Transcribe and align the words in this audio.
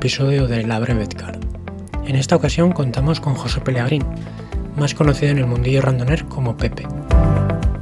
episodio 0.00 0.48
de 0.48 0.62
La 0.62 0.78
Brevet 0.78 1.12
Card. 1.12 1.44
En 2.06 2.16
esta 2.16 2.34
ocasión 2.34 2.72
contamos 2.72 3.20
con 3.20 3.34
José 3.34 3.60
Pellegrín, 3.60 4.02
más 4.74 4.94
conocido 4.94 5.30
en 5.30 5.36
el 5.36 5.46
mundillo 5.46 5.82
randoner 5.82 6.24
como 6.24 6.56
Pepe. 6.56 6.86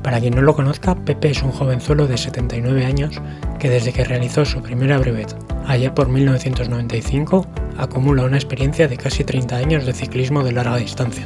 Para 0.03 0.19
quien 0.19 0.35
no 0.35 0.43
lo 0.43 0.57
conozca, 0.57 0.97
Pepe 0.97 1.31
es 1.31 1.45
un 1.45 1.53
jovenzuelo 1.53 2.09
de 2.09 2.19
79 2.19 2.85
años 2.85 3.23
que 3.61 3.71
desde 3.71 3.93
que 3.93 4.03
realizó 4.03 4.45
su 4.45 4.61
primera 4.63 4.99
brevet, 4.99 5.33
allá 5.65 5.95
por 5.95 6.09
1995, 6.09 7.47
acumula 7.77 8.25
una 8.25 8.37
experiencia 8.37 8.89
de 8.89 8.97
casi 8.97 9.23
30 9.23 9.55
años 9.55 9.87
de 9.87 9.93
ciclismo 9.93 10.43
de 10.43 10.51
larga 10.51 10.77
distancia. 10.77 11.25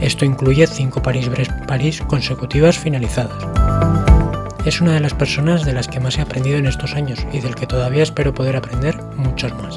Esto 0.00 0.24
incluye 0.24 0.66
5 0.66 1.00
París-Brest-París 1.00 2.02
consecutivas 2.08 2.76
finalizadas. 2.76 3.67
Es 4.64 4.80
una 4.80 4.92
de 4.92 5.00
las 5.00 5.14
personas 5.14 5.64
de 5.64 5.72
las 5.72 5.88
que 5.88 6.00
más 6.00 6.18
he 6.18 6.20
aprendido 6.20 6.58
en 6.58 6.66
estos 6.66 6.94
años 6.94 7.24
y 7.32 7.40
del 7.40 7.54
que 7.54 7.66
todavía 7.66 8.02
espero 8.02 8.34
poder 8.34 8.56
aprender 8.56 8.96
muchos 9.16 9.52
más. 9.54 9.76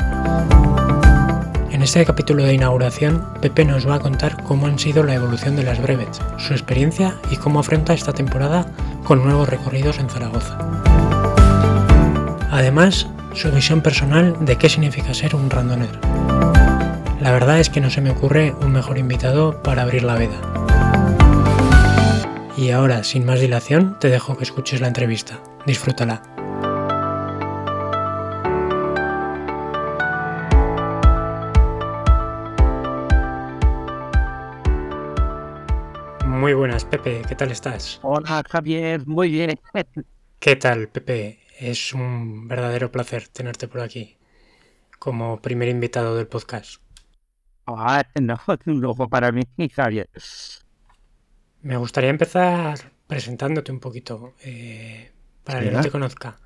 En 1.71 1.81
este 1.81 2.05
capítulo 2.05 2.43
de 2.43 2.53
inauguración, 2.53 3.25
Pepe 3.41 3.65
nos 3.65 3.87
va 3.87 3.95
a 3.95 3.99
contar 3.99 4.43
cómo 4.43 4.67
han 4.67 4.77
sido 4.77 5.03
la 5.03 5.15
evolución 5.15 5.55
de 5.55 5.63
las 5.63 5.81
brevets, 5.81 6.21
su 6.37 6.53
experiencia 6.53 7.15
y 7.31 7.37
cómo 7.37 7.59
afronta 7.59 7.93
esta 7.93 8.13
temporada 8.13 8.67
con 9.03 9.23
nuevos 9.23 9.49
recorridos 9.49 9.97
en 9.97 10.09
Zaragoza. 10.09 10.57
Además, 12.51 13.07
su 13.33 13.49
visión 13.51 13.81
personal 13.81 14.35
de 14.41 14.57
qué 14.57 14.67
significa 14.67 15.13
ser 15.13 15.35
un 15.35 15.49
randoner. 15.49 15.97
La 17.21 17.31
verdad 17.31 17.59
es 17.59 17.69
que 17.69 17.81
no 17.81 17.89
se 17.89 18.01
me 18.01 18.11
ocurre 18.11 18.53
un 18.61 18.73
mejor 18.73 18.97
invitado 18.97 19.61
para 19.63 19.83
abrir 19.83 20.03
la 20.03 20.15
veda. 20.15 20.90
Y 22.61 22.69
ahora, 22.69 23.03
sin 23.03 23.25
más 23.25 23.39
dilación, 23.39 23.97
te 23.97 24.07
dejo 24.07 24.37
que 24.37 24.43
escuches 24.43 24.81
la 24.81 24.87
entrevista. 24.87 25.41
Disfrútala. 25.65 26.21
Muy 36.27 36.53
buenas, 36.53 36.85
Pepe, 36.85 37.23
¿qué 37.27 37.33
tal 37.33 37.49
estás? 37.49 37.99
Hola 38.03 38.43
Javier, 38.47 39.07
muy 39.07 39.31
bien. 39.31 39.59
¿Qué 40.39 40.55
tal, 40.55 40.87
Pepe? 40.89 41.39
Es 41.59 41.95
un 41.95 42.47
verdadero 42.47 42.91
placer 42.91 43.27
tenerte 43.29 43.67
por 43.67 43.81
aquí 43.81 44.19
como 44.99 45.41
primer 45.41 45.67
invitado 45.67 46.15
del 46.15 46.27
podcast. 46.27 46.79
Ah, 47.65 48.03
no, 48.21 48.39
un 48.67 48.81
lujo 48.81 49.09
para 49.09 49.31
mí, 49.31 49.47
Javier. 49.73 50.07
Me 51.63 51.77
gustaría 51.77 52.09
empezar 52.09 52.91
presentándote 53.07 53.71
un 53.71 53.79
poquito, 53.79 54.33
eh, 54.43 55.11
para 55.43 55.59
que 55.61 55.71
no 55.71 55.81
te 55.81 55.91
conozca. 55.91 56.37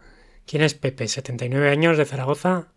¿Quién 0.45 0.63
es 0.63 0.73
Pepe? 0.73 1.07
79 1.07 1.69
años 1.69 1.97
de 1.97 2.05
Zaragoza. 2.05 2.67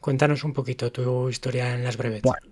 Cuéntanos 0.00 0.44
un 0.44 0.52
poquito 0.52 0.92
tu 0.92 1.28
historia 1.28 1.74
en 1.74 1.84
las 1.84 1.96
breves. 1.96 2.22
Bueno, 2.22 2.46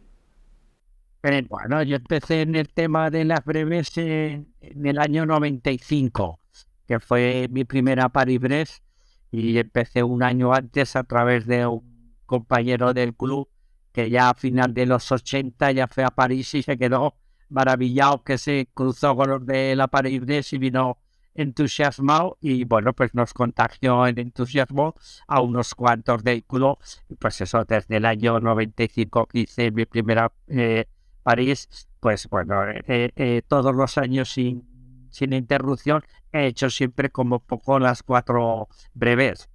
eh, 1.22 1.46
bueno, 1.48 1.82
yo 1.82 1.96
empecé 1.96 2.42
en 2.42 2.56
el 2.56 2.68
tema 2.68 3.10
de 3.10 3.24
las 3.24 3.44
breves 3.44 3.96
en, 3.96 4.52
en 4.60 4.86
el 4.86 4.98
año 4.98 5.24
95, 5.24 6.40
que 6.86 7.00
fue 7.00 7.48
mi 7.50 7.64
primera 7.64 8.08
Paris-Brest 8.08 8.82
y 9.30 9.58
empecé 9.58 10.02
un 10.02 10.22
año 10.22 10.52
antes 10.52 10.96
a 10.96 11.04
través 11.04 11.46
de 11.46 11.66
un 11.66 12.14
compañero 12.26 12.92
del 12.92 13.14
club 13.14 13.48
que 13.92 14.10
ya 14.10 14.30
a 14.30 14.34
final 14.34 14.74
de 14.74 14.86
los 14.86 15.10
80 15.10 15.72
ya 15.72 15.88
fue 15.88 16.04
a 16.04 16.10
París 16.10 16.52
y 16.54 16.62
se 16.62 16.76
quedó 16.76 17.14
maravillado 17.48 18.22
que 18.22 18.38
se 18.38 18.68
cruzó 18.74 19.16
con 19.16 19.30
los 19.30 19.46
de 19.46 19.76
la 19.76 19.88
París 19.88 20.52
y 20.52 20.58
vino 20.58 20.98
entusiasmado 21.34 22.38
y 22.40 22.64
bueno 22.64 22.94
pues 22.94 23.14
nos 23.14 23.34
contagió 23.34 24.06
el 24.06 24.18
entusiasmo 24.18 24.94
a 25.26 25.42
unos 25.42 25.74
cuantos 25.74 26.22
club 26.46 26.78
pues 27.18 27.40
eso 27.42 27.64
desde 27.64 27.98
el 27.98 28.06
año 28.06 28.40
95 28.40 29.26
que 29.26 29.40
hice 29.40 29.70
mi 29.70 29.84
primera 29.84 30.32
eh, 30.48 30.86
París 31.22 31.68
pues 32.00 32.26
bueno 32.30 32.66
eh, 32.70 33.12
eh, 33.14 33.42
todos 33.46 33.74
los 33.74 33.98
años 33.98 34.32
sin 34.32 34.76
sin 35.16 35.32
interrupción, 35.32 36.04
he 36.30 36.46
hecho 36.46 36.68
siempre 36.68 37.10
como 37.10 37.40
poco 37.40 37.78
las 37.78 38.02
cuatro 38.02 38.68
breves. 38.92 39.48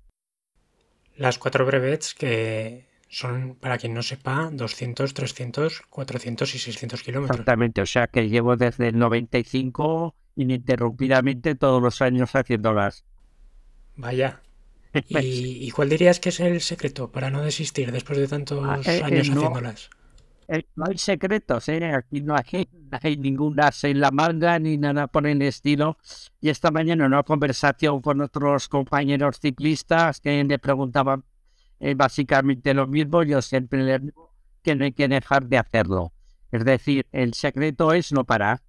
Las 1.16 1.38
cuatro 1.38 1.66
brevets 1.66 2.16
que 2.16 2.88
son, 3.12 3.56
para 3.56 3.78
quien 3.78 3.94
no 3.94 4.02
sepa, 4.04 4.50
200, 4.54 5.14
300, 5.14 5.82
400 5.90 6.56
y 6.56 6.60
600 6.60 7.04
kilómetros. 7.04 7.40
Exactamente, 7.40 7.82
o 7.82 7.86
sea 7.86 8.08
que 8.08 8.30
llevo 8.30 8.56
desde 8.56 8.88
el 8.88 8.98
95 8.98 10.16
ininterrumpidamente 10.38 11.56
todos 11.56 11.82
los 11.84 12.02
años 12.02 12.32
haciéndolas. 12.34 13.04
Vaya. 13.98 14.42
¿Y, 15.10 15.68
¿Y, 15.68 15.72
cuál 15.72 15.90
dirías 15.90 16.22
que 16.22 16.30
es 16.30 16.40
el 16.40 16.62
secreto 16.62 17.12
para 17.12 17.30
no 17.30 17.42
desistir 17.42 17.92
después 17.92 18.18
de 18.18 18.30
tantos 18.30 18.64
Ah, 18.66 18.80
eh, 18.86 19.00
eh, 19.00 19.04
años 19.04 19.30
no. 19.30 19.42
haciéndolas? 19.42 19.90
Eh, 20.48 20.64
no 20.76 20.86
hay 20.86 20.98
secretos, 20.98 21.68
¿eh? 21.68 21.94
aquí 21.94 22.22
no 22.22 22.36
hay, 22.36 22.68
no 22.72 23.00
hay 23.02 23.18
ninguna 23.18 23.72
en 23.84 24.00
la 24.00 24.12
manga 24.12 24.58
ni 24.58 24.78
nada 24.78 25.08
por 25.08 25.28
el 25.28 25.42
estilo. 25.42 25.98
Y 26.40 26.48
esta 26.48 26.72
mañana 26.72 27.06
en 27.06 27.12
una 27.14 27.24
conversación 27.24 28.02
con 28.02 28.22
otros 28.22 28.70
compañeros 28.70 29.40
ciclistas 29.42 30.22
que 30.22 30.42
me 30.46 30.60
preguntaban 30.60 31.26
eh, 31.82 31.96
básicamente 31.96 32.74
lo 32.74 32.88
mismo, 32.88 33.24
yo 33.24 33.42
siempre 33.42 33.84
les 33.84 34.02
digo 34.02 34.34
que 34.64 34.76
no 34.76 34.86
hay 34.86 34.94
que 34.94 35.08
dejar 35.08 35.48
de 35.48 35.58
hacerlo. 35.58 36.14
Es 36.52 36.64
decir, 36.64 37.08
el 37.12 37.34
secreto 37.34 37.92
es 37.94 38.12
no 38.12 38.24
parar. 38.24 38.62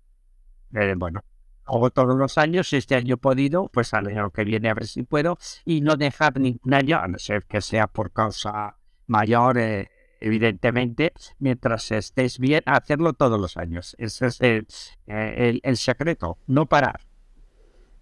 Eh, 0.75 0.95
bueno, 0.97 1.23
hago 1.67 1.91
todos 1.91 2.17
los 2.17 2.39
años, 2.39 2.73
este 2.73 2.95
año 2.95 3.15
he 3.15 3.19
podido, 3.19 3.69
pues 3.73 3.93
al 3.95 4.07
año 4.09 4.31
que 4.31 4.45
viene 4.45 4.71
a 4.71 4.75
ver 4.75 4.87
si 4.87 5.03
puedo, 5.03 5.37
y 5.65 5.81
no 5.83 5.97
dejar 5.97 6.39
ningún 6.41 6.75
año, 6.75 6.99
a 6.99 7.07
no 7.09 7.19
ser 7.19 7.45
que 7.45 7.61
sea 7.61 7.87
por 7.87 8.11
causa 8.13 8.77
mayor, 9.07 9.59
eh, 9.59 9.91
evidentemente, 10.21 11.13
mientras 11.39 11.91
estés 11.91 12.39
bien, 12.39 12.63
hacerlo 12.67 13.13
todos 13.13 13.39
los 13.41 13.57
años. 13.57 13.95
Ese 13.99 14.27
es 14.29 14.41
eh, 14.41 14.65
el- 15.07 15.61
el 15.63 15.77
secreto, 15.77 16.39
no 16.47 16.67
parar. 16.67 17.01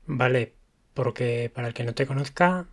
Vale, 0.07 0.55
porque 0.95 1.51
para 1.55 1.69
el 1.69 1.75
que 1.75 1.85
no 1.85 1.95
te 1.95 2.07
conozca, 2.07 2.67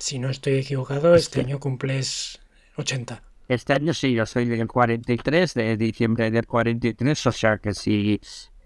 si 0.00 0.18
no 0.18 0.30
estoy 0.30 0.54
equivocado, 0.54 1.14
este 1.14 1.40
año 1.40 1.60
cumples 1.60 2.40
80. 2.76 3.22
Este 3.48 3.72
año 3.72 3.92
sí, 3.94 4.12
yo 4.12 4.26
soy 4.26 4.46
del 4.46 4.66
43, 4.66 5.54
de 5.54 5.76
diciembre 5.76 6.30
del 6.30 6.46
43, 6.46 7.26
o 7.26 7.32
sea 7.32 7.58
que 7.58 7.74
si 7.74 8.20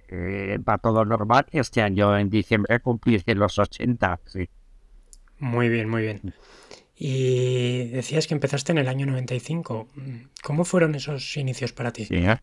eh, 0.09 0.59
va 0.59 0.79
todo 0.79 1.05
normal, 1.05 1.47
este 1.51 1.83
año 1.83 2.17
en 2.17 2.31
diciembre 2.31 2.81
cumpliré 2.81 3.35
los 3.35 3.59
80, 3.59 4.21
sí. 4.27 4.49
Muy 5.39 5.69
bien, 5.69 5.89
muy 5.89 6.03
bien. 6.03 6.35
Y 6.97 7.89
decías 7.89 8.27
que 8.27 8.35
empezaste 8.35 8.73
en 8.73 8.79
el 8.79 8.89
año 8.89 9.07
95. 9.07 9.89
¿Cómo 10.43 10.65
fueron 10.65 10.95
esos 10.95 11.37
inicios 11.37 11.73
para 11.73 11.93
ti? 11.93 12.05
Sí, 12.05 12.17
¿eh? 12.17 12.39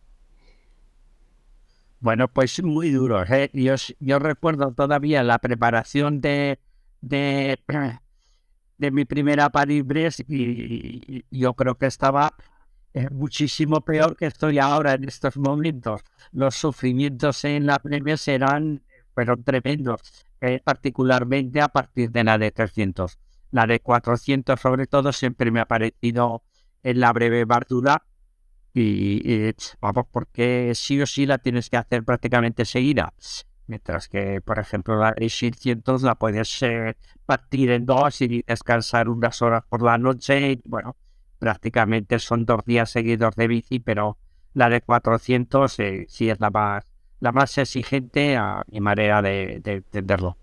Bueno, 2.00 2.28
pues 2.28 2.62
muy 2.62 2.90
duro. 2.90 3.24
¿eh? 3.24 3.48
Yo, 3.54 3.74
yo 4.00 4.18
recuerdo 4.18 4.72
todavía 4.72 5.22
la 5.22 5.38
preparación 5.38 6.20
de, 6.20 6.58
de, 7.00 7.58
de 8.82 8.90
mi 8.90 9.04
primera 9.04 9.48
Paris-Brest 9.48 10.20
y, 10.28 11.24
y 11.30 11.38
yo 11.38 11.54
creo 11.54 11.76
que 11.76 11.86
estaba 11.86 12.34
eh, 12.94 13.08
muchísimo 13.10 13.80
peor 13.80 14.16
que 14.16 14.26
estoy 14.26 14.58
ahora 14.58 14.92
en 14.94 15.04
estos 15.04 15.36
momentos. 15.38 16.02
Los 16.32 16.56
sufrimientos 16.56 17.44
en 17.44 17.64
la 17.64 17.80
Breves 17.82 18.28
eran, 18.28 18.82
fueron 19.14 19.42
tremendos, 19.44 20.26
eh, 20.40 20.60
particularmente 20.62 21.60
a 21.62 21.68
partir 21.68 22.10
de 22.10 22.24
la 22.24 22.36
de 22.36 22.50
300. 22.50 23.18
La 23.50 23.66
de 23.66 23.80
400 23.80 24.60
sobre 24.60 24.86
todo 24.86 25.12
siempre 25.12 25.50
me 25.50 25.60
ha 25.60 25.66
parecido 25.66 26.42
en 26.82 27.00
la 27.00 27.12
breve 27.12 27.44
bardura 27.44 28.04
y, 28.74 29.22
y, 29.24 29.54
vamos, 29.80 30.06
porque 30.10 30.72
sí 30.74 31.00
o 31.00 31.06
sí 31.06 31.24
la 31.26 31.38
tienes 31.38 31.70
que 31.70 31.76
hacer 31.76 32.04
prácticamente 32.04 32.64
seguida. 32.64 33.12
Mientras 33.66 34.08
que, 34.08 34.40
por 34.40 34.58
ejemplo, 34.58 34.96
la 34.96 35.12
de 35.12 35.28
600 35.28 36.02
la 36.02 36.16
puedes 36.16 36.62
eh, 36.62 36.96
partir 37.26 37.70
en 37.70 37.86
dos 37.86 38.20
y 38.20 38.42
descansar 38.42 39.08
unas 39.08 39.40
horas 39.42 39.64
por 39.68 39.82
la 39.82 39.98
noche. 39.98 40.52
Y, 40.52 40.62
bueno, 40.64 40.96
prácticamente 41.38 42.18
son 42.18 42.44
dos 42.44 42.64
días 42.64 42.90
seguidos 42.90 43.34
de 43.36 43.48
bici, 43.48 43.78
pero 43.78 44.18
la 44.54 44.68
de 44.68 44.80
400 44.80 45.78
eh, 45.78 46.06
sí 46.08 46.28
es 46.28 46.40
la 46.40 46.50
más, 46.50 46.84
la 47.20 47.32
más 47.32 47.56
exigente 47.58 48.36
a 48.36 48.62
mi 48.68 48.80
manera 48.80 49.22
de, 49.22 49.60
de 49.62 49.74
entenderlo. 49.74 50.36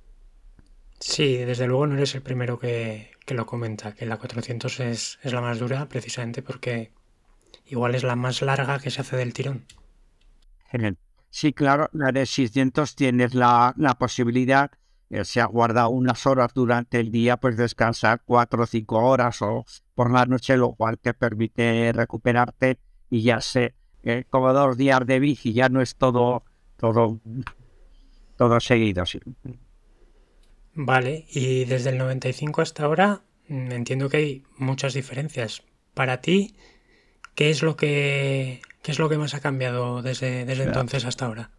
Sí, 1.00 1.38
desde 1.38 1.68
luego 1.68 1.88
no 1.88 1.96
eres 1.96 2.16
el 2.16 2.22
primero 2.22 2.60
que, 2.60 3.12
que 3.26 3.34
lo 3.34 3.46
comenta, 3.46 3.94
que 3.94 4.06
la 4.06 4.18
400 4.18 4.80
es, 4.82 5.20
es 5.24 5.34
la 5.34 5.42
más 5.42 5.60
dura 5.60 5.88
precisamente 5.88 6.42
porque 6.42 6.92
igual 7.68 7.96
es 7.96 8.04
la 8.04 8.16
más 8.16 8.42
larga 8.42 8.80
que 8.80 8.92
se 8.92 9.02
hace 9.02 9.16
del 9.16 9.34
tirón. 9.34 9.66
Sí, 11.30 11.54
claro, 11.54 11.90
la 11.94 12.12
de 12.12 12.26
600 12.26 12.96
tienes 12.96 13.36
la, 13.36 13.74
la 13.78 13.96
posibilidad, 13.96 14.72
eh, 15.10 15.26
se 15.26 15.42
aguarda 15.42 15.88
unas 15.88 16.26
horas 16.28 16.54
durante 16.54 17.00
el 17.00 17.12
día, 17.12 17.38
pues 17.38 17.58
descansar 17.58 18.22
cuatro 18.26 18.64
o 18.64 18.66
cinco 18.66 18.98
horas 18.98 19.42
o 19.42 19.66
por 19.96 20.12
la 20.12 20.26
noche, 20.26 20.58
lo 20.58 20.74
cual 20.74 21.00
te 21.00 21.14
permite 21.14 21.92
recuperarte 21.94 22.80
y 23.10 23.24
ya 23.24 23.42
sé, 23.42 23.76
eh, 24.04 24.26
como 24.30 24.54
dos 24.54 24.78
días 24.78 25.06
de 25.06 25.20
bici, 25.20 25.54
ya 25.54 25.70
no 25.70 25.82
es 25.82 25.96
todo, 25.96 26.44
todo, 26.78 27.20
todo 28.38 28.60
seguido. 28.60 29.06
Sí. 29.06 29.20
Vale, 30.74 31.26
y 31.30 31.66
desde 31.66 31.90
el 31.90 31.98
95 31.98 32.62
hasta 32.62 32.86
ahora 32.86 33.22
mm, 33.48 33.72
entiendo 33.72 34.10
que 34.10 34.18
hay 34.18 34.44
muchas 34.58 34.94
diferencias. 34.94 35.64
Para 35.94 36.22
ti, 36.22 36.56
¿qué 37.36 37.50
es 37.50 37.64
lo 37.64 37.76
que 37.76 38.62
¿Qué 38.90 38.94
es 38.94 39.00
lo 39.00 39.08
que 39.08 39.20
más 39.20 39.36
ha 39.36 39.40
cambiado 39.40 40.02
desde, 40.02 40.46
desde 40.46 40.64
entonces 40.64 41.06
hasta 41.06 41.28
ahora? 41.28 41.52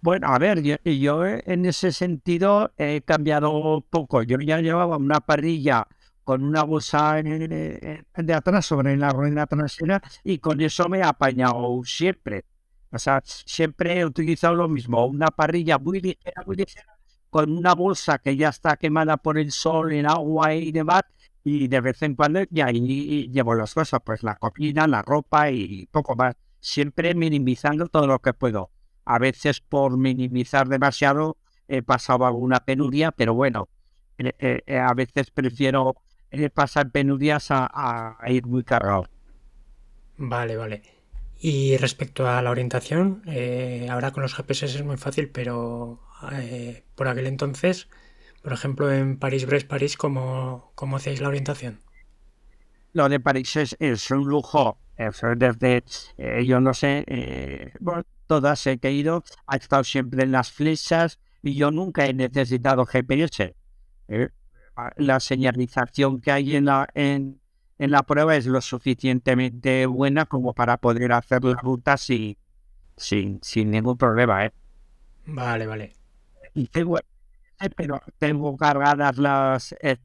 Bueno, 0.00 0.34
a 0.34 0.38
ver, 0.40 0.60
yo, 0.60 0.74
yo, 0.82 1.24
en 1.24 1.64
ese 1.64 1.92
sentido 1.92 2.72
he 2.76 3.02
cambiado 3.02 3.84
poco. 3.88 4.24
Yo 4.24 4.36
ya 4.40 4.60
llevaba 4.60 4.96
una 4.96 5.20
parrilla 5.20 5.86
con 6.24 6.42
una 6.42 6.64
bolsa 6.64 7.22
de 7.22 8.34
atrás 8.34 8.66
sobre 8.66 8.96
la 8.96 9.10
rueda 9.10 9.46
trasera 9.46 10.02
y 10.24 10.38
con 10.38 10.60
eso 10.60 10.88
me 10.88 10.98
he 10.98 11.02
apañado 11.04 11.80
siempre. 11.84 12.46
O 12.90 12.98
sea, 12.98 13.22
siempre 13.24 14.00
he 14.00 14.04
utilizado 14.04 14.56
lo 14.56 14.68
mismo, 14.68 15.06
una 15.06 15.28
parrilla 15.28 15.78
muy 15.78 16.00
ligera, 16.00 16.42
muy 16.44 16.56
ligera, 16.56 16.98
con 17.30 17.56
una 17.56 17.76
bolsa 17.76 18.18
que 18.18 18.36
ya 18.36 18.48
está 18.48 18.76
quemada 18.76 19.18
por 19.18 19.38
el 19.38 19.52
sol, 19.52 19.92
el 19.92 20.06
agua 20.06 20.52
y 20.52 20.72
demás, 20.72 21.02
y 21.44 21.68
de 21.68 21.80
vez 21.80 22.02
en 22.02 22.14
cuando 22.14 22.40
ya 22.50 22.66
ahí 22.66 23.28
llevo 23.30 23.54
las 23.54 23.74
cosas, 23.74 24.00
pues 24.04 24.22
la 24.22 24.36
comida, 24.36 24.86
la 24.86 25.02
ropa 25.02 25.50
y 25.50 25.86
poco 25.90 26.14
más, 26.14 26.36
siempre 26.60 27.14
minimizando 27.14 27.88
todo 27.88 28.06
lo 28.06 28.20
que 28.20 28.32
puedo. 28.32 28.70
A 29.04 29.18
veces 29.18 29.60
por 29.60 29.98
minimizar 29.98 30.68
demasiado 30.68 31.36
he 31.68 31.82
pasado 31.82 32.26
alguna 32.26 32.60
penuria, 32.60 33.10
pero 33.10 33.34
bueno, 33.34 33.68
eh, 34.18 34.32
eh, 34.38 34.60
eh, 34.66 34.78
a 34.78 34.92
veces 34.94 35.30
prefiero 35.30 35.96
pasar 36.54 36.90
penurias 36.90 37.48
a, 37.50 38.16
ir 38.28 38.46
muy 38.46 38.62
cargado. 38.62 39.06
Vale, 40.16 40.56
vale. 40.56 40.82
Y 41.38 41.76
respecto 41.76 42.26
a 42.26 42.40
la 42.40 42.50
orientación, 42.50 43.22
ahora 43.90 44.12
con 44.12 44.22
los 44.22 44.34
GPS 44.34 44.64
es 44.66 44.84
muy 44.84 44.96
fácil, 44.96 45.28
pero 45.28 46.00
por 46.94 47.08
aquel 47.08 47.26
entonces 47.26 47.88
por 48.42 48.52
ejemplo, 48.52 48.92
en 48.92 49.18
París-Brest-París, 49.18 49.96
¿cómo, 49.96 50.72
¿cómo 50.74 50.96
hacéis 50.96 51.20
la 51.20 51.28
orientación? 51.28 51.80
Lo 52.92 53.08
de 53.08 53.20
París 53.20 53.56
es, 53.78 54.10
un 54.10 54.28
lujo. 54.28 54.78
desde, 54.96 55.84
eh, 56.18 56.44
yo 56.44 56.60
no 56.60 56.74
sé, 56.74 57.04
eh, 57.06 57.72
todas 58.26 58.66
he 58.66 58.78
ido, 58.90 59.24
ha 59.46 59.56
estado 59.56 59.84
siempre 59.84 60.24
en 60.24 60.32
las 60.32 60.52
flechas 60.52 61.18
y 61.42 61.54
yo 61.54 61.70
nunca 61.70 62.06
he 62.06 62.14
necesitado 62.14 62.84
GPS. 62.84 63.54
Eh, 64.08 64.28
la 64.96 65.20
señalización 65.20 66.20
que 66.20 66.32
hay 66.32 66.56
en 66.56 66.66
la, 66.66 66.88
en, 66.94 67.40
en 67.78 67.90
la 67.90 68.02
prueba 68.02 68.36
es 68.36 68.46
lo 68.46 68.60
suficientemente 68.60 69.86
buena 69.86 70.26
como 70.26 70.54
para 70.54 70.76
poder 70.76 71.12
hacer 71.12 71.44
la 71.44 71.54
ruta 71.54 71.96
sin, 71.96 72.36
sin, 72.96 73.38
sin 73.42 73.70
ningún 73.70 73.96
problema. 73.96 74.46
¿eh? 74.46 74.52
Vale, 75.26 75.66
vale. 75.66 75.92
Y 76.54 76.66
tengo, 76.66 76.98
pero 77.70 78.00
tengo 78.18 78.56
cargadas 78.56 79.18
las, 79.18 79.74
eh, 79.80 79.98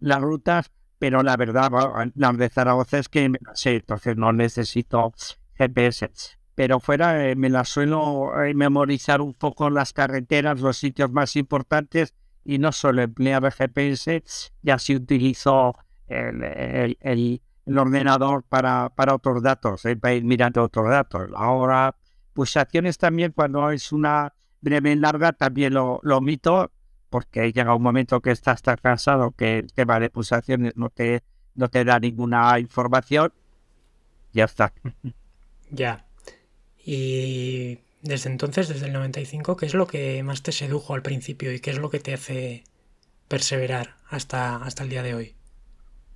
las 0.00 0.20
rutas, 0.20 0.70
pero 0.98 1.22
la 1.22 1.36
verdad, 1.36 1.70
las 2.14 2.38
de 2.38 2.48
Zaragoza 2.48 2.98
es 2.98 3.08
que 3.08 3.28
me 3.28 3.38
las 3.42 3.60
sé, 3.60 3.76
entonces 3.76 4.16
no 4.16 4.32
necesito 4.32 5.12
GPS. 5.54 6.10
Pero 6.54 6.80
fuera 6.80 7.28
eh, 7.28 7.36
me 7.36 7.50
las 7.50 7.68
suelo 7.68 8.42
eh, 8.42 8.54
memorizar 8.54 9.20
un 9.20 9.34
poco 9.34 9.70
las 9.70 9.92
carreteras, 9.92 10.60
los 10.60 10.76
sitios 10.76 11.10
más 11.10 11.36
importantes 11.36 12.14
y 12.44 12.58
no 12.58 12.72
solo 12.72 13.02
emplear 13.02 13.44
el 13.44 13.52
GPS, 13.52 14.22
ya 14.62 14.78
si 14.78 14.94
utilizo 14.94 15.76
el, 16.06 16.96
el, 17.00 17.40
ordenador 17.66 18.44
para, 18.44 18.90
para 18.90 19.14
otros 19.14 19.42
datos, 19.42 19.82
para 20.00 20.14
ir 20.14 20.24
mirando 20.24 20.62
otros 20.62 20.88
datos. 20.88 21.30
Ahora, 21.34 21.96
pulsaciones 22.34 22.98
también 22.98 23.32
cuando 23.32 23.70
es 23.70 23.90
una 23.90 24.34
breve 24.60 24.96
larga 24.96 25.32
también 25.32 25.74
lo, 25.74 26.00
lo 26.02 26.18
omito 26.18 26.70
porque 27.14 27.52
llega 27.52 27.76
un 27.76 27.80
momento 27.80 28.20
que 28.20 28.32
estás 28.32 28.60
tan 28.60 28.76
cansado 28.82 29.30
que 29.30 29.58
el 29.58 29.72
tema 29.72 30.00
de 30.00 30.10
pulsaciones 30.10 30.76
no 30.76 30.90
te, 30.90 31.22
no 31.54 31.68
te 31.68 31.84
da 31.84 32.00
ninguna 32.00 32.58
información. 32.58 33.32
Ya 34.32 34.46
está. 34.46 34.72
Ya. 35.70 36.06
Y 36.84 37.78
desde 38.02 38.30
entonces, 38.30 38.68
desde 38.68 38.86
el 38.86 38.92
95, 38.92 39.56
¿qué 39.56 39.66
es 39.66 39.74
lo 39.74 39.86
que 39.86 40.22
más 40.24 40.42
te 40.42 40.50
sedujo 40.50 40.94
al 40.94 41.02
principio 41.02 41.52
y 41.52 41.60
qué 41.60 41.70
es 41.70 41.78
lo 41.78 41.88
que 41.88 42.00
te 42.00 42.14
hace 42.14 42.64
perseverar 43.28 43.94
hasta, 44.08 44.56
hasta 44.56 44.82
el 44.82 44.88
día 44.90 45.02
de 45.04 45.14
hoy? 45.14 45.34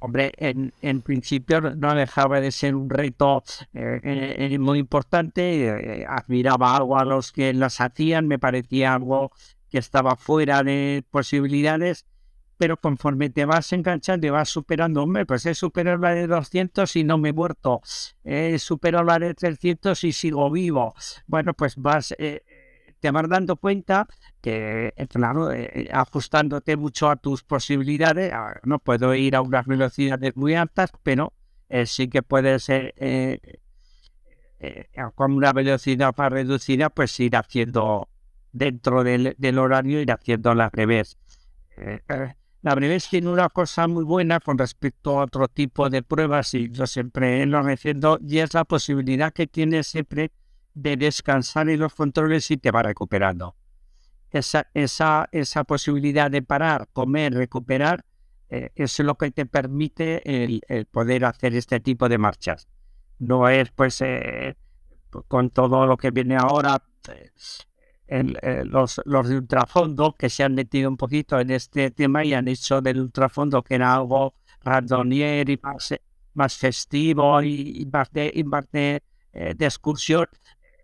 Hombre, 0.01 0.33
en, 0.37 0.73
en 0.83 1.01
principio 1.03 1.61
no 1.61 1.95
dejaba 1.95 2.41
de 2.41 2.51
ser 2.51 2.75
un 2.75 2.91
reto 2.91 3.43
eh, 3.73 4.01
eh, 4.03 4.59
muy 4.59 4.81
importante. 4.81 6.01
Eh, 6.03 6.07
admiraba 6.09 6.77
algo 6.77 6.99
a 6.99 7.05
los 7.05 7.33
que 7.33 7.53
las 7.55 7.81
hacían, 7.81 8.27
me 8.27 8.39
parecía 8.39 8.95
algo 8.95 9.31
que 9.71 9.79
estaba 9.79 10.17
fuera 10.17 10.63
de 10.63 11.05
posibilidades, 11.11 12.07
pero 12.57 12.77
conforme 12.77 13.31
te 13.31 13.45
vas 13.45 13.73
enganchando 13.73 14.27
y 14.27 14.31
vas 14.31 14.49
superando, 14.49 15.05
hombre, 15.05 15.25
pues 15.25 15.47
he 15.47 15.55
superado 15.55 15.99
la 15.99 16.11
de 16.11 16.27
200 16.27 16.97
y 16.97 17.05
no 17.05 17.17
me 17.17 17.29
he 17.29 17.33
muerto, 17.33 17.81
he 18.25 18.59
superado 18.59 19.05
la 19.05 19.19
de 19.19 19.35
300 19.35 20.03
y 20.05 20.13
sigo 20.13 20.51
vivo. 20.51 20.95
Bueno, 21.27 21.55
pues 21.55 21.77
vas, 21.77 22.15
eh, 22.19 22.43
te 22.99 23.13
vas 23.13 23.29
dando 23.29 23.57
cuenta 23.57 24.09
que, 24.41 24.93
eh, 24.97 25.07
claro, 25.07 25.53
eh, 25.53 25.89
ajustándote 25.93 26.77
mucho 26.77 27.09
a 27.09 27.17
tus 27.17 27.45
posibilidades, 27.45 28.33
no 28.65 28.81
puedo 28.81 29.15
ir 29.15 29.37
a 29.37 29.41
unas 29.41 29.67
velocidades 29.67 30.35
muy 30.35 30.55
altas, 30.55 30.91
pero 31.05 31.33
sí 31.85 32.09
que 32.09 32.23
puedes 32.23 32.65
ser 32.65 32.93
con 35.15 35.33
una 35.33 35.53
velocidad 35.53 36.13
más 36.17 36.33
reducida, 36.33 36.91
pues 36.91 37.21
ir 37.21 37.37
haciendo 37.37 38.09
dentro 38.53 39.05
del, 39.05 39.59
horario 39.59 40.01
ir 40.01 40.13
haciendo 40.13 40.55
la 40.55 40.71
breves. 40.71 41.17
Eh, 41.77 42.01
eh, 42.09 42.35
la 42.63 42.75
breves 42.75 43.09
tiene 43.09 43.29
una 43.29 43.49
cosa 43.49 43.87
muy 43.87 44.05
buena 44.05 44.41
con 44.41 44.59
respecto 44.59 45.21
a 45.21 45.25
otro 45.25 45.49
tipo 45.49 45.89
de 45.91 46.03
pruebas 46.03 46.55
y 46.55 46.71
yo 46.71 46.87
siempre 46.87 47.47
lo 47.47 47.61
haciendo 47.61 48.19
y 48.21 48.39
es 48.39 48.53
la 48.55 48.65
posibilidad 48.65 49.33
que 49.33 49.47
tienes 49.47 49.87
siempre 49.87 50.33
de 50.75 50.97
descansar 50.97 51.69
en 51.69 51.81
los 51.81 51.95
controles 51.95 52.51
y 52.51 52.57
te 52.57 52.71
va 52.71 52.83
recuperando. 52.83 53.55
Esa, 54.31 54.69
esa, 54.75 55.29
esa 55.33 55.65
posibilidad 55.65 56.31
de 56.31 56.43
parar, 56.43 56.89
comer, 56.93 57.33
recuperar, 57.33 58.05
eh, 58.51 58.71
es 58.75 58.99
lo 59.01 59.15
que 59.17 59.31
te 59.31 59.47
permite 59.47 60.45
el, 60.45 60.63
poder 60.91 61.25
hacer 61.25 61.55
este 61.55 61.81
tipo 61.81 62.09
de 62.09 62.19
marchas. 62.19 62.69
No 63.19 63.49
es 63.49 63.71
pues 63.71 64.03
con 65.29 65.51
todo 65.51 65.87
lo 65.87 65.97
que 65.97 66.11
viene 66.11 66.37
ahora, 66.37 66.83
eh, 68.09 68.65
los, 68.65 69.01
los 69.05 69.29
de 69.29 69.37
ultrafondo 69.37 70.15
que 70.19 70.31
se 70.31 70.43
han 70.43 70.55
metido 70.55 70.89
un 70.89 70.97
poquito 70.97 71.39
en 71.39 71.51
este 71.51 71.91
tema 71.91 72.25
y 72.25 72.33
han 72.33 72.49
hecho 72.49 72.81
del 72.81 73.01
ultrafondo 73.01 73.63
que 73.63 73.75
era 73.75 73.95
algo 73.95 74.35
randonier 74.63 75.51
y 75.51 75.59
más, 75.63 75.95
más 76.35 76.57
festivo 76.57 77.43
y, 77.43 77.87
más 77.93 78.11
de, 78.13 78.33
eh, 78.33 79.55
de, 79.55 79.65
excursión, 79.65 80.27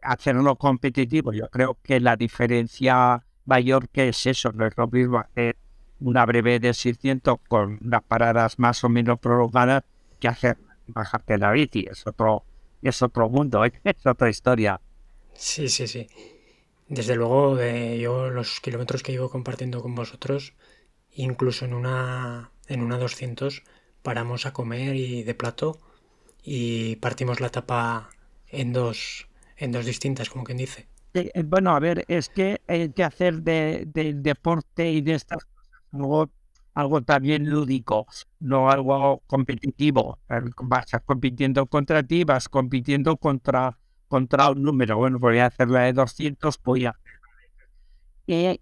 hacerlo 0.02 0.56
competitivo. 0.56 1.32
Yo 1.32 1.48
creo 1.48 1.78
que 1.82 1.98
la 1.98 2.16
diferencia 2.16 3.24
mayor 3.46 3.88
que 3.88 4.08
es 4.08 4.26
eso, 4.26 4.52
no 4.52 4.66
es 4.66 4.76
lo 4.76 4.86
mismo 4.88 5.18
hacer 5.18 5.56
una 6.00 6.26
breve 6.26 6.60
de 6.60 6.74
600 6.74 7.38
con 7.48 7.78
unas 7.82 8.02
paradas 8.02 8.58
más 8.58 8.84
o 8.84 8.90
menos 8.90 9.18
prolongadas 9.18 9.84
que 10.20 10.28
hacer 10.28 10.58
bajarte 10.86 11.38
la 11.38 11.52
bici. 11.52 11.86
Es 11.90 12.06
otro, 12.06 12.44
es 12.82 13.00
otro 13.00 13.30
mundo, 13.30 13.64
es 13.84 14.06
otra 14.06 14.28
historia. 14.28 14.78
Sí, 15.32 15.68
sí, 15.68 15.86
sí. 15.86 16.06
Desde 16.88 17.16
luego, 17.16 17.58
yo 17.96 18.30
los 18.30 18.60
kilómetros 18.60 19.02
que 19.02 19.12
llevo 19.12 19.30
compartiendo 19.30 19.82
con 19.82 19.94
vosotros, 19.94 20.54
incluso 21.12 21.64
en 21.64 21.74
una, 21.74 22.50
en 22.68 22.82
una 22.82 22.98
200, 22.98 23.62
paramos 24.02 24.46
a 24.46 24.52
comer 24.52 24.94
y 24.96 25.22
de 25.22 25.34
plato 25.34 25.80
y 26.42 26.96
partimos 26.96 27.40
la 27.40 27.48
tapa 27.48 28.10
en 28.48 28.72
dos, 28.72 29.28
en 29.56 29.72
dos 29.72 29.86
distintas, 29.86 30.28
como 30.28 30.44
quien 30.44 30.58
dice. 30.58 30.86
bueno, 31.46 31.74
a 31.74 31.80
ver, 31.80 32.04
es 32.08 32.28
que 32.28 32.60
hay 32.68 32.90
que 32.92 33.04
hacer 33.04 33.42
del 33.42 33.90
de 33.92 34.14
deporte 34.14 34.90
y 34.90 35.00
de 35.00 35.14
estas 35.14 35.44
cosas 35.44 36.28
algo, 36.74 37.02
también 37.02 37.48
lúdico, 37.48 38.06
no 38.40 38.68
algo 38.68 39.22
competitivo. 39.26 40.18
Vas 40.62 40.86
compitiendo 41.06 41.66
contra 41.66 42.02
ti, 42.02 42.24
vas 42.24 42.48
compitiendo 42.48 43.16
contra, 43.16 43.78
contra 44.14 44.50
un 44.50 44.62
número. 44.62 44.96
Bueno, 44.96 45.18
voy 45.18 45.38
a 45.38 45.46
hacer 45.46 45.68
la 45.68 45.80
de 45.80 45.92
200, 45.92 46.60
voy 46.62 46.86
a 46.86 46.94
y, 48.28 48.56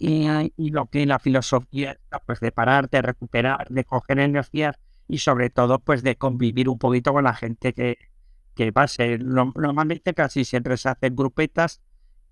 y, 0.57 0.71
lo 0.71 0.87
que 0.87 1.05
la 1.05 1.19
filosofía 1.19 1.99
pues 2.25 2.41
de 2.41 2.53
parar, 2.53 2.89
de 2.89 3.03
recuperar, 3.03 3.69
de 3.69 3.85
coger 3.85 4.19
energías 4.19 4.77
y 5.07 5.19
sobre 5.19 5.51
todo 5.51 5.79
pues 5.79 6.03
de 6.03 6.17
convivir 6.17 6.71
un 6.71 6.79
poquito 6.79 7.13
con 7.13 7.25
la 7.25 7.35
gente 7.35 7.75
que, 7.75 7.99
que 8.55 8.73
pase. 8.73 9.19
Normalmente 9.19 10.15
casi 10.15 10.47
siempre 10.47 10.79
se 10.79 10.89
hacen 10.89 11.15
grupetas 11.15 11.83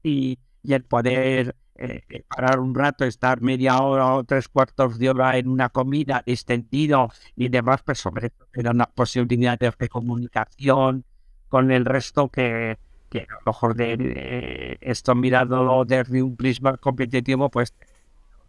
y, 0.03 0.39
y 0.62 0.73
el 0.73 0.85
poder 0.85 1.55
eh, 1.75 2.25
parar 2.27 2.59
un 2.59 2.75
rato, 2.75 3.05
estar 3.05 3.43
media 3.43 3.83
hora 3.83 4.15
o 4.15 4.25
tres 4.25 4.49
cuartos 4.49 4.99
de 4.99 5.11
hora 5.11 5.37
en 5.37 5.47
una 5.47 5.69
comida 5.69 6.23
extendido 6.25 7.11
y 7.37 7.50
demás, 7.50 7.83
pues 7.85 7.99
sobre 7.99 8.31
todo 8.31 8.49
era 8.55 8.71
una 8.71 8.87
posibilidad 8.87 9.59
de 9.59 9.89
comunicación 9.91 11.05
con 11.49 11.71
el 11.71 11.85
resto 11.85 12.31
que, 12.31 12.79
que 13.11 13.21
a 13.21 13.35
lo 13.35 13.40
mejor 13.45 13.75
de, 13.75 14.79
esto 14.81 15.14
mirado 15.14 15.85
desde 15.85 16.23
un 16.23 16.37
prisma 16.37 16.76
competitivo, 16.76 17.50
pues 17.50 17.75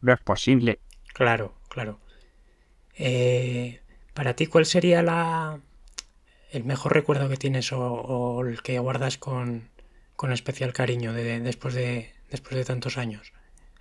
no 0.01 0.13
es 0.13 0.19
posible. 0.21 0.79
Claro, 1.13 1.53
claro. 1.67 1.99
Eh, 2.95 3.81
para 4.13 4.35
ti, 4.35 4.47
¿cuál 4.47 4.65
sería 4.65 5.01
la 5.01 5.59
el 6.51 6.65
mejor 6.65 6.93
recuerdo 6.93 7.29
que 7.29 7.37
tienes 7.37 7.71
o, 7.71 8.41
el 8.45 8.61
que 8.61 8.77
guardas 8.79 9.17
con, 9.17 9.69
con 10.15 10.31
especial 10.31 10.73
cariño 10.73 11.13
de, 11.13 11.39
después 11.39 11.73
de 11.73 12.11
después 12.29 12.55
de 12.55 12.65
tantos 12.65 12.97
años 12.97 13.33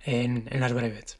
en, 0.03 0.47
en 0.49 0.59
las 0.59 0.73
brevets? 0.73 1.19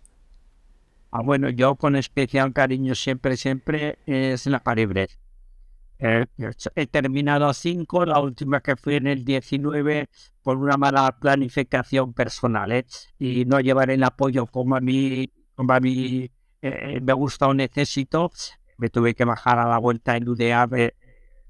Ah, 1.11 1.21
bueno, 1.21 1.49
yo 1.49 1.75
con 1.75 1.97
especial 1.97 2.53
cariño 2.53 2.95
siempre, 2.95 3.35
siempre 3.35 3.99
es 4.05 4.45
la 4.45 4.59
Paribres. 4.59 5.20
Eh, 6.03 6.25
he 6.75 6.87
terminado 6.87 7.53
cinco, 7.53 8.05
la 8.07 8.19
última 8.19 8.59
que 8.61 8.75
fui 8.75 8.95
en 8.95 9.05
el 9.05 9.23
19 9.23 10.09
por 10.41 10.57
una 10.57 10.75
mala 10.75 11.15
planificación 11.19 12.13
personal 12.13 12.71
¿eh? 12.71 12.87
y 13.19 13.45
no 13.45 13.59
llevar 13.59 13.91
el 13.91 14.03
apoyo 14.03 14.47
como 14.47 14.75
a 14.75 14.81
mí, 14.81 15.29
como 15.53 15.73
a 15.73 15.79
mí 15.79 16.27
eh, 16.63 16.99
me 17.01 17.13
gusta 17.13 17.47
o 17.47 17.53
necesito. 17.53 18.31
Me 18.77 18.89
tuve 18.89 19.13
que 19.13 19.25
bajar 19.25 19.59
a 19.59 19.69
la 19.69 19.77
vuelta 19.77 20.17
en 20.17 20.27
UDA 20.27 20.67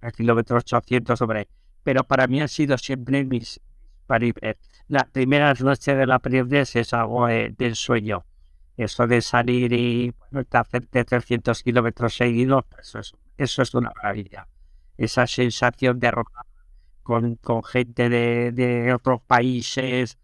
a 0.01 0.11
kilómetros 0.11 0.63
800 0.65 1.17
sobre. 1.17 1.47
Pero 1.83 2.03
para 2.03 2.27
mí 2.27 2.41
ha 2.41 2.49
sido 2.49 2.77
siempre 2.77 3.23
mis 3.23 3.61
paribres. 4.05 4.57
Las 4.89 5.05
primeras 5.05 5.61
noches 5.61 5.97
de 5.97 6.05
la 6.05 6.19
paribres 6.19 6.75
es 6.75 6.93
algo 6.93 7.27
del 7.27 7.75
sueño. 7.75 8.25
Eso 8.75 9.07
de 9.07 9.21
salir 9.21 9.71
y 9.71 10.13
bueno, 10.19 10.45
hacerte 10.51 11.05
300 11.05 11.63
kilómetros 11.63 12.15
seguidos, 12.15 12.65
eso 12.77 12.99
es 12.99 13.13
eso 13.37 13.61
es 13.61 13.73
una 13.73 13.91
maravilla. 13.95 14.47
Esa 14.97 15.27
sensación 15.27 15.99
de 15.99 16.11
rodar 16.11 16.45
con, 17.03 17.35
con 17.35 17.63
gente 17.63 18.09
de, 18.09 18.93
otros 18.93 19.21
países, 19.21 20.17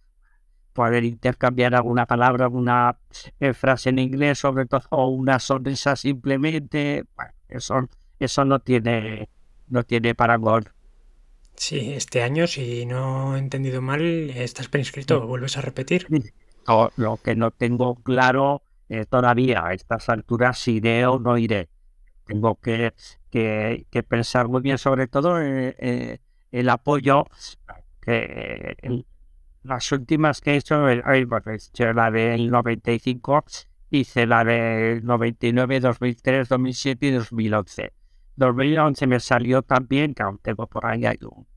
poder 0.73 1.03
intercambiar 1.03 1.75
alguna 1.75 2.05
palabra, 2.05 2.45
alguna 2.45 2.97
eh, 3.39 3.53
frase 3.53 3.89
en 3.89 3.99
inglés, 3.99 4.39
sobre 4.39 4.65
todo, 4.65 4.81
o 4.91 5.07
una 5.07 5.39
sonrisa 5.39 5.95
simplemente, 5.95 7.05
bueno, 7.15 7.31
eso, 7.49 7.89
eso 8.19 8.45
no 8.45 8.59
tiene, 8.59 9.29
no 9.67 9.83
tiene 9.83 10.13
parangón. 10.13 10.69
Sí, 11.55 11.93
este 11.93 12.21
año, 12.21 12.45
si 12.45 12.85
no 12.85 13.35
he 13.35 13.39
entendido 13.39 13.81
mal, 13.81 14.29
estás 14.29 14.67
prescrito, 14.67 15.25
¿vuelves 15.25 15.57
a 15.57 15.61
repetir? 15.61 16.07
lo 16.97 17.17
que 17.23 17.35
no 17.35 17.51
tengo 17.51 17.95
claro 17.95 18.61
eh, 18.89 19.05
todavía 19.05 19.65
a 19.65 19.73
estas 19.73 20.09
alturas, 20.09 20.59
si 20.59 20.75
iré 20.75 21.05
o 21.05 21.17
no 21.17 21.37
iré 21.37 21.69
tengo 22.27 22.55
que, 22.55 22.93
que, 23.31 24.03
pensar 24.07 24.47
muy 24.47 24.61
bien 24.61 24.77
sobre 24.77 25.07
todo 25.07 25.41
eh, 25.41 25.75
eh, 25.79 26.19
el 26.51 26.69
apoyo 26.69 27.25
que 28.01 28.75
las 29.63 29.91
últimas 29.91 30.41
que 30.41 30.51
he 30.53 30.57
hecho, 30.57 30.87
he 30.87 30.99
hecho 30.99 31.93
la 31.93 32.09
del 32.09 32.49
95, 32.49 33.45
hice 33.89 34.25
la 34.25 34.43
del 34.43 35.05
99, 35.05 35.79
2003, 35.81 36.47
2007 36.47 37.05
y 37.05 37.11
2011. 37.11 37.93
2011 38.37 39.07
me 39.07 39.19
salió 39.19 39.61
también, 39.63 40.13
que 40.13 40.23
aún 40.23 40.39
tengo 40.39 40.67
por 40.67 40.85
ahí 40.85 41.05
hay 41.05 41.17
un, 41.21 41.47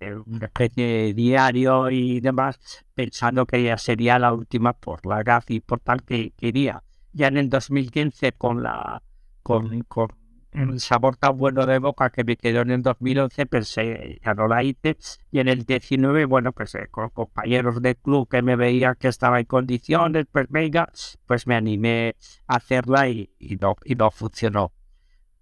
eh, 0.00 0.14
una 0.14 0.46
especie 0.46 0.86
de 0.86 1.14
diario 1.14 1.90
y 1.90 2.20
demás, 2.20 2.84
pensando 2.94 3.46
que 3.46 3.62
ya 3.62 3.78
sería 3.78 4.18
la 4.18 4.32
última 4.32 4.74
por 4.74 5.04
la 5.06 5.22
edad 5.22 5.42
y 5.48 5.60
por 5.60 5.80
tal 5.80 6.02
que 6.04 6.32
quería 6.36 6.82
ya 7.16 7.28
en 7.28 7.38
el 7.38 7.48
2015 7.48 8.32
con 8.32 8.62
la 8.62 9.02
con, 9.42 9.80
con 9.84 10.08
un 10.52 10.80
sabor 10.80 11.16
tan 11.16 11.36
bueno 11.36 11.66
de 11.66 11.78
boca 11.78 12.10
que 12.10 12.24
me 12.24 12.36
quedó 12.36 12.60
en 12.60 12.70
el 12.70 12.82
2011, 12.82 13.46
pensé, 13.46 14.20
ya 14.24 14.34
no 14.34 14.48
la 14.48 14.62
hice. 14.62 14.96
Y 15.30 15.40
en 15.40 15.48
el 15.48 15.64
19, 15.64 16.24
bueno, 16.26 16.52
pues 16.52 16.74
eh, 16.74 16.88
con 16.90 17.10
compañeros 17.10 17.80
del 17.80 17.96
club 17.96 18.28
que 18.28 18.42
me 18.42 18.56
veían 18.56 18.96
que 18.98 19.08
estaba 19.08 19.38
en 19.38 19.46
condiciones, 19.46 20.26
pues 20.30 20.46
venga, 20.48 20.90
pues 21.26 21.46
me 21.46 21.56
animé 21.56 22.16
a 22.46 22.56
hacerla 22.56 23.08
y, 23.08 23.30
no, 23.60 23.76
y 23.84 23.94
no 23.94 24.10
funcionó. 24.10 24.72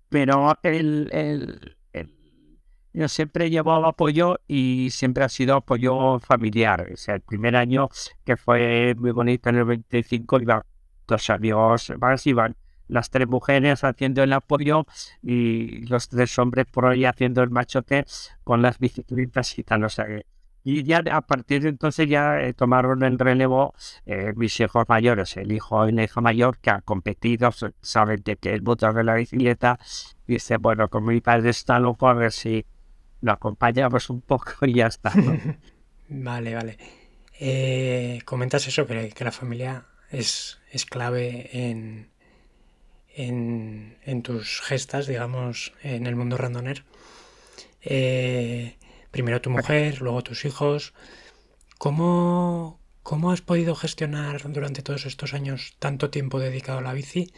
Pero 0.09 0.57
el, 0.63 1.09
el, 1.13 1.77
yo 2.93 3.09
siempre 3.09 3.47
he 3.47 3.51
llevado 3.51 3.87
apoyo 3.87 4.41
y 4.47 4.91
siempre 4.91 5.25
ha 5.25 5.29
sido 5.29 5.57
apoyo 5.57 6.21
familiar. 6.21 6.89
O 6.93 6.97
sea, 6.97 7.17
el 7.17 7.23
primer 7.23 7.57
año 7.57 7.89
que 8.25 8.37
fue 8.37 8.95
muy 8.97 9.11
bonito 9.11 9.49
en 9.49 9.57
el 9.57 9.65
25 9.65 10.41
iba 10.41 10.65
dos 11.07 11.31
amigos 11.31 11.93
más 12.01 12.27
iban 12.27 12.57
las 12.89 13.11
tres 13.11 13.27
mujeres 13.29 13.83
haciendo 13.83 14.23
el 14.23 14.33
apoyo 14.33 14.87
y 15.23 15.87
los 15.87 16.09
tres 16.09 16.39
hombres 16.39 16.67
por 16.67 16.87
ahí 16.87 17.05
haciendo 17.05 17.43
el 17.43 17.51
machote 17.51 18.05
con 18.45 18.63
las 18.63 18.79
bicicletas 18.79 19.59
y 19.59 19.63
tal. 19.65 19.85
O 19.85 19.89
sea 19.89 20.07
y 20.67 20.83
ya 20.83 21.03
a 21.13 21.21
partir 21.21 21.63
de 21.63 21.69
entonces 21.69 22.09
ya 22.09 22.41
eh, 22.41 22.55
tomaron 22.55 23.05
el 23.05 23.19
relevo 23.19 23.75
eh, 24.07 24.33
mis 24.35 24.59
hijos 24.61 24.89
mayores, 24.89 25.37
el 25.37 25.53
hijo 25.53 25.87
y 25.87 25.93
la 25.93 26.05
hija 26.05 26.23
mayor 26.23 26.59
que 26.59 26.71
han 26.71 26.81
competido, 26.81 27.51
saben 27.83 28.23
de 28.25 28.37
que 28.37 28.55
el 28.55 28.63
motor 28.63 28.95
de 28.95 29.05
la 29.05 29.15
bicicleta, 29.15 29.79
dice, 30.27 30.57
bueno, 30.57 30.89
como 30.89 31.09
mi 31.09 31.21
padre 31.21 31.51
está 31.51 31.79
loco, 31.79 32.09
a 32.09 32.15
ver 32.15 32.33
si 32.33 32.65
lo 33.21 33.33
acompañamos 33.33 34.09
un 34.09 34.23
poco 34.23 34.53
y 34.63 34.77
ya 34.77 34.87
está. 34.87 35.13
vale, 36.09 36.55
vale. 36.55 36.79
Eh, 37.39 38.21
comentas 38.25 38.67
eso, 38.67 38.87
que, 38.87 39.11
que 39.11 39.25
la 39.25 39.33
familia 39.33 39.85
es, 40.11 40.59
es 40.71 40.85
clave 40.87 41.51
en, 41.53 42.11
en, 43.17 44.23
tus 44.23 44.61
gestas, 44.61 45.07
digamos, 45.07 45.73
en 45.83 46.07
el 46.07 46.17
mundo 46.17 46.37
randoner. 46.37 46.85
Eh, 47.83 48.77
primero 49.11 49.41
tu 49.41 49.51
mujer, 49.51 50.01
luego 50.01 50.23
tus 50.23 50.45
hijos. 50.45 50.95
¿Cómo, 51.79 52.81
¿Cómo 53.03 53.31
has 53.31 53.43
podido 53.43 53.75
gestionar 53.75 54.51
durante 54.53 54.83
todos 54.83 55.07
estos 55.07 55.35
años 55.35 55.77
tanto 55.79 56.11
tiempo 56.11 56.39
dedicado 56.39 56.79
a 56.79 56.83
la 56.83 56.95
bici 56.95 57.33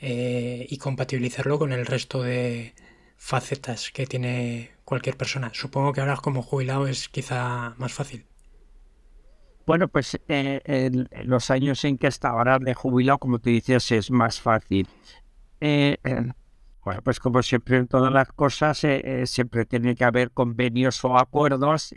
eh, 0.00 0.66
y 0.68 0.78
compatibilizarlo 0.78 1.58
con 1.58 1.72
el 1.72 1.86
resto 1.86 2.22
de 2.22 2.74
facetas 3.16 3.90
que 3.90 4.06
tiene 4.06 4.72
cualquier 4.84 5.16
persona? 5.16 5.50
Supongo 5.54 5.92
que 5.92 6.00
ahora 6.00 6.16
como 6.16 6.42
jubilado 6.42 6.86
es 6.86 7.08
quizá 7.08 7.74
más 7.78 7.92
fácil. 7.92 8.26
Bueno, 9.66 9.88
pues 9.88 10.18
eh, 10.28 10.60
en, 10.64 11.08
los 11.24 11.50
años 11.50 11.84
en 11.84 11.98
que 11.98 12.08
estaba 12.08 12.38
ahora 12.38 12.58
de 12.58 12.74
jubilado, 12.74 13.18
como 13.18 13.38
te 13.38 13.50
dices, 13.50 13.92
es 13.92 14.10
más 14.10 14.40
fácil. 14.40 14.88
Eh, 15.60 15.96
bueno, 16.84 17.00
pues 17.02 17.20
como 17.20 17.42
siempre 17.42 17.76
en 17.76 17.86
todas 17.86 18.12
las 18.12 18.32
cosas, 18.32 18.82
eh, 18.82 19.24
siempre 19.26 19.64
tiene 19.64 19.94
que 19.94 20.04
haber 20.04 20.32
convenios 20.32 21.04
o 21.04 21.16
acuerdos. 21.16 21.94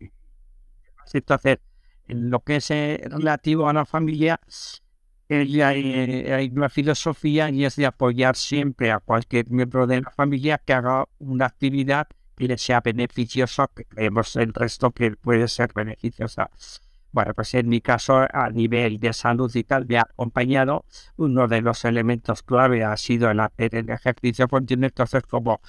Entonces, 1.13 1.59
en 2.07 2.29
lo 2.29 2.41
que 2.41 2.57
es 2.57 2.69
relativo 2.69 3.67
a 3.67 3.73
la 3.73 3.85
familia, 3.85 4.39
hay, 5.29 5.61
hay, 5.61 6.51
una 6.55 6.69
filosofía 6.69 7.49
y 7.49 7.65
es 7.65 7.75
de 7.77 7.87
apoyar 7.87 8.35
siempre 8.35 8.91
a 8.91 8.99
cualquier 8.99 9.49
miembro 9.49 9.87
de 9.87 10.01
la 10.01 10.11
familia 10.11 10.59
que 10.63 10.73
haga 10.73 11.05
una 11.17 11.47
actividad 11.47 12.07
que 12.35 12.47
le 12.47 12.57
sea 12.59 12.81
beneficiosa, 12.81 13.69
que 13.73 13.85
creemos 13.85 14.35
el 14.35 14.53
resto 14.53 14.91
que 14.91 15.11
puede 15.11 15.47
ser 15.47 15.71
beneficiosa. 15.73 16.51
Bueno, 17.15 17.33
pues 17.33 17.53
en 17.53 17.69
mi 17.69 17.79
caso, 17.79 18.27
a 18.29 18.49
nivel 18.49 18.99
de 18.99 19.13
salud 19.13 19.49
y 19.55 19.63
tal, 19.63 19.85
me 19.87 19.97
ha 19.97 20.01
acompañado. 20.01 20.83
Uno 21.15 21.47
de 21.47 21.61
los 21.61 21.85
elementos 21.85 22.43
clave 22.43 22.83
ha 22.83 22.97
sido 22.97 23.31
el 23.31 23.39
hacer 23.39 23.73
el 23.73 23.89
ejercicio 23.89 24.49
continuo. 24.49 24.87
Entonces, 24.87 25.23
como 25.23 25.61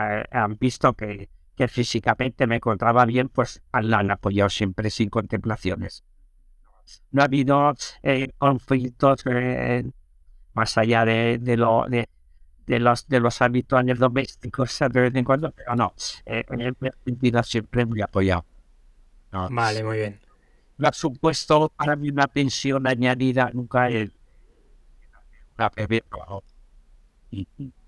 eh, 0.00 0.24
han 0.30 0.56
visto 0.56 0.94
que, 0.94 1.28
que 1.54 1.68
físicamente 1.68 2.46
me 2.46 2.56
encontraba 2.56 3.04
bien, 3.04 3.28
pues 3.28 3.62
la 3.82 3.98
han 3.98 4.12
apoyado 4.12 4.48
siempre 4.48 4.88
sin 4.88 5.10
contemplaciones. 5.10 6.04
No 7.10 7.20
ha 7.20 7.26
habido 7.26 7.74
eh, 8.02 8.30
conflictos 8.38 9.24
eh, 9.26 9.84
más 10.54 10.78
allá 10.78 11.04
de, 11.04 11.36
de 11.36 11.58
lo 11.58 11.84
de, 11.86 12.08
los 12.78 13.06
de 13.08 13.20
los 13.20 13.42
habituales 13.42 13.98
domésticos 13.98 14.78
de 14.90 15.00
vez 15.02 15.14
en 15.14 15.24
cuando, 15.24 15.52
pero 15.52 15.76
no, 15.76 15.92
me 16.48 16.68
he 16.68 16.92
sentido 17.04 17.42
siempre 17.42 17.84
muy 17.84 18.00
apoyado. 18.00 18.46
Vale, 19.50 19.84
muy 19.84 19.98
bien. 19.98 20.23
Lo 20.76 20.88
ha 20.88 20.92
supuesto 20.92 21.72
para 21.76 21.96
mí 21.96 22.10
una 22.10 22.26
pensión 22.26 22.86
añadida, 22.86 23.50
nunca 23.52 23.88
el, 23.88 24.12
una 25.56 25.70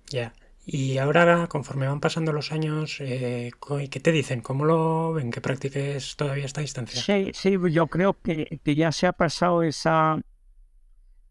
Ya. 0.08 0.32
Y 0.68 0.98
ahora, 0.98 1.46
conforme 1.46 1.86
van 1.86 2.00
pasando 2.00 2.32
los 2.32 2.50
años, 2.50 2.96
eh, 3.00 3.52
¿qué 3.90 4.00
te 4.00 4.10
dicen? 4.10 4.40
¿Cómo 4.40 4.64
lo 4.64 5.12
ven 5.12 5.30
que 5.30 5.40
practiques 5.40 6.16
todavía 6.16 6.44
esta 6.44 6.60
distancia? 6.60 7.00
Sí, 7.00 7.30
sí, 7.34 7.56
yo 7.70 7.86
creo 7.86 8.16
que, 8.20 8.60
que 8.64 8.74
ya 8.74 8.90
se 8.90 9.06
ha 9.06 9.12
pasado 9.12 9.62
esa 9.62 10.20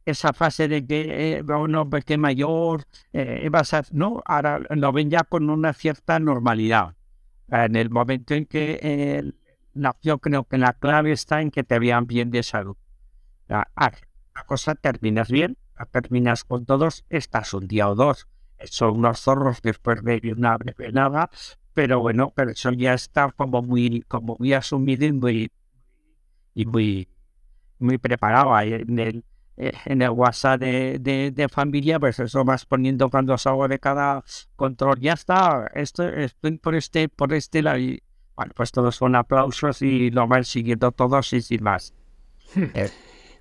esa 0.05 0.33
fase 0.33 0.67
de 0.67 0.85
que 0.85 1.37
eh, 1.37 1.43
uno 1.43 1.89
pues, 1.89 2.05
que 2.05 2.17
mayor, 2.17 2.83
eh, 3.11 3.49
vas 3.51 3.73
a, 3.73 3.83
no, 3.91 4.21
ahora 4.25 4.61
lo 4.69 4.91
ven 4.91 5.09
ya 5.09 5.23
con 5.23 5.49
una 5.49 5.73
cierta 5.73 6.19
normalidad. 6.19 6.95
En 7.49 7.75
el 7.75 7.89
momento 7.89 8.33
en 8.35 8.45
que 8.45 9.33
yo 10.01 10.19
creo 10.19 10.45
que 10.45 10.57
la 10.57 10.73
clave 10.73 11.11
está 11.11 11.41
en 11.41 11.51
que 11.51 11.63
te 11.63 11.79
vean 11.79 12.07
bien 12.07 12.31
de 12.31 12.43
salud. 12.43 12.77
La, 13.47 13.67
cosa 14.47 14.75
terminas 14.75 15.29
bien, 15.29 15.57
la 15.77 15.85
terminas 15.85 16.43
con 16.43 16.65
todos, 16.65 17.05
estás 17.09 17.53
un 17.53 17.67
día 17.67 17.89
o 17.89 17.95
dos. 17.95 18.27
Son 18.65 18.97
unos 18.97 19.19
zorros 19.19 19.61
después 19.61 20.03
de 20.03 20.33
una 20.35 20.57
breve 20.57 20.91
nada, 20.91 21.29
pero 21.73 21.99
bueno, 21.99 22.31
pero 22.35 22.51
eso 22.51 22.71
ya 22.71 22.93
está 22.93 23.31
como 23.31 23.61
muy, 23.61 24.01
como 24.07 24.37
muy 24.39 24.53
asumido 24.53 25.05
y 25.05 25.11
muy, 25.11 25.51
y 26.53 26.65
muy, 26.65 27.09
muy 27.79 27.97
preparado. 27.97 28.57
En 28.59 28.97
el, 28.99 29.23
en 29.57 30.01
el 30.01 30.09
WhatsApp 30.09 30.59
de, 30.59 31.31
de, 31.33 31.49
familia, 31.49 31.99
pues 31.99 32.19
eso 32.19 32.43
vas 32.43 32.65
poniendo 32.65 33.09
cuando 33.09 33.37
salgo 33.37 33.67
de 33.67 33.79
cada 33.79 34.23
control. 34.55 34.99
Ya 34.99 35.13
está, 35.13 35.69
esto, 35.73 36.07
estoy 36.07 36.57
por 36.57 36.75
este, 36.75 37.09
por 37.09 37.33
este 37.33 37.61
lado. 37.61 37.79
Bueno, 38.35 38.53
pues 38.55 38.71
todos 38.71 38.95
son 38.95 39.15
aplausos 39.15 39.81
y 39.81 40.11
lo 40.11 40.27
van 40.27 40.43
siguiendo 40.43 40.91
todos 40.91 41.33
y 41.33 41.41
sin 41.41 41.63
más. 41.63 41.93
Hmm. 42.53 42.65
Eh, 42.73 42.89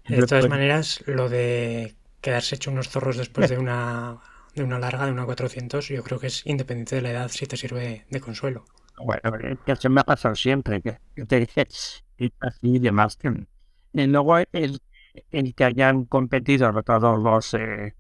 de 0.08 0.26
todas 0.26 0.48
maneras, 0.48 1.02
lo 1.06 1.28
de 1.28 1.94
quedarse 2.20 2.56
hecho 2.56 2.70
unos 2.70 2.88
zorros 2.88 3.16
después 3.16 3.50
de 3.50 3.58
una, 3.58 4.18
de 4.54 4.62
una 4.62 4.78
larga, 4.78 5.06
de 5.06 5.12
una 5.12 5.24
400, 5.24 5.88
yo 5.88 6.02
creo 6.02 6.18
que 6.18 6.26
es 6.26 6.46
independiente 6.46 6.96
de 6.96 7.02
la 7.02 7.10
edad 7.10 7.28
si 7.28 7.46
te 7.46 7.56
sirve 7.56 8.04
de 8.10 8.20
consuelo. 8.20 8.64
Bueno, 8.98 9.20
que 9.64 9.76
se 9.76 9.88
me 9.88 10.00
ha 10.00 10.04
pasado 10.04 10.34
siempre, 10.34 10.80
que, 10.80 10.98
te 11.26 11.40
dije, 11.40 11.66
y 12.18 12.32
así 12.40 12.78
demás. 12.78 13.18
Y 13.92 14.06
luego 14.06 14.38
el 14.38 14.80
en 15.30 15.52
que 15.52 15.64
hayan 15.64 16.04
competido 16.04 16.72
todos 16.82 17.22
los 17.22 17.54
eh, 17.54 17.94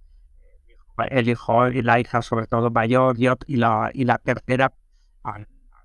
el 1.10 1.28
hijo 1.28 1.68
y 1.68 1.82
la 1.82 2.00
hija 2.00 2.22
sobre 2.22 2.46
todo 2.46 2.70
mayor 2.70 3.16
y, 3.18 3.56
la 3.56 3.90
y 3.92 4.04
la 4.04 4.18
tercera 4.18 4.72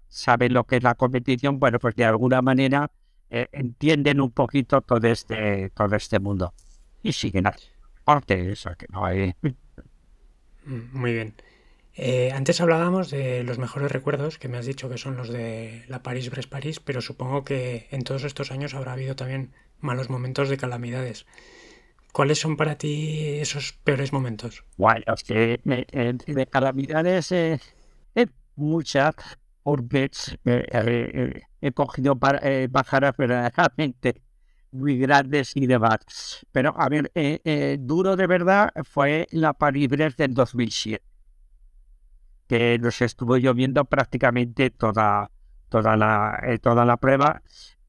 saben 0.09 0.53
lo 0.53 0.65
que 0.65 0.77
es 0.77 0.83
la 0.83 0.95
competición 0.95 1.59
bueno 1.59 1.79
pues 1.79 1.95
de 1.95 2.05
alguna 2.05 2.41
manera 2.41 2.91
eh, 3.29 3.47
entienden 3.51 4.19
un 4.19 4.31
poquito 4.31 4.81
todo 4.81 5.07
este 5.07 5.69
todo 5.69 5.95
este 5.95 6.19
mundo 6.19 6.53
y 7.01 7.13
siguen 7.13 7.45
parte 8.03 8.51
eso 8.51 8.71
que 8.77 8.87
no 8.89 9.05
hay 9.05 9.33
mm, 10.65 10.97
muy 10.97 11.13
bien 11.13 11.35
eh, 12.01 12.31
antes 12.31 12.61
hablábamos 12.61 13.11
de 13.11 13.43
los 13.43 13.57
mejores 13.57 13.91
recuerdos 13.91 14.37
que 14.37 14.47
me 14.47 14.57
has 14.57 14.65
dicho 14.65 14.89
que 14.89 14.97
son 14.97 15.17
los 15.17 15.27
de 15.27 15.83
la 15.89 16.01
París-Brest-París, 16.01 16.79
pero 16.79 17.01
supongo 17.01 17.43
que 17.43 17.87
en 17.91 18.03
todos 18.03 18.23
estos 18.23 18.51
años 18.51 18.73
habrá 18.73 18.93
habido 18.93 19.17
también 19.17 19.51
malos 19.81 20.09
momentos 20.09 20.47
de 20.47 20.55
calamidades. 20.55 21.25
¿Cuáles 22.13 22.39
son 22.39 22.55
para 22.55 22.77
ti 22.77 23.39
esos 23.39 23.73
peores 23.73 24.13
momentos? 24.13 24.63
Bueno, 24.77 25.13
es 25.13 25.23
que 25.25 25.59
de 25.65 26.47
calamidades 26.47 27.33
eh, 27.33 27.59
muchas, 28.55 29.15
porque 29.69 30.09
eh, 30.45 31.41
he 31.61 31.71
cogido 31.71 32.17
para, 32.17 32.39
eh, 32.43 32.67
bajadas 32.69 33.15
verdaderamente 33.17 34.21
muy 34.71 34.97
grandes 34.97 35.55
y 35.55 35.67
demás. 35.67 35.99
Pero, 36.51 36.73
a 36.77 36.89
ver, 36.89 37.11
eh, 37.15 37.77
duro 37.79 38.15
de 38.15 38.27
verdad 38.27 38.71
fue 38.83 39.27
la 39.31 39.53
París 39.53 39.89
del 39.89 40.33
2007, 40.33 41.03
que 42.47 42.79
nos 42.79 43.01
estuvo 43.01 43.37
lloviendo 43.37 43.85
prácticamente 43.85 44.69
toda, 44.69 45.31
toda, 45.69 45.95
la, 45.97 46.39
toda 46.61 46.85
la 46.85 46.97
prueba 46.97 47.41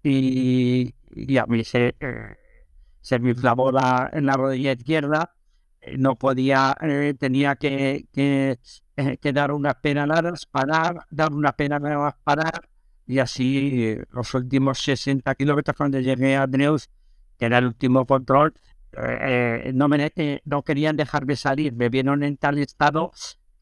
y, 0.02 0.94
a 1.38 1.46
mí 1.46 1.64
se, 1.64 1.96
eh, 2.00 2.36
se 3.00 3.18
me 3.18 3.30
inflamó 3.30 3.70
la, 3.70 4.10
en 4.12 4.26
la 4.26 4.34
rodilla 4.34 4.72
izquierda, 4.72 5.34
eh, 5.80 5.96
no 5.98 6.16
podía, 6.16 6.76
eh, 6.80 7.14
tenía 7.18 7.56
que, 7.56 8.06
que, 9.20 9.32
dar 9.32 9.52
unas 9.52 9.76
penaladas, 9.76 10.46
parar, 10.46 11.06
dar 11.10 11.32
una 11.32 11.52
penalada, 11.52 12.16
parar, 12.24 12.68
y 13.06 13.18
así 13.18 13.96
los 14.12 14.34
últimos 14.34 14.78
60 14.80 15.34
kilómetros 15.34 15.76
cuando 15.76 15.98
llegué 16.00 16.36
a 16.36 16.46
Dreus, 16.46 16.88
que 17.38 17.46
era 17.46 17.58
el 17.58 17.66
último 17.66 18.06
control, 18.06 18.54
no, 19.72 19.88
me, 19.88 20.12
no 20.44 20.62
querían 20.62 20.96
dejarme 20.96 21.36
salir, 21.36 21.72
me 21.74 21.88
vieron 21.88 22.22
en 22.22 22.36
tal 22.36 22.58
estado 22.58 23.12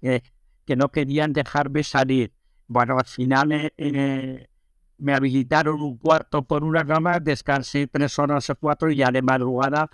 que 0.00 0.76
no 0.76 0.90
querían 0.90 1.32
dejarme 1.32 1.82
salir. 1.82 2.32
Bueno, 2.66 2.98
al 2.98 3.06
final 3.06 3.72
me 4.98 5.14
habilitaron 5.14 5.80
un 5.80 5.96
cuarto 5.96 6.42
por 6.42 6.64
una 6.64 6.84
cama, 6.84 7.20
descansé 7.20 7.86
tres 7.86 8.18
horas 8.18 8.50
o 8.50 8.56
cuatro 8.56 8.90
y 8.90 8.96
ya 8.96 9.10
de 9.10 9.22
madrugada 9.22 9.88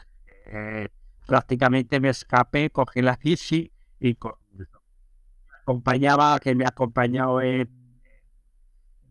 eh, 0.46 0.88
prácticamente 1.26 2.00
me 2.00 2.10
escapé, 2.10 2.70
cogí 2.70 3.00
la 3.02 3.18
bici 3.22 3.72
y 4.00 4.16
acompañaba, 5.64 6.38
que 6.40 6.54
me 6.54 6.64
ha 6.64 6.68
acompañado 6.68 7.40
en 7.40 7.68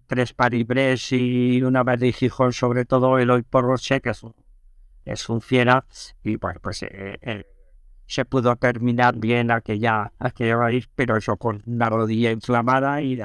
tres 0.05 0.33
paribres 0.33 1.11
y 1.11 1.61
una 1.63 1.83
vez 1.83 1.99
de 1.99 2.13
Gijón, 2.13 2.53
sobre 2.53 2.85
todo 2.85 3.17
el 3.17 3.31
hoy 3.31 3.41
por 3.41 3.65
Roche, 3.65 4.01
que 4.01 4.11
es 4.11 4.21
un, 4.21 4.35
es 5.03 5.27
un 5.29 5.41
fiera, 5.41 5.85
y 6.23 6.35
bueno, 6.35 6.59
pues 6.61 6.83
eh, 6.83 7.17
eh, 7.21 7.45
se 8.05 8.25
pudo 8.25 8.55
terminar 8.55 9.15
bien 9.17 9.49
aquella, 9.49 10.13
aquella 10.19 10.57
raíz, 10.57 10.87
pero 10.93 11.17
eso 11.17 11.37
con 11.37 11.63
una 11.65 11.89
rodilla 11.89 12.31
inflamada 12.31 13.01
y 13.01 13.19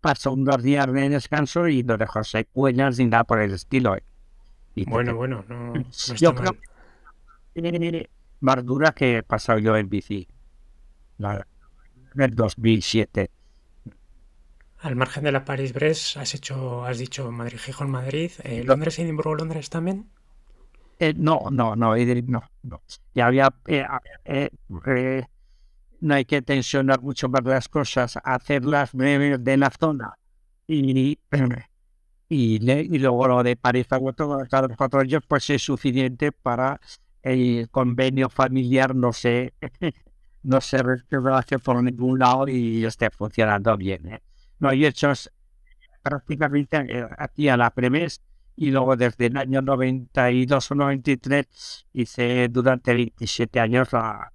pasó 0.00 0.32
unos 0.32 0.60
días 0.60 0.92
de 0.92 1.08
descanso 1.08 1.68
y 1.68 1.84
no 1.84 1.96
dejó 1.96 2.24
secuelas 2.24 2.98
ni 2.98 3.06
nada 3.06 3.22
por 3.22 3.38
el 3.40 3.52
estilo. 3.52 3.96
¿eh? 3.96 4.02
bueno, 4.88 5.14
bueno, 5.14 5.44
no, 5.48 5.74
yo 6.16 6.34
creo 6.34 6.56
más 8.40 8.64
dura 8.64 8.92
que 8.92 9.18
he 9.18 9.22
pasado 9.22 9.58
yo 9.58 9.76
en 9.76 9.88
bici. 9.88 10.28
La, 11.18 11.46
en 12.14 12.22
el 12.22 12.34
2007. 12.34 13.30
Al 14.80 14.94
margen 14.94 15.24
de 15.24 15.32
la 15.32 15.44
París-Brest, 15.44 16.16
has 16.18 16.34
hecho, 16.34 16.84
has 16.84 16.98
dicho 16.98 17.30
Madrid-Gijón, 17.30 17.90
Madrid, 17.90 18.30
eh, 18.44 18.62
Londres, 18.64 18.98
Edimburgo, 18.98 19.34
Londres 19.34 19.70
también. 19.70 20.08
Eh, 21.00 21.14
no, 21.16 21.46
no, 21.50 21.74
no, 21.76 21.96
no, 21.96 22.42
no. 22.62 22.82
Ya 23.14 23.26
había 23.26 23.54
eh, 23.66 24.48
no 26.00 26.14
hay 26.14 26.24
que 26.24 26.42
tensionar 26.42 27.00
mucho 27.00 27.28
más 27.28 27.44
las 27.44 27.68
cosas, 27.68 28.18
hacerlas 28.22 28.92
breves 28.92 29.42
de 29.42 29.56
la 29.56 29.70
zona 29.70 30.14
y, 30.66 31.18
y, 32.28 32.70
y 32.70 32.98
luego 32.98 33.28
lo 33.28 33.42
de 33.42 33.56
París 33.56 33.86
a 33.90 34.00
cada 34.48 34.68
cuatro 34.76 35.00
años 35.00 35.22
pues 35.26 35.50
es 35.50 35.62
suficiente 35.62 36.32
para 36.32 36.80
el 37.22 37.68
convenio 37.70 38.28
familiar 38.28 38.94
no 38.94 39.12
se 39.12 39.54
no 40.48 40.62
se 40.62 40.78
hace 41.34 41.58
por 41.58 41.82
ningún 41.82 42.18
lado 42.18 42.48
y 42.48 42.82
esté 42.82 43.10
funcionando 43.10 43.76
bien. 43.76 44.08
¿eh? 44.08 44.22
No, 44.58 44.70
hay 44.70 44.86
hechos 44.86 45.30
prácticamente 46.02 46.78
eh, 46.88 47.06
aquí 47.18 47.50
a 47.50 47.56
la 47.58 47.70
premes 47.70 48.22
y 48.56 48.70
luego 48.70 48.96
desde 48.96 49.26
el 49.26 49.36
año 49.36 49.60
92 49.60 50.70
o 50.70 50.74
93 50.74 51.86
hice 51.92 52.48
durante 52.48 52.94
27 52.94 53.60
años 53.60 53.92
la, 53.92 54.32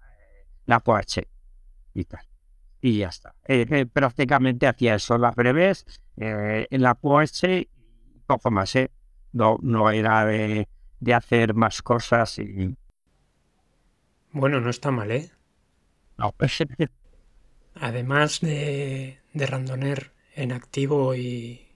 la 0.68 0.80
POH 0.80 1.28
y 1.96 2.04
tal. 2.06 2.22
Y 2.80 3.00
ya 3.00 3.08
está. 3.08 3.34
Eh, 3.48 3.66
eh, 3.68 3.86
prácticamente 3.88 4.68
hacía 4.68 4.96
eso 4.96 5.18
las 5.18 5.34
breves, 5.34 5.84
eh, 6.18 6.68
en 6.70 6.82
la 6.84 6.96
y 7.02 7.70
poco 8.28 8.52
más, 8.52 8.76
¿eh? 8.76 8.92
No, 9.32 9.58
no 9.64 9.90
era 9.90 10.26
de, 10.26 10.68
de 11.00 11.14
hacer 11.14 11.56
más 11.56 11.82
cosas 11.82 12.38
y... 12.38 12.78
Bueno, 14.32 14.62
no 14.62 14.70
está 14.70 14.92
mal, 14.92 15.10
¿eh? 15.10 15.32
No, 16.18 16.32
pues... 16.34 16.58
Además 17.76 18.42
de, 18.42 19.20
de 19.34 19.46
randoner 19.46 20.12
en 20.36 20.52
activo 20.52 21.16
y, 21.16 21.68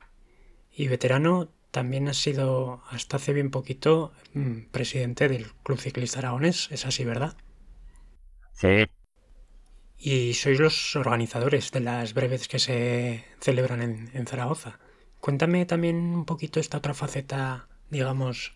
y 0.72 0.88
veterano, 0.88 1.50
también 1.72 2.08
has 2.08 2.18
sido 2.18 2.84
hasta 2.90 3.18
hace 3.18 3.34
bien 3.34 3.52
poquito 3.52 4.14
mm, 4.34 4.70
presidente 4.72 5.28
del 5.28 5.52
Club 5.64 5.80
Ciclista 5.80 6.20
Aragones, 6.20 6.70
es 6.72 6.86
así, 6.86 7.04
¿verdad? 7.04 7.36
Sí, 8.54 8.88
y 9.98 10.34
sois 10.36 10.60
los 10.60 10.96
organizadores 10.96 11.72
de 11.72 11.80
las 11.80 12.14
breves 12.14 12.48
que 12.48 12.60
se 12.60 13.26
celebran 13.40 13.82
en, 13.82 14.28
Zaragoza. 14.28 14.80
Cuéntame 15.20 15.66
también 15.66 15.98
un 15.98 16.26
poquito 16.26 16.60
esta 16.60 16.78
otra 16.78 16.94
faceta, 16.94 17.68
digamos, 17.90 18.54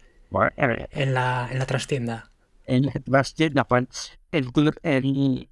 eh, 0.58 0.88
en, 0.91 1.13
la, 1.13 1.50
en 1.52 1.60
la 1.60 1.65
trastienda. 1.65 2.31
En 2.71 2.86
la 2.86 2.93
trastienda, 2.93 3.65
pues, 3.65 4.17
el 4.31 4.51
club, 4.53 4.73
el, 4.84 5.49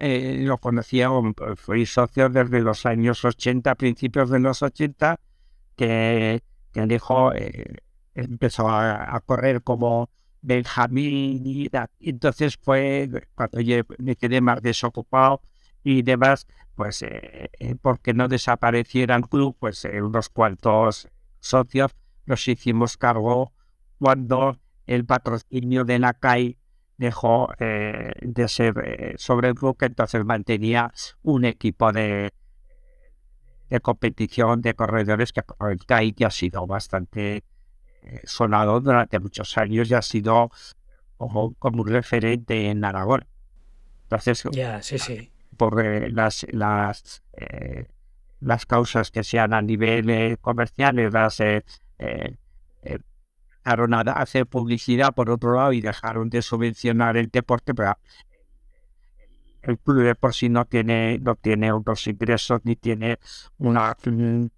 eh, 0.00 0.36
lo 0.40 0.58
conocía, 0.58 1.10
fui 1.56 1.84
socio 1.84 2.28
desde 2.30 2.60
los 2.60 2.86
años 2.86 3.24
80, 3.24 3.74
principios 3.74 4.30
de 4.30 4.40
los 4.40 4.62
80, 4.62 5.20
que 5.76 6.42
que 6.72 6.86
dejó, 6.86 7.32
empezó 8.14 8.68
a, 8.68 9.20
correr 9.26 9.62
como 9.62 10.10
Benjamín 10.40 11.42
y, 11.44 11.68
entonces 12.00 12.56
fue 12.56 13.10
cuando 13.34 13.60
yo 13.60 13.76
me 13.98 14.16
quedé 14.16 14.40
más 14.40 14.62
desocupado 14.62 15.42
y 15.82 16.02
demás, 16.02 16.46
pues 16.74 17.04
porque 17.82 18.14
no 18.14 18.28
desapareciera 18.28 19.16
el 19.16 19.28
club, 19.28 19.56
pues 19.58 19.84
unos 19.84 20.28
cuantos 20.28 21.08
socios 21.40 21.92
nos 22.26 22.46
hicimos 22.48 22.96
cargo 22.96 23.52
cuando 23.98 24.58
el 24.90 25.04
patrocinio 25.06 25.84
de 25.84 26.00
la 26.00 26.14
CAI 26.14 26.58
dejó 26.96 27.48
eh, 27.60 28.10
de 28.22 28.48
ser 28.48 28.74
eh, 28.84 29.14
sobre 29.18 29.48
el 29.48 29.54
club, 29.54 29.76
entonces 29.80 30.24
mantenía 30.24 30.92
un 31.22 31.44
equipo 31.44 31.92
de, 31.92 32.32
de 33.68 33.80
competición 33.80 34.60
de 34.62 34.74
corredores 34.74 35.32
que 35.32 35.42
el 35.70 35.86
CAI 35.86 36.12
que 36.12 36.26
ha 36.26 36.30
sido 36.30 36.66
bastante 36.66 37.44
eh, 38.02 38.20
sonado 38.24 38.80
durante 38.80 39.20
muchos 39.20 39.56
años 39.58 39.88
y 39.88 39.94
ha 39.94 40.02
sido 40.02 40.50
como, 41.16 41.54
como 41.54 41.82
un 41.82 41.88
referente 41.88 42.68
en 42.68 42.84
Aragón. 42.84 43.24
Entonces, 44.02 44.42
ya, 44.50 44.82
sí, 44.82 44.98
sí. 44.98 45.30
por 45.56 45.84
las, 46.10 46.44
las, 46.50 47.22
las 48.40 48.66
causas 48.66 49.12
que 49.12 49.22
sean 49.22 49.54
a 49.54 49.62
nivel 49.62 50.36
comercial, 50.40 50.96
las 51.12 51.40
a 53.64 54.12
hacer 54.12 54.46
publicidad 54.46 55.14
por 55.14 55.30
otro 55.30 55.54
lado 55.54 55.72
y 55.72 55.80
dejaron 55.80 56.30
de 56.30 56.42
subvencionar 56.42 57.16
el 57.16 57.28
deporte, 57.28 57.74
pero 57.74 57.98
el 59.62 59.78
club 59.78 60.02
de 60.02 60.14
por 60.14 60.34
sí 60.34 60.48
no 60.48 60.64
tiene, 60.64 61.18
no 61.18 61.34
tiene 61.36 61.72
otros 61.72 62.06
ingresos 62.06 62.60
ni 62.64 62.76
tiene 62.76 63.18
un, 63.58 64.50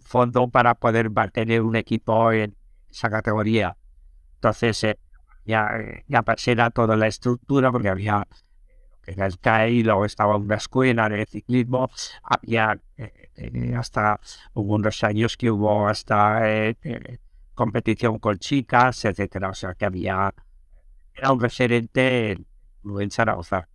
fondo 0.00 0.48
para 0.48 0.74
poder 0.74 1.10
mantener 1.10 1.62
un 1.62 1.76
equipo 1.76 2.32
en 2.32 2.56
esa 2.90 3.10
categoría. 3.10 3.76
Entonces, 4.34 4.84
eh, 4.84 4.98
ya, 5.44 5.70
ya 6.08 6.24
era 6.46 6.70
toda 6.70 6.96
la 6.96 7.06
estructura, 7.06 7.72
porque 7.72 7.88
había 7.88 8.26
era 9.06 9.26
el 9.26 9.38
CAI, 9.38 9.84
luego 9.84 10.04
estaba 10.04 10.36
una 10.36 10.56
escuela 10.56 11.08
de 11.08 11.26
ciclismo, 11.26 11.88
había 12.24 12.78
eh, 12.96 13.30
eh, 13.36 13.74
hasta 13.76 14.20
unos 14.54 15.04
años 15.04 15.36
que 15.36 15.50
hubo 15.50 15.86
hasta 15.86 16.42
competición 17.56 18.20
con 18.20 18.38
chicas, 18.38 19.04
etcétera. 19.04 19.50
O 19.50 19.54
sea 19.54 19.74
que 19.74 19.86
había, 19.86 20.32
era 21.14 21.32
un 21.32 21.40
referente 21.40 22.32
en 22.84 23.10
Zaragoza. 23.10 23.68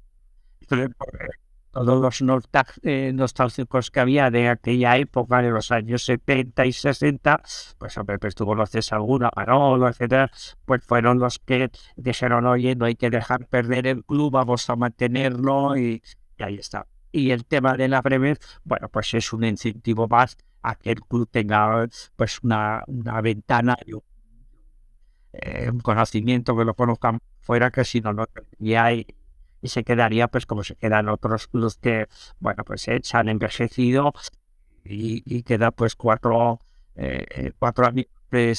todos 1.71 2.21
los 2.21 2.45
eh, 2.83 3.11
nostálgicos 3.13 3.91
que 3.91 3.99
había 3.99 4.29
de 4.29 4.49
aquella 4.49 4.97
época, 4.97 5.41
de 5.41 5.49
los 5.49 5.71
años 5.71 6.05
70 6.05 6.65
y 6.65 6.73
60, 6.73 7.41
pues 7.77 7.97
hombre, 7.97 8.19
pues 8.19 8.35
tú 8.35 8.45
conoces 8.45 8.91
alguna, 8.93 9.31
Manolo, 9.35 9.87
etcétera, 9.87 10.29
pues 10.65 10.83
fueron 10.85 11.19
los 11.19 11.39
que 11.39 11.71
dijeron, 11.95 12.45
oye, 12.45 12.75
no 12.75 12.85
hay 12.85 12.95
que 12.95 13.09
dejar 13.09 13.47
perder 13.47 13.87
el 13.87 14.03
club, 14.05 14.31
vamos 14.31 14.69
a 14.69 14.75
mantenerlo 14.75 15.77
y 15.77 16.01
ahí 16.39 16.55
está. 16.55 16.87
Y 17.11 17.31
el 17.31 17.45
tema 17.45 17.75
de 17.75 17.87
la 17.87 18.01
breve, 18.01 18.37
bueno, 18.63 18.89
pues 18.89 19.13
es 19.13 19.33
un 19.33 19.43
incentivo 19.43 20.07
más 20.07 20.37
a 20.61 20.75
que 20.75 20.91
el 20.91 21.01
club 21.01 21.27
tenga 21.29 21.87
pues 22.15 22.39
una, 22.43 22.83
una 22.87 23.19
ventana 23.21 23.77
y 23.85 23.93
eh, 25.33 25.69
un, 25.69 25.79
conocimiento 25.79 26.55
que 26.55 26.65
lo 26.65 26.73
conozcan 26.75 27.19
fuera 27.41 27.71
que 27.71 27.83
si 27.83 28.01
no 28.01 28.13
no 28.13 28.27
tendría 28.27 28.93
y, 28.93 29.07
y, 29.61 29.67
se 29.69 29.83
quedaría 29.83 30.27
pues 30.27 30.45
como 30.45 30.63
se 30.63 30.75
quedan 30.75 31.09
otros 31.09 31.47
clubes 31.47 31.77
que 31.77 32.07
bueno 32.39 32.63
pues 32.63 32.87
eh, 32.89 32.99
se 33.01 33.17
han 33.17 33.29
envejecido 33.29 34.13
y, 34.83 35.23
y 35.25 35.43
queda 35.43 35.71
pues 35.71 35.95
cuatro 35.95 36.59
eh, 36.95 37.53
cuatro 37.57 37.87
amigos 37.87 38.11
que 38.29 38.53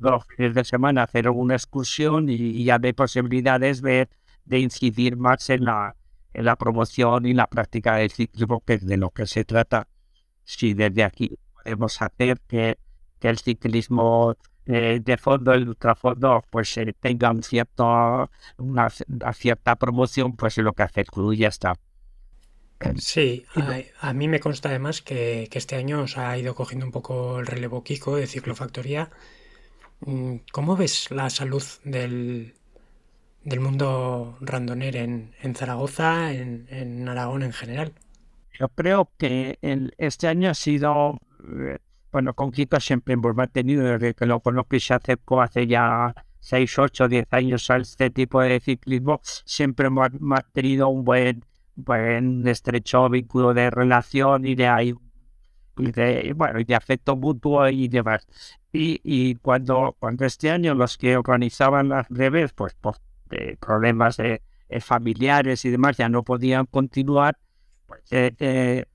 los 0.00 0.24
fines 0.26 0.54
de 0.54 0.64
semana 0.64 1.02
a 1.02 1.04
hacer 1.04 1.28
una 1.28 1.54
excursión 1.54 2.28
y, 2.28 2.64
ya 2.64 2.78
ve 2.78 2.94
posibilidades 2.94 3.82
de, 3.82 4.08
de 4.44 4.58
incidir 4.58 5.16
más 5.16 5.48
en 5.50 5.64
la 5.64 5.94
la 6.34 6.56
promoción 6.56 7.26
y 7.26 7.34
la 7.34 7.46
práctica 7.46 7.96
del 7.96 8.10
ciclismo 8.10 8.62
que 8.64 8.74
es 8.74 8.86
de 8.86 8.96
lo 8.96 9.10
que 9.10 9.26
se 9.26 9.44
trata 9.44 9.88
si 10.44 10.74
desde 10.74 11.04
aquí 11.04 11.38
podemos 11.54 12.00
hacer 12.02 12.40
que, 12.46 12.78
que 13.18 13.28
el 13.28 13.38
ciclismo 13.38 14.36
eh, 14.66 15.00
de 15.02 15.16
fondo, 15.16 15.52
el 15.52 15.68
ultrafondo, 15.68 16.44
pues 16.50 16.76
eh, 16.76 16.94
tenga 16.98 17.30
un 17.30 17.42
cierto, 17.42 18.30
una, 18.58 18.88
cierta 19.34 19.76
promoción, 19.76 20.36
pues 20.36 20.56
lo 20.58 20.72
que 20.72 20.82
hace 20.84 21.00
el 21.00 21.06
club 21.06 21.34
ya 21.34 21.48
está. 21.48 21.74
Sí, 22.96 23.44
a, 24.00 24.12
mí 24.12 24.26
me 24.26 24.40
consta 24.40 24.68
además 24.68 25.02
que, 25.02 25.46
que, 25.50 25.58
este 25.58 25.76
año 25.76 26.02
os 26.02 26.18
ha 26.18 26.36
ido 26.36 26.56
cogiendo 26.56 26.84
un 26.84 26.90
poco 26.90 27.38
el 27.38 27.46
relevo 27.46 27.84
Kiko 27.84 28.16
de 28.16 28.26
Ciclofactoría. 28.26 29.10
Mm, 30.00 30.38
¿Cómo 30.50 30.76
ves 30.76 31.10
la 31.12 31.30
salud 31.30 31.62
del, 31.84 32.54
del 33.44 33.60
mundo 33.60 34.36
randoner 34.40 34.96
en, 34.96 35.34
en 35.40 35.54
Zaragoza, 35.54 36.32
en, 36.32 36.66
en 36.70 37.08
Aragón 37.08 37.42
en 37.42 37.52
general? 37.52 37.92
Yo 38.58 38.68
creo 38.68 39.10
que 39.18 39.58
este 39.98 40.28
año 40.28 40.50
ha 40.50 40.54
sido, 40.54 41.18
eh, 41.58 41.78
bueno, 42.12 42.34
con 42.34 42.52
siempre 42.52 43.14
hemos 43.14 43.34
mantenido, 43.34 43.84
desde 43.84 44.14
que 44.14 44.26
lo 44.26 44.40
conozco 44.40 44.76
y 44.76 44.80
se 44.80 44.94
acercó 44.94 45.40
hace 45.40 45.66
ya 45.66 46.14
6, 46.40 46.78
8, 46.78 47.08
10 47.08 47.32
años 47.32 47.70
a 47.70 47.76
este 47.78 48.10
tipo 48.10 48.40
de 48.40 48.60
ciclismo, 48.60 49.20
siempre 49.22 49.86
hemos 49.86 50.08
mantenido 50.20 50.88
un 50.88 51.04
buen, 51.04 51.44
buen 51.74 52.46
estrecho 52.46 53.08
vínculo 53.08 53.54
de 53.54 53.70
relación 53.70 54.46
y 54.46 54.54
de 54.54 54.66
ahí 54.68 54.94
de, 55.76 56.34
bueno, 56.36 56.60
de 56.62 56.74
afecto 56.74 57.16
mutuo 57.16 57.68
y 57.68 57.88
demás. 57.88 58.26
Y, 58.72 59.00
y 59.02 59.36
cuando, 59.36 59.96
cuando 59.98 60.24
este 60.26 60.50
año 60.50 60.74
los 60.74 60.98
que 60.98 61.16
organizaban 61.16 61.88
las 61.88 62.08
breves, 62.08 62.52
pues 62.52 62.74
por 63.32 63.58
problemas 63.58 64.16
de, 64.16 64.42
familiares 64.80 65.64
y 65.64 65.70
demás, 65.70 65.98
ya 65.98 66.08
no 66.08 66.22
podían 66.22 66.64
continuar, 66.66 67.38
eh, 68.10 68.34
eh, 68.38 68.86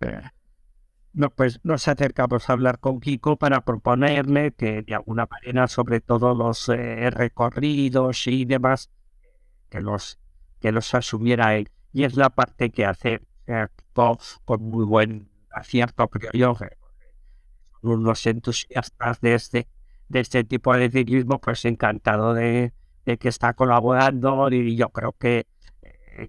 no, 1.13 1.29
pues 1.29 1.59
nos 1.63 1.87
acercamos 1.87 2.49
a 2.49 2.53
hablar 2.53 2.79
con 2.79 2.99
Kiko 2.99 3.37
para 3.37 3.61
proponerle 3.61 4.51
que 4.53 4.81
de 4.81 4.95
alguna 4.95 5.27
manera, 5.29 5.67
sobre 5.67 5.99
todo 6.01 6.35
los 6.35 6.69
eh, 6.69 7.09
recorridos 7.11 8.27
y 8.27 8.45
demás, 8.45 8.91
que 9.69 9.81
los, 9.81 10.19
que 10.59 10.71
los 10.71 10.93
asumiera 10.93 11.55
él. 11.55 11.69
Y 11.93 12.03
es 12.03 12.15
la 12.15 12.29
parte 12.29 12.69
que 12.69 12.85
hace 12.85 13.21
con, 14.45 14.61
muy 14.61 14.85
buen 14.85 15.29
acierto, 15.51 16.07
creo 16.07 16.31
yo, 16.33 16.57
unos 17.81 18.25
entusiastas 18.25 19.21
de 19.21 19.33
este, 19.33 19.67
de 20.09 20.19
este 20.19 20.43
tipo 20.43 20.75
de 20.75 20.89
ciclismo, 20.91 21.39
pues 21.39 21.65
encantado 21.65 22.33
de, 22.33 22.73
de 23.07 23.17
que 23.17 23.29
está 23.29 23.53
colaborando 23.53 24.49
y 24.51 24.75
yo 24.75 24.89
creo 24.89 25.13
que 25.13 25.47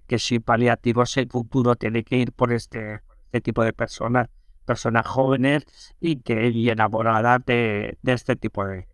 que 0.07 0.19
si 0.19 0.39
paliativos 0.39 1.17
el 1.17 1.27
futuro 1.29 1.75
tiene 1.75 2.03
que 2.03 2.17
ir 2.17 2.31
por 2.31 2.53
este, 2.53 3.01
este 3.25 3.41
tipo 3.41 3.63
de 3.63 3.73
personas, 3.73 4.29
personas 4.65 5.05
jóvenes 5.05 5.65
y 5.99 6.17
que 6.21 6.49
y 6.49 6.69
enamoradas 6.69 7.43
de, 7.45 7.97
de 8.01 8.13
este 8.13 8.35
tipo 8.35 8.65
de, 8.65 8.87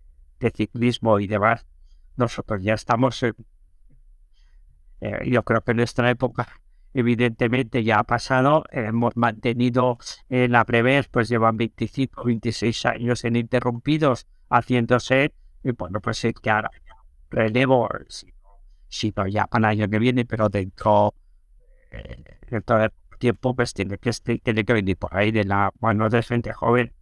ciclismo 0.55 1.19
y 1.19 1.27
demás. 1.27 1.65
Nosotros 2.17 2.63
ya 2.63 2.75
estamos, 2.75 3.21
eh, 3.23 3.33
yo 5.25 5.43
creo 5.43 5.61
que 5.61 5.71
en 5.71 5.77
nuestra 5.77 6.09
época 6.09 6.47
evidentemente 6.93 7.83
ya 7.83 7.99
ha 7.99 8.03
pasado, 8.03 8.63
hemos 8.71 9.17
mantenido 9.17 9.97
en 10.29 10.53
la 10.53 10.63
Breves, 10.63 11.09
pues 11.09 11.27
llevan 11.27 11.57
25, 11.57 12.23
26 12.23 12.85
años 12.85 13.25
ininterrumpidos 13.25 14.27
haciéndose, 14.49 15.33
y 15.63 15.71
bueno, 15.71 15.99
pues 15.99 16.25
que 16.41 16.49
ahora 16.49 16.71
relevo, 17.29 17.89
si 18.87 19.13
no 19.15 19.27
ya 19.27 19.47
para 19.47 19.71
el 19.71 19.79
año 19.79 19.89
que 19.89 19.99
viene, 19.99 20.25
pero 20.25 20.49
dentro, 20.49 21.13
eh, 21.91 22.23
dentro 22.49 22.77
del 22.77 22.91
tiempo 23.19 23.55
pues 23.55 23.73
tiene 23.73 23.97
que, 23.97 24.11
tiene 24.11 24.65
que 24.65 24.73
venir 24.73 24.97
por 24.97 25.15
ahí 25.15 25.31
de 25.31 25.43
la 25.43 25.71
mano 25.79 26.09
de 26.09 26.23
gente 26.23 26.53
joven. 26.53 26.93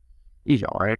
Y 0.46 0.58
yo 0.58 0.68
eh, 0.88 0.98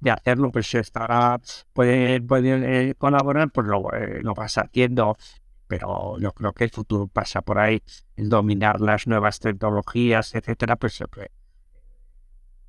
de 0.00 0.10
hacerlo, 0.10 0.50
pues 0.52 0.72
estará, 0.74 1.40
puede, 1.72 2.20
puede 2.20 2.90
eh, 2.90 2.94
colaborar, 2.94 3.50
pues 3.50 3.66
lo, 3.66 3.92
eh, 3.94 4.20
lo 4.22 4.34
vas 4.34 4.58
haciendo, 4.58 5.16
pero 5.66 6.18
yo 6.20 6.32
creo 6.32 6.52
que 6.52 6.64
el 6.64 6.70
futuro 6.70 7.08
pasa 7.08 7.42
por 7.42 7.58
ahí, 7.58 7.82
el 8.16 8.28
dominar 8.28 8.80
las 8.80 9.06
nuevas 9.06 9.40
tecnologías, 9.40 10.34
etcétera, 10.34 10.76
pues 10.76 11.02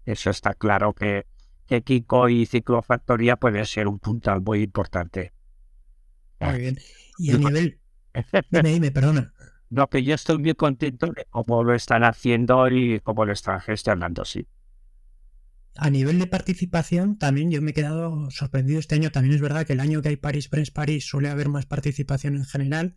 eso 0.06 0.30
está 0.30 0.54
claro 0.56 0.94
que, 0.94 1.28
que 1.70 1.84
Kiko 1.84 2.30
y 2.30 2.48
Ciclofactoría 2.48 3.36
puede 3.36 3.64
ser 3.66 3.88
un 3.88 4.00
puntal 4.00 4.42
muy 4.42 4.64
importante. 4.64 5.34
Muy 6.40 6.60
bien. 6.60 6.80
Y 7.20 7.32
a 7.32 7.38
nivel... 7.38 7.80
Dime, 8.50 8.70
dime, 8.74 8.92
perdona. 8.92 9.32
No, 9.70 9.88
que 9.88 10.04
yo 10.04 10.16
estoy 10.16 10.40
muy 10.40 10.56
contento 10.56 11.12
de 11.12 11.28
cómo 11.30 11.64
lo 11.64 11.76
están 11.76 12.04
haciendo 12.04 12.68
y 12.70 13.00
cómo 13.02 13.24
lo 13.24 13.34
están 13.34 13.62
gestionando, 13.62 14.26
sí. 14.26 14.48
A 15.76 15.92
nivel 15.92 16.18
de 16.18 16.26
participación, 16.26 17.20
también 17.20 17.52
yo 17.52 17.62
me 17.62 17.72
he 17.72 17.74
quedado 17.76 18.32
sorprendido 18.32 18.80
este 18.80 18.96
año. 18.96 19.12
También 19.12 19.36
es 19.36 19.42
verdad 19.42 19.68
que 19.68 19.74
el 19.74 19.80
año 19.80 20.02
que 20.02 20.10
hay 20.10 20.18
París 20.18 20.48
Press 20.48 20.72
París 20.72 21.06
suele 21.06 21.30
haber 21.30 21.50
más 21.50 21.68
participación 21.68 22.36
en 22.36 22.46
general, 22.46 22.96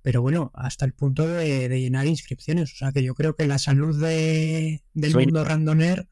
pero 0.00 0.22
bueno, 0.22 0.50
hasta 0.54 0.86
el 0.86 0.94
punto 0.94 1.28
de, 1.28 1.68
llenar 1.68 2.06
inscripciones. 2.06 2.72
O 2.72 2.76
sea 2.76 2.92
que 2.92 3.02
yo 3.02 3.14
creo 3.14 3.36
que 3.36 3.46
la 3.46 3.58
salud 3.58 4.00
de, 4.00 4.82
del 4.94 5.14
mundo 5.14 5.44
randoner 5.44 6.08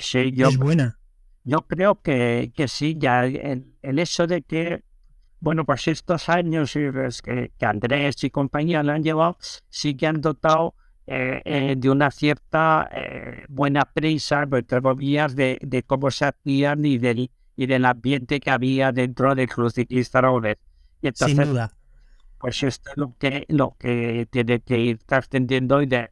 Sí, 0.00 0.32
yo, 0.32 0.48
es 0.48 0.56
buena. 0.56 0.98
Yo 1.44 1.66
creo 1.66 2.00
que, 2.00 2.52
que 2.54 2.68
sí, 2.68 2.96
ya 2.98 3.24
el, 3.24 3.74
el 3.82 3.98
hecho 3.98 4.26
de 4.26 4.42
que 4.42 4.82
bueno, 5.40 5.64
pues 5.64 5.88
estos 5.88 6.28
años 6.28 6.72
que, 6.74 7.50
que, 7.58 7.66
Andrés 7.66 8.22
y 8.24 8.30
compañía 8.30 8.82
le 8.82 8.92
han 8.92 9.02
llevado, 9.02 9.38
sí 9.70 9.96
que 9.96 10.06
han 10.06 10.20
dotado 10.20 10.74
eh, 11.06 11.40
eh, 11.44 11.74
de 11.76 11.90
una 11.90 12.10
cierta 12.10 12.88
eh, 12.92 13.44
buena 13.48 13.86
prensa, 13.86 14.42
entre 14.42 14.82
comillas, 14.82 15.34
de, 15.34 15.58
de, 15.62 15.82
cómo 15.82 16.10
se 16.10 16.26
hacían 16.26 16.84
y 16.84 16.98
del, 16.98 17.30
y 17.56 17.66
del 17.66 17.86
ambiente 17.86 18.38
que 18.38 18.50
había 18.50 18.92
dentro 18.92 19.34
del 19.34 19.48
Club 19.48 19.72
Ciclista 19.72 20.20
Y 21.00 21.06
entonces, 21.08 21.36
Sin 21.36 21.48
duda. 21.48 21.72
Pues 22.38 22.62
esto 22.62 22.90
es 22.90 22.96
lo 22.96 23.16
que, 23.18 23.44
lo 23.48 23.76
que 23.78 24.28
tiene 24.30 24.60
que 24.60 24.78
ir 24.78 24.98
trascendiendo 24.98 25.80
y 25.82 25.86
de, 25.86 26.10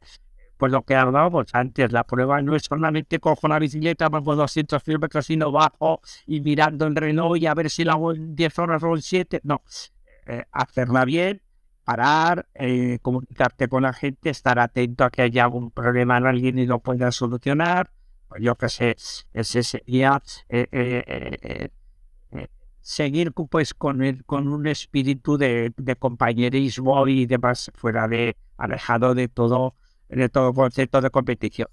pues 0.59 0.73
lo 0.73 0.83
que 0.83 0.97
hablábamos 0.97 1.47
antes, 1.55 1.93
la 1.93 2.05
prueba 2.05 2.43
no 2.43 2.55
es 2.57 2.65
solamente 2.65 3.21
cojo 3.21 3.47
la 3.49 3.61
bicicleta, 3.61 4.09
bajo 4.09 4.35
200 4.35 4.83
kilómetros, 4.83 5.27
sino 5.27 5.53
bajo 5.53 6.03
y 6.27 6.41
mirando 6.41 6.87
el 6.87 6.97
reloj 6.97 7.37
y 7.37 7.47
a 7.47 7.55
ver 7.55 7.71
si 7.71 7.85
la 7.85 7.93
hago 7.93 8.13
en 8.13 8.35
10 8.35 8.59
horas 8.59 8.83
o 8.83 8.95
en 8.95 9.03
7. 9.03 9.41
No, 9.45 9.63
eh, 10.27 10.45
hacerla 10.51 11.05
bien, 11.05 11.41
parar, 11.85 12.49
eh, 12.55 12.99
comunicarte 13.01 13.69
con 13.69 13.85
la 13.85 13.93
gente, 13.93 14.31
estar 14.31 14.59
atento 14.59 15.05
a 15.05 15.11
que 15.11 15.23
haya 15.23 15.45
algún 15.45 15.71
problema 15.71 16.19
en 16.19 16.27
alguien 16.27 16.59
y 16.59 16.67
lo 16.67 16.81
pueda 16.81 17.13
solucionar. 17.13 17.93
Pues 18.29 18.43
yo 18.43 18.57
qué 18.57 18.69
sé, 18.69 18.97
ese 19.33 19.63
sería 19.63 20.21
eh, 20.49 21.71
seguir 22.81 23.33
pues 23.33 23.75
con, 23.75 24.03
el, 24.03 24.25
con 24.25 24.49
un 24.49 24.67
espíritu 24.67 25.39
de, 25.39 25.73
de 25.77 25.97
compañerismo 25.97 27.07
y 27.07 27.27
demás 27.27 27.71
fuera 27.75 28.09
de 28.09 28.37
alejado 28.57 29.15
de 29.15 29.29
todo 29.29 29.77
de 30.09 30.29
todo 30.29 30.53
concepto 30.53 31.01
de 31.01 31.11
competición. 31.11 31.69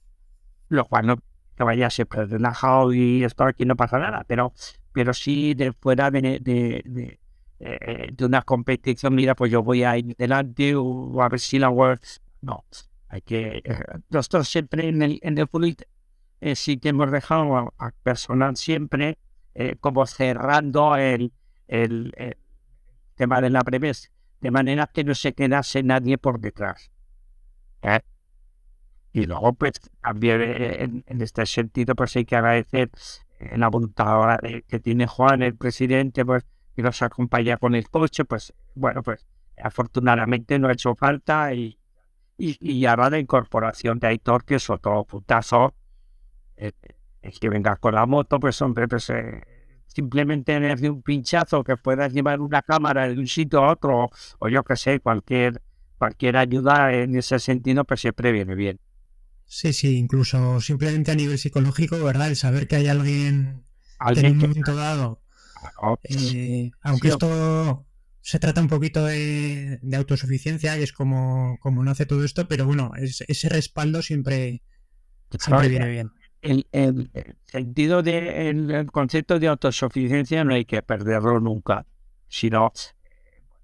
Lo 0.70 0.86
cual 0.86 1.08
no 1.08 1.18
que 1.56 1.64
vaya 1.64 1.90
siempre 1.90 2.26
relajado 2.26 2.94
y 2.94 3.24
esto 3.24 3.46
aquí 3.46 3.66
no 3.66 3.76
pasa 3.76 3.98
nada, 3.98 4.26
pero, 4.28 4.54
pero 4.92 5.14
sí 5.14 5.54
de 5.54 5.72
fuera 5.72 6.12
de, 6.12 6.40
de, 6.42 7.20
eh, 7.60 8.10
de, 8.12 8.26
una 8.26 8.42
competición, 8.42 9.16
mira, 9.16 9.36
pues 9.36 9.52
yo 9.52 9.64
voy 9.64 9.84
a 9.84 9.98
ir 9.98 10.16
delante 10.18 10.76
o 10.76 11.22
a 11.22 11.30
ver 11.30 11.40
si 11.40 11.60
la 11.60 11.70
World. 11.70 12.02
No, 12.42 12.66
hay 13.08 13.22
que. 13.22 13.62
Eh, 13.64 13.80
nosotros 14.10 14.50
siempre 14.50 14.90
en 14.90 15.02
el, 15.02 15.20
en 15.24 15.38
el 15.38 15.48
eh, 16.42 16.56
sí 16.56 16.78
que 16.78 16.90
hemos 16.90 17.12
dejado 17.12 17.74
a, 17.78 17.92
personal 18.04 18.56
siempre 18.58 19.18
como 19.80 20.06
cerrando 20.06 20.98
el, 20.98 21.32
el, 21.70 22.14
el, 22.18 22.36
tema 23.16 23.40
de 23.40 23.50
la 23.50 23.62
breves, 23.62 24.12
de 24.42 24.52
manera 24.52 24.88
que 24.88 25.06
no 25.06 25.16
se 25.16 25.34
quedase 25.34 25.82
nadie 25.82 26.18
por 26.18 26.42
detrás. 26.42 26.92
¿Eh? 27.82 28.02
Y 29.16 29.28
luego, 29.28 29.54
pues, 29.54 29.72
también 30.02 30.42
eh, 30.42 30.84
en, 31.08 31.22
este 31.22 31.46
sentido, 31.46 31.96
pues 31.96 32.14
hay 32.18 32.26
que 32.26 32.36
agradecer 32.36 32.92
eh, 33.40 33.58
la 33.58 33.70
voluntad 33.70 34.38
que 34.68 34.80
tiene 34.82 35.08
Juan, 35.08 35.42
el 35.42 35.56
presidente, 35.56 36.26
pues, 36.26 36.44
que 36.76 36.82
nos 36.82 37.02
acompaña 37.02 37.56
con 37.56 37.76
el 37.76 37.90
coche, 37.90 38.26
pues, 38.26 38.54
bueno, 38.74 39.02
pues, 39.04 39.26
afortunadamente 39.56 40.60
no 40.60 40.68
ha 40.68 40.74
hecho 40.74 40.96
falta 40.96 41.54
y, 41.54 41.80
y, 42.38 42.86
ahora 42.86 43.10
la 43.10 43.18
incorporación 43.18 44.00
de 44.00 44.08
Aitor, 44.08 44.44
que 44.44 44.56
es 44.56 44.70
otro 44.70 45.06
putazo, 45.06 45.74
eh, 46.58 46.74
es 47.22 47.40
que 47.40 47.48
venga 47.48 47.78
con 47.78 47.96
la 47.96 48.06
moto, 48.06 48.38
pues, 48.38 48.62
hombre, 48.62 48.90
pues, 48.90 49.10
simplemente 49.88 50.56
tener 50.56 50.92
un 50.92 51.02
pinchazo 51.02 51.64
que 51.64 51.78
puedas 51.78 52.12
llevar 52.12 52.42
una 52.42 52.62
cámara 52.62 53.08
de 53.08 53.18
un 53.18 53.28
sitio 53.28 53.64
a 53.64 53.72
otro, 53.72 54.10
o 54.40 54.50
yo 54.50 54.62
qué 54.66 54.76
sé, 54.76 55.00
cualquier, 55.00 55.62
cualquier 55.98 56.36
ayuda 56.36 56.92
en 56.94 57.16
ese 57.16 57.40
sentido, 57.40 57.86
pues 57.86 58.02
siempre 58.02 58.34
viene 58.34 58.56
bien. 58.56 58.78
Sí, 59.46 59.74
sí, 59.74 59.98
incluso 59.98 60.60
simplemente 60.60 61.12
a 61.12 61.16
nivel 61.16 61.38
psicológico, 61.38 62.04
¿verdad? 62.04 62.30
El 62.30 62.36
saber 62.36 62.68
que 62.68 62.78
hay 62.78 62.88
alguien, 62.88 63.64
en 64.00 64.26
un 64.32 64.38
momento 64.38 64.76
dado. 64.76 65.22
Eh, 66.04 66.72
aunque 66.82 67.10
esto 67.10 67.86
se 68.22 68.40
trata 68.40 68.62
un 68.62 68.68
poquito 68.68 69.06
de, 69.06 69.80
autosuficiencia, 69.96 70.76
que 70.76 70.84
es 70.84 70.94
como, 70.94 71.58
como 71.60 71.84
nace 71.84 72.06
todo 72.06 72.24
esto, 72.24 72.48
pero 72.48 72.66
bueno, 72.66 72.92
ese 72.98 73.50
respaldo 73.50 74.02
siempre, 74.02 74.62
siempre 75.40 75.70
viene 75.70 75.90
bien. 75.90 76.12
El, 76.42 76.68
el, 76.72 77.12
sentido 77.46 78.04
del 78.04 78.90
concepto 78.92 79.40
de 79.40 79.48
autosuficiencia 79.48 80.44
no 80.44 80.54
hay 80.54 80.66
que 80.66 80.82
perderlo 80.82 81.40
nunca, 81.40 81.86
sino, 82.28 82.72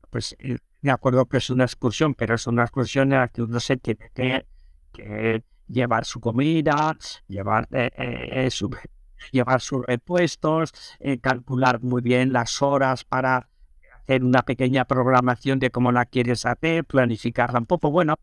pues, 0.09 0.35
eh, 0.39 0.57
de 0.81 0.91
acuerdo 0.91 1.25
que 1.27 1.37
es 1.37 1.49
una 1.49 1.65
excursión, 1.65 2.15
pero 2.15 2.35
es 2.35 2.47
una 2.47 2.63
excursión 2.63 3.13
en 3.13 3.19
la 3.19 3.27
que 3.27 3.43
uno 3.43 3.59
se 3.59 3.77
tiene 3.77 4.09
que, 4.13 4.45
que 4.93 5.43
llevar 5.67 6.05
su 6.05 6.19
comida, 6.19 6.97
llevar, 7.27 7.67
eh, 7.71 7.89
eh, 7.97 8.51
su, 8.51 8.69
llevar 9.31 9.61
sus 9.61 9.85
repuestos, 9.85 10.73
eh, 10.99 11.19
calcular 11.19 11.81
muy 11.81 12.01
bien 12.01 12.33
las 12.33 12.61
horas 12.61 13.03
para 13.03 13.49
hacer 14.01 14.23
una 14.23 14.41
pequeña 14.41 14.85
programación 14.85 15.59
de 15.59 15.71
cómo 15.71 15.91
la 15.91 16.05
quieres 16.05 16.45
hacer, 16.45 16.85
planificarla 16.85 17.59
un 17.59 17.65
poco. 17.65 17.91
Bueno, 17.91 18.19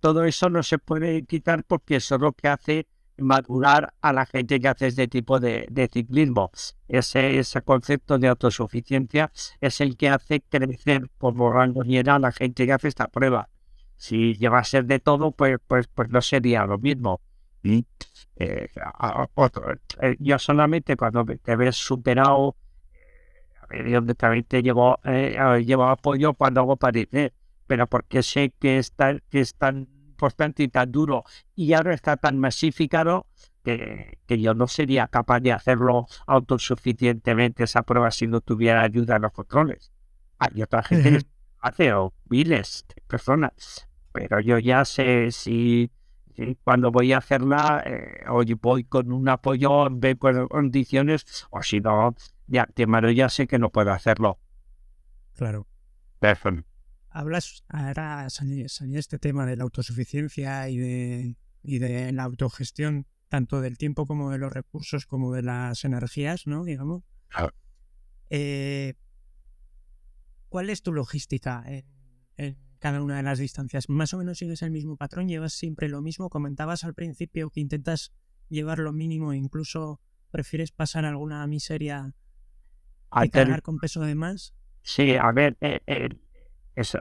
todo 0.00 0.24
eso 0.24 0.48
no 0.50 0.62
se 0.62 0.78
puede 0.78 1.24
quitar 1.24 1.62
porque 1.64 1.96
eso 1.96 2.16
es 2.16 2.20
lo 2.20 2.32
que 2.32 2.48
hace 2.48 2.86
madurar 3.18 3.94
a 4.00 4.12
la 4.12 4.26
gente 4.26 4.60
que 4.60 4.68
hace 4.68 4.86
este 4.88 5.08
tipo 5.08 5.40
de, 5.40 5.90
ciclismo. 5.92 6.50
Ese, 6.88 7.38
ese 7.38 7.62
concepto 7.62 8.18
de 8.18 8.28
autosuficiencia 8.28 9.30
es 9.60 9.80
el 9.80 9.96
que 9.96 10.08
hace 10.08 10.40
crecer 10.40 11.08
por 11.18 11.36
los 11.36 11.52
rangos 11.52 11.86
y 11.86 11.98
a 11.98 12.18
la 12.18 12.32
gente 12.32 12.66
que 12.66 12.72
hace 12.72 12.88
esta 12.88 13.08
prueba. 13.08 13.48
Si 13.98 14.34
llega 14.34 14.58
a 14.58 14.64
ser 14.64 14.86
de 14.86 15.00
todo, 15.00 15.32
pues, 15.32 15.58
pues, 15.66 15.88
pues 15.88 16.08
no 16.08 16.22
sería 16.22 16.64
lo 16.64 16.78
mismo. 16.78 17.20
Eh, 17.64 17.88
eh, 18.36 20.16
yo 20.20 20.38
solamente 20.38 20.96
cuando 20.96 21.26
te 21.26 21.56
ves 21.56 21.76
superado, 21.76 22.56
eh, 23.70 23.92
donde 23.92 24.14
también 24.14 24.44
te 24.44 24.62
llevo, 24.62 24.98
llevo 25.02 25.84
apoyo 25.88 26.34
cuando 26.34 26.60
hago 26.60 26.76
parecer, 26.76 27.34
pero 27.66 27.88
porque 27.88 28.22
sé 28.22 28.54
que 28.58 28.78
es 28.78 28.92
tan, 28.92 29.20
que 29.28 29.40
es 29.40 29.54
tan 29.56 29.88
importante 30.08 30.62
y 30.62 30.68
tan 30.68 30.90
duro 30.92 31.24
y 31.54 31.72
ahora 31.72 31.92
está 31.92 32.16
tan 32.16 32.38
masificado 32.38 33.26
que, 33.64 34.18
que 34.26 34.40
yo 34.40 34.54
no 34.54 34.68
sería 34.68 35.08
capaz 35.08 35.40
de 35.40 35.52
hacerlo 35.52 36.06
autosuficientemente 36.26 37.64
esa 37.64 37.82
prueba 37.82 38.12
si 38.12 38.28
no 38.28 38.40
tuviera 38.40 38.82
ayuda 38.82 39.16
en 39.16 39.22
los 39.22 39.32
controles. 39.32 39.92
Hay 40.38 40.62
otra 40.62 40.84
gente 40.84 41.10
que 41.10 41.26
hace 41.60 41.92
o 41.92 42.14
miles 42.28 42.86
de 42.88 43.02
personas 43.02 43.87
pero 44.18 44.40
yo 44.40 44.58
ya 44.58 44.84
sé 44.84 45.30
si, 45.30 45.90
cuando 46.64 46.90
voy 46.90 47.12
a 47.12 47.18
hacerla, 47.18 47.82
eh, 47.86 48.24
voy 48.60 48.84
con 48.84 49.12
un 49.12 49.28
apoyo 49.28 49.86
en 49.86 50.48
condiciones, 50.48 51.46
o 51.50 51.62
si 51.62 51.80
no, 51.80 52.14
de 52.46 52.60
antemano 52.60 53.10
ya 53.10 53.28
sé 53.28 53.46
que 53.46 53.58
no 53.58 53.70
puedo 53.70 53.92
hacerlo. 53.92 54.38
Claro. 55.34 55.66
Hablas, 57.10 57.64
ahora 57.68 58.28
salió 58.28 58.66
este 58.98 59.18
tema 59.18 59.46
de 59.46 59.56
la 59.56 59.64
autosuficiencia 59.64 60.68
y 60.68 60.76
de, 60.76 61.36
y 61.62 61.78
de 61.78 62.12
la 62.12 62.24
autogestión, 62.24 63.06
tanto 63.28 63.60
del 63.60 63.78
tiempo 63.78 64.06
como 64.06 64.30
de 64.30 64.38
los 64.38 64.52
recursos, 64.52 65.06
como 65.06 65.32
de 65.32 65.42
las 65.42 65.84
energías, 65.84 66.46
¿no? 66.46 66.64
Digamos. 66.64 67.02
Eh, 68.30 68.94
¿Cuál 70.48 70.70
es 70.70 70.82
tu 70.82 70.92
logística 70.92 71.64
en 72.36 72.56
cada 72.78 73.02
una 73.02 73.16
de 73.16 73.22
las 73.22 73.38
distancias. 73.38 73.88
Más 73.88 74.14
o 74.14 74.18
menos 74.18 74.38
sigues 74.38 74.62
el 74.62 74.70
mismo 74.70 74.96
patrón, 74.96 75.28
llevas 75.28 75.52
siempre 75.52 75.88
lo 75.88 76.00
mismo. 76.00 76.30
Comentabas 76.30 76.84
al 76.84 76.94
principio 76.94 77.50
que 77.50 77.60
intentas 77.60 78.12
llevar 78.48 78.78
lo 78.78 78.92
mínimo 78.92 79.32
e 79.32 79.36
incluso 79.36 80.00
prefieres 80.30 80.72
pasar 80.72 81.04
alguna 81.04 81.46
miseria 81.46 82.14
y 83.22 83.28
cargar 83.30 83.62
con 83.62 83.78
peso 83.78 84.00
de 84.00 84.14
más. 84.14 84.54
Sí, 84.82 85.16
a 85.16 85.32
ver, 85.32 85.56
eh, 85.60 85.80
eh, 85.86 86.08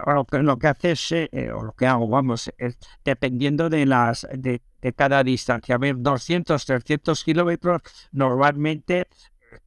lo, 0.05 0.25
que, 0.25 0.39
lo 0.39 0.57
que 0.57 0.67
haces 0.67 1.11
eh, 1.11 1.51
o 1.53 1.63
lo 1.63 1.73
que 1.73 1.85
hago, 1.85 2.07
vamos, 2.07 2.51
es, 2.57 2.77
dependiendo 3.03 3.69
de 3.69 3.85
las 3.85 4.27
de, 4.33 4.61
cada 4.95 5.23
distancia. 5.23 5.75
A 5.75 5.77
ver, 5.77 5.95
200, 5.97 6.65
300 6.65 7.23
kilómetros, 7.23 7.81
normalmente 8.11 9.07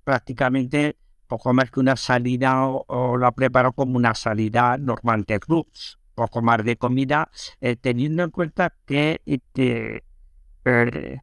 prácticamente 0.04 0.96
poco 1.26 1.52
más 1.52 1.70
que 1.70 1.80
una 1.80 1.96
salida 1.96 2.66
o, 2.66 2.84
o, 2.88 3.16
lo 3.16 3.32
preparo 3.32 3.72
como 3.72 3.96
una 3.96 4.14
salida 4.14 4.76
normal 4.76 5.24
de 5.24 5.38
club 5.38 5.68
poco 6.28 6.42
de 6.62 6.76
comida, 6.76 7.30
eh, 7.62 7.76
teniendo 7.76 8.22
en 8.22 8.30
cuenta 8.30 8.74
que, 8.84 9.22
que, 9.54 10.04
eh, 10.66 11.20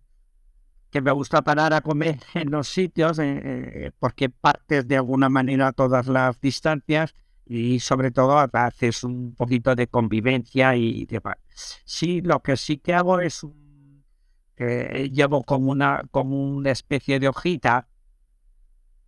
que, 0.90 1.02
me 1.02 1.12
gusta 1.12 1.44
parar 1.44 1.74
a 1.74 1.82
comer 1.82 2.18
en 2.34 2.50
los 2.50 2.68
sitios, 2.68 3.20
eh, 3.20 3.92
porque 4.00 4.30
partes 4.30 4.88
de 4.88 4.96
alguna 4.96 5.30
manera 5.30 5.72
todas 5.72 6.08
las 6.08 6.42
distancias 6.42 7.14
y 7.46 7.80
sobre 7.80 8.10
todo 8.10 8.40
haces 8.40 9.04
un 9.04 9.36
poquito 9.36 9.76
de 9.76 9.88
convivencia 9.88 10.76
y 10.76 11.06
demás. 11.06 11.38
Sí, 11.86 12.22
lo 12.22 12.42
que 12.42 12.58
sí 12.58 12.78
que 12.78 12.94
hago 12.96 13.20
es 13.20 13.46
llevo 14.58 15.44
como 15.44 15.72
una, 15.72 16.02
como 16.10 16.42
una 16.44 16.72
especie 16.72 17.20
de 17.20 17.28
hojita 17.28 17.88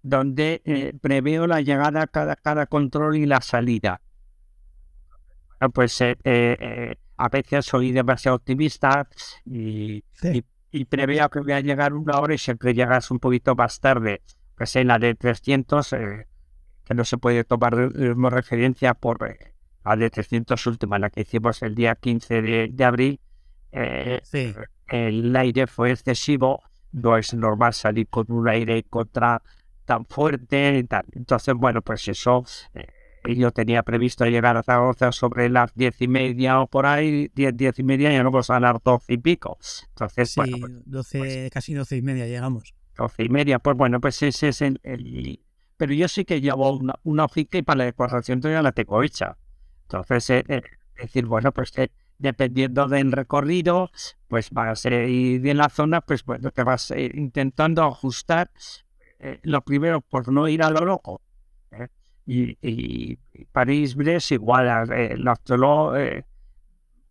donde 0.03 0.95
preveo 1.01 1.47
la 1.47 1.61
llegada 1.61 2.03
a 2.03 2.07
cada, 2.07 2.35
cada 2.35 2.67
control 2.67 3.17
y 3.17 3.25
la 3.25 3.41
salida 3.41 3.99
pues 5.73 5.99
eh, 6.01 6.17
eh, 6.23 6.95
a 7.17 7.29
veces 7.29 7.65
soy 7.65 7.91
demasiado 7.91 8.37
optimista 8.37 9.07
y, 9.45 10.03
y 10.71 10.85
preveo 10.85 11.29
que 11.29 11.39
voy 11.39 11.53
a 11.53 11.61
llegar 11.61 11.93
una 11.93 12.19
hora 12.19 12.33
y 12.33 12.37
siempre 12.37 12.73
llegas 12.73 13.11
un 13.11 13.19
poquito 13.19 13.55
más 13.55 13.79
tarde. 13.79 14.21
Pues 14.55 14.75
en 14.75 14.87
la 14.87 14.99
de 14.99 15.15
300, 15.15 15.93
eh, 15.93 16.27
que 16.85 16.93
no 16.93 17.05
se 17.05 17.17
puede 17.17 17.43
tomar 17.43 17.91
como 17.93 18.29
referencia 18.29 18.93
por 18.93 19.27
eh, 19.27 19.53
la 19.85 19.95
de 19.95 20.09
300 20.09 20.67
última, 20.67 20.99
la 20.99 21.09
que 21.09 21.21
hicimos 21.21 21.61
el 21.61 21.75
día 21.75 21.95
15 21.95 22.41
de, 22.41 22.83
abril, 22.83 23.19
eh, 23.71 24.21
el 24.87 25.35
aire 25.35 25.67
fue 25.67 25.91
excesivo, 25.91 26.61
no 26.91 27.17
es 27.17 27.33
normal 27.33 27.73
salir 27.73 28.07
con 28.07 28.25
un 28.29 28.47
aire 28.47 28.83
contra 28.83 29.41
tan 29.85 30.05
fuerte 30.05 30.77
y 30.77 30.83
tal. 30.83 31.05
Entonces, 31.13 31.55
bueno, 31.55 31.81
pues 31.81 32.07
eso 32.07 32.43
yo 33.25 33.51
tenía 33.51 33.83
previsto 33.83 34.25
llegar 34.25 34.57
a 34.57 34.63
Zaragoza 34.63 35.11
sobre 35.11 35.49
las 35.49 35.73
diez 35.75 36.01
y 36.01 36.07
media 36.07 36.61
o 36.61 36.67
por 36.67 36.85
ahí, 36.85 37.29
diez, 37.35 37.55
diez 37.55 37.77
y 37.79 37.83
media, 37.83 38.13
y 38.13 38.19
luego 38.19 38.39
a 38.47 38.59
las 38.59 38.81
doce 38.83 39.13
y 39.13 39.17
pico. 39.17 39.57
Entonces, 39.89 40.31
sí, 40.31 40.39
bueno, 40.39 40.81
pues, 40.89 41.07
pues 41.11 41.51
casi 41.51 41.73
doce 41.73 41.97
y 41.97 42.01
media 42.01 42.25
llegamos. 42.25 42.73
Doce 42.97 43.23
y 43.23 43.29
media, 43.29 43.59
pues 43.59 43.77
bueno, 43.77 43.99
pues 43.99 44.21
ese 44.23 44.49
es 44.49 44.61
el... 44.61 45.39
Pero 45.77 45.93
yo 45.93 46.07
sí 46.07 46.25
que 46.25 46.41
llevo 46.41 46.75
una, 46.75 46.95
una 47.03 47.25
hojita 47.25 47.57
y 47.57 47.61
para 47.61 47.77
la 47.77 47.87
ecuación 47.87 48.41
ya 48.41 48.61
la 48.61 48.71
tengo 48.73 49.01
hecha. 49.01 49.37
Entonces, 49.83 50.29
eh, 50.29 50.43
eh, 50.47 50.61
decir, 50.97 51.25
bueno, 51.25 51.53
pues 51.53 51.71
eh, 51.77 51.89
dependiendo 52.17 52.87
del 52.87 53.11
recorrido, 53.11 53.89
pues 54.27 54.49
vas 54.51 54.85
a 54.85 54.89
ir 54.89 55.47
en 55.47 55.57
la 55.57 55.69
zona, 55.69 56.01
pues 56.01 56.25
bueno, 56.25 56.51
te 56.51 56.63
vas 56.63 56.91
intentando 56.91 57.83
ajustar. 57.83 58.51
lo 59.43 59.61
primero, 59.61 60.01
por 60.01 60.31
no 60.31 60.47
ir 60.47 60.63
a 60.63 60.69
lo 60.69 60.85
loco 60.85 61.21
y, 62.29 62.57
y 62.61 63.17
París-Brest 63.51 64.33
igual, 64.33 64.91
eh, 64.91 65.17
eh, 65.17 66.23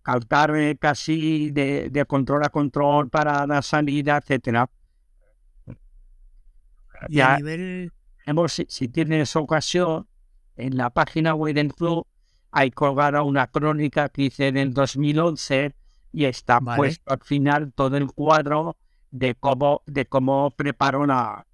calcar 0.03 0.79
casi 0.79 1.51
de, 1.51 1.91
de, 1.91 2.05
control 2.05 2.45
a 2.45 2.51
control 2.51 3.09
para 3.11 3.45
la 3.45 3.61
salida, 3.61 4.19
etcétera. 4.19 4.71
Y 7.09 7.21
a 7.21 7.37
nivel... 7.37 7.93
Hemos, 8.27 8.53
si, 8.69 8.89
tienes 8.89 9.35
ocasión, 9.35 10.07
en 10.57 10.77
la 10.77 10.91
página 10.91 11.35
web 11.35 11.55
del 11.55 11.75
club 11.75 12.07
hay 12.53 12.71
colgada 12.71 13.23
una 13.23 13.49
crónica 13.49 14.11
que 14.11 14.23
hice 14.25 14.49
en 14.49 14.57
el 14.57 14.73
2011 14.73 15.75
y 16.13 16.27
está 16.27 16.61
puesto 16.61 17.11
al 17.13 17.21
final 17.21 17.73
todo 17.73 17.97
el 17.97 18.07
cuadro 18.13 18.77
de 19.11 19.35
cómo, 19.35 19.83
de 19.87 20.07
cómo 20.07 20.51
preparó 20.51 21.07
la, 21.07 21.48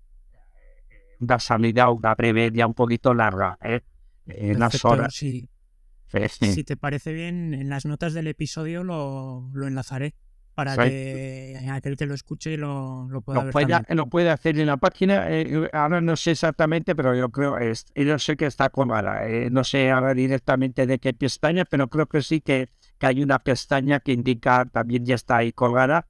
una 1.24 1.38
salida, 1.38 1.90
una 1.90 2.16
ya 2.52 2.66
un 2.66 2.74
poquito 2.74 3.14
larga, 3.14 3.58
¿eh? 3.62 3.80
En 4.26 4.58
las 4.58 4.84
horas. 4.84 5.14
Si 5.14 6.64
te 6.64 6.76
parece 6.76 7.12
bien, 7.12 7.54
en 7.54 7.68
las 7.68 7.84
notas 7.86 8.14
del 8.14 8.28
episodio 8.28 8.84
lo, 8.84 9.50
lo 9.52 9.66
enlazaré 9.66 10.14
para 10.54 10.76
que 10.76 11.58
aquel 11.70 11.96
que 11.96 12.06
lo 12.06 12.14
escuche 12.14 12.56
lo, 12.56 13.08
lo 13.10 13.20
pueda 13.22 13.40
lo 13.40 13.44
ver. 13.46 13.52
Puede, 13.52 13.94
lo 13.94 14.06
puede 14.06 14.30
hacer 14.30 14.58
en 14.58 14.66
la 14.66 14.76
página. 14.76 15.26
Eh, 15.28 15.68
ahora 15.72 16.00
no 16.00 16.16
sé 16.16 16.30
exactamente, 16.32 16.94
pero 16.94 17.14
yo 17.14 17.28
creo, 17.30 17.58
es, 17.58 17.86
yo 17.94 18.18
sé 18.18 18.36
que 18.36 18.46
está 18.46 18.70
colgada. 18.70 19.26
Eh, 19.26 19.50
no 19.50 19.64
sé 19.64 19.90
ahora 19.90 20.14
directamente 20.14 20.86
de 20.86 20.98
qué 20.98 21.12
pestaña, 21.12 21.64
pero 21.64 21.88
creo 21.88 22.06
que 22.06 22.22
sí 22.22 22.40
que, 22.40 22.68
que, 22.98 23.06
hay 23.06 23.22
una 23.22 23.40
pestaña 23.40 24.00
que 24.00 24.12
indica, 24.12 24.64
también 24.66 25.04
ya 25.04 25.16
está 25.16 25.38
ahí 25.38 25.52
colgada. 25.52 26.06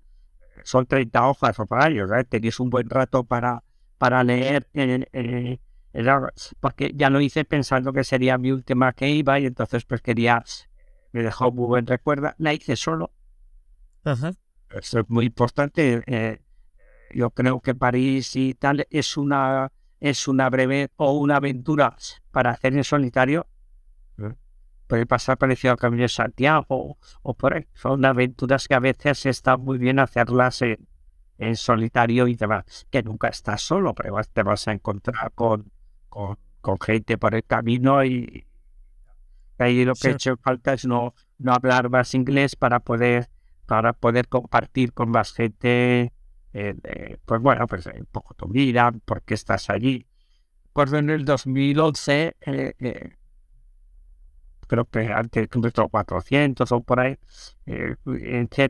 Son 0.63 0.87
30 0.87 1.27
hojas 1.27 1.59
o 1.59 1.67
para 1.67 1.89
ellos, 1.89 2.11
¿eh? 2.13 2.25
tenéis 2.25 2.61
un 2.61 2.71
buen 2.71 2.89
rato 2.89 3.25
para, 3.25 3.63
para 3.99 4.25
leer, 4.25 4.69
eh, 4.73 5.59
porque 6.61 6.93
ya 6.95 7.11
lo 7.11 7.21
hice 7.21 7.45
pensando 7.45 7.93
que 7.93 8.05
sería 8.05 8.37
mi 8.39 8.51
última 8.51 8.93
que 8.93 9.09
iba 9.09 9.39
y 9.39 9.47
entonces 9.47 9.85
pues 9.85 10.03
quería, 10.03 10.45
me 11.13 11.23
dejó 11.23 11.53
muy 11.53 11.67
buen 11.67 11.87
recuerdo, 11.87 12.33
la 12.39 12.53
hice 12.53 12.77
solo. 12.77 13.13
Eso 14.71 15.01
es 15.01 15.09
muy 15.09 15.27
importante. 15.27 16.03
Eh, 16.07 16.41
yo 17.15 17.31
creo 17.31 17.61
que 17.61 17.75
París 17.75 18.35
y 18.37 18.55
tal 18.55 18.87
es 18.91 19.17
una 19.17 19.71
es 20.01 20.29
una 20.29 20.51
breve 20.51 20.91
o 20.97 21.13
una 21.13 21.37
aventura 21.37 21.97
para 22.31 22.51
hacer 22.51 22.75
en 22.75 22.85
solitario. 22.85 23.47
Puede 24.87 25.07
pasar 25.07 25.39
parecido 25.39 25.73
al 25.73 25.79
Camino 25.79 26.03
de 26.03 26.11
Santiago 26.11 26.99
o, 27.23 27.35
por 27.35 27.55
ahí. 27.55 27.67
Son 27.73 28.05
aventuras 28.05 28.69
que 28.69 28.75
a 28.75 28.81
veces 28.81 29.25
está 29.25 29.57
muy 29.57 29.79
bien 29.79 29.99
hacerlas 29.99 30.61
en, 30.61 30.87
en 31.39 31.57
solitario 31.57 32.29
y 32.29 32.35
demás, 32.35 32.87
que 32.91 33.03
nunca 33.03 33.29
estás 33.29 33.63
solo, 33.63 33.95
pero 33.95 34.17
te 34.33 34.43
vas 34.43 34.69
a 34.69 34.73
encontrar 34.73 35.33
con, 35.33 35.71
con, 36.09 36.37
gente 36.81 37.19
por 37.19 37.35
el 37.35 37.45
camino 37.45 38.05
y 38.05 38.47
ahí 39.59 39.85
lo 39.85 39.95
que 39.95 40.09
he 40.09 40.13
hecho 40.13 40.37
falta 40.37 40.73
es 40.73 40.87
no, 40.87 41.15
no 41.39 41.53
hablar 41.53 41.91
más 41.91 42.15
inglés 42.15 42.57
para 42.57 42.81
poder 42.81 43.29
para 43.67 43.93
poder 43.93 44.29
compartir 44.29 44.93
con 44.93 45.11
más 45.11 45.33
gente 45.33 46.13
eh, 46.53 47.17
pues 47.25 47.41
bueno 47.41 47.67
pues 47.67 47.87
un 47.87 48.07
poco 48.07 48.35
tu 48.35 48.49
vida 48.49 48.93
por 49.05 49.23
qué 49.23 49.35
estás 49.35 49.71
allí. 49.71 50.07
Pues 50.73 50.93
en 50.93 51.11
el 51.11 51.25
2011 51.25 52.37
eh, 52.41 52.75
eh, 52.79 53.17
creo 54.67 54.85
que 54.85 55.13
antes 55.13 55.49
de 55.51 55.73
400 55.73 56.73
o 56.73 56.81
por 56.83 57.01
ahí, 57.01 57.17
eh, 57.67 57.97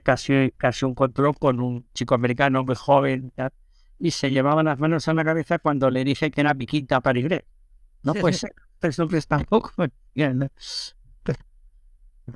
casi, 0.03 0.53
casi 0.57 0.85
un 0.85 0.95
control 0.95 1.35
con 1.39 1.61
un 1.61 1.87
chico 1.95 2.15
americano 2.15 2.65
muy 2.65 2.75
joven 2.75 3.33
y 3.99 4.11
se 4.11 4.31
llevaban 4.31 4.67
las 4.67 4.79
manos 4.79 5.09
a 5.09 5.15
la 5.15 5.25
cabeza 5.25 5.59
cuando 5.59 5.91
le 5.91 6.05
dije 6.05 6.31
que 6.31 6.41
era 6.41 6.55
piquita 6.55 7.01
para 7.01 7.19
inglés. 7.19 7.43
No, 8.03 8.15
pues 8.15 8.45
eso 8.83 9.09
pues 9.09 9.27
tampoco. 9.27 9.73
Bien, 10.15 10.51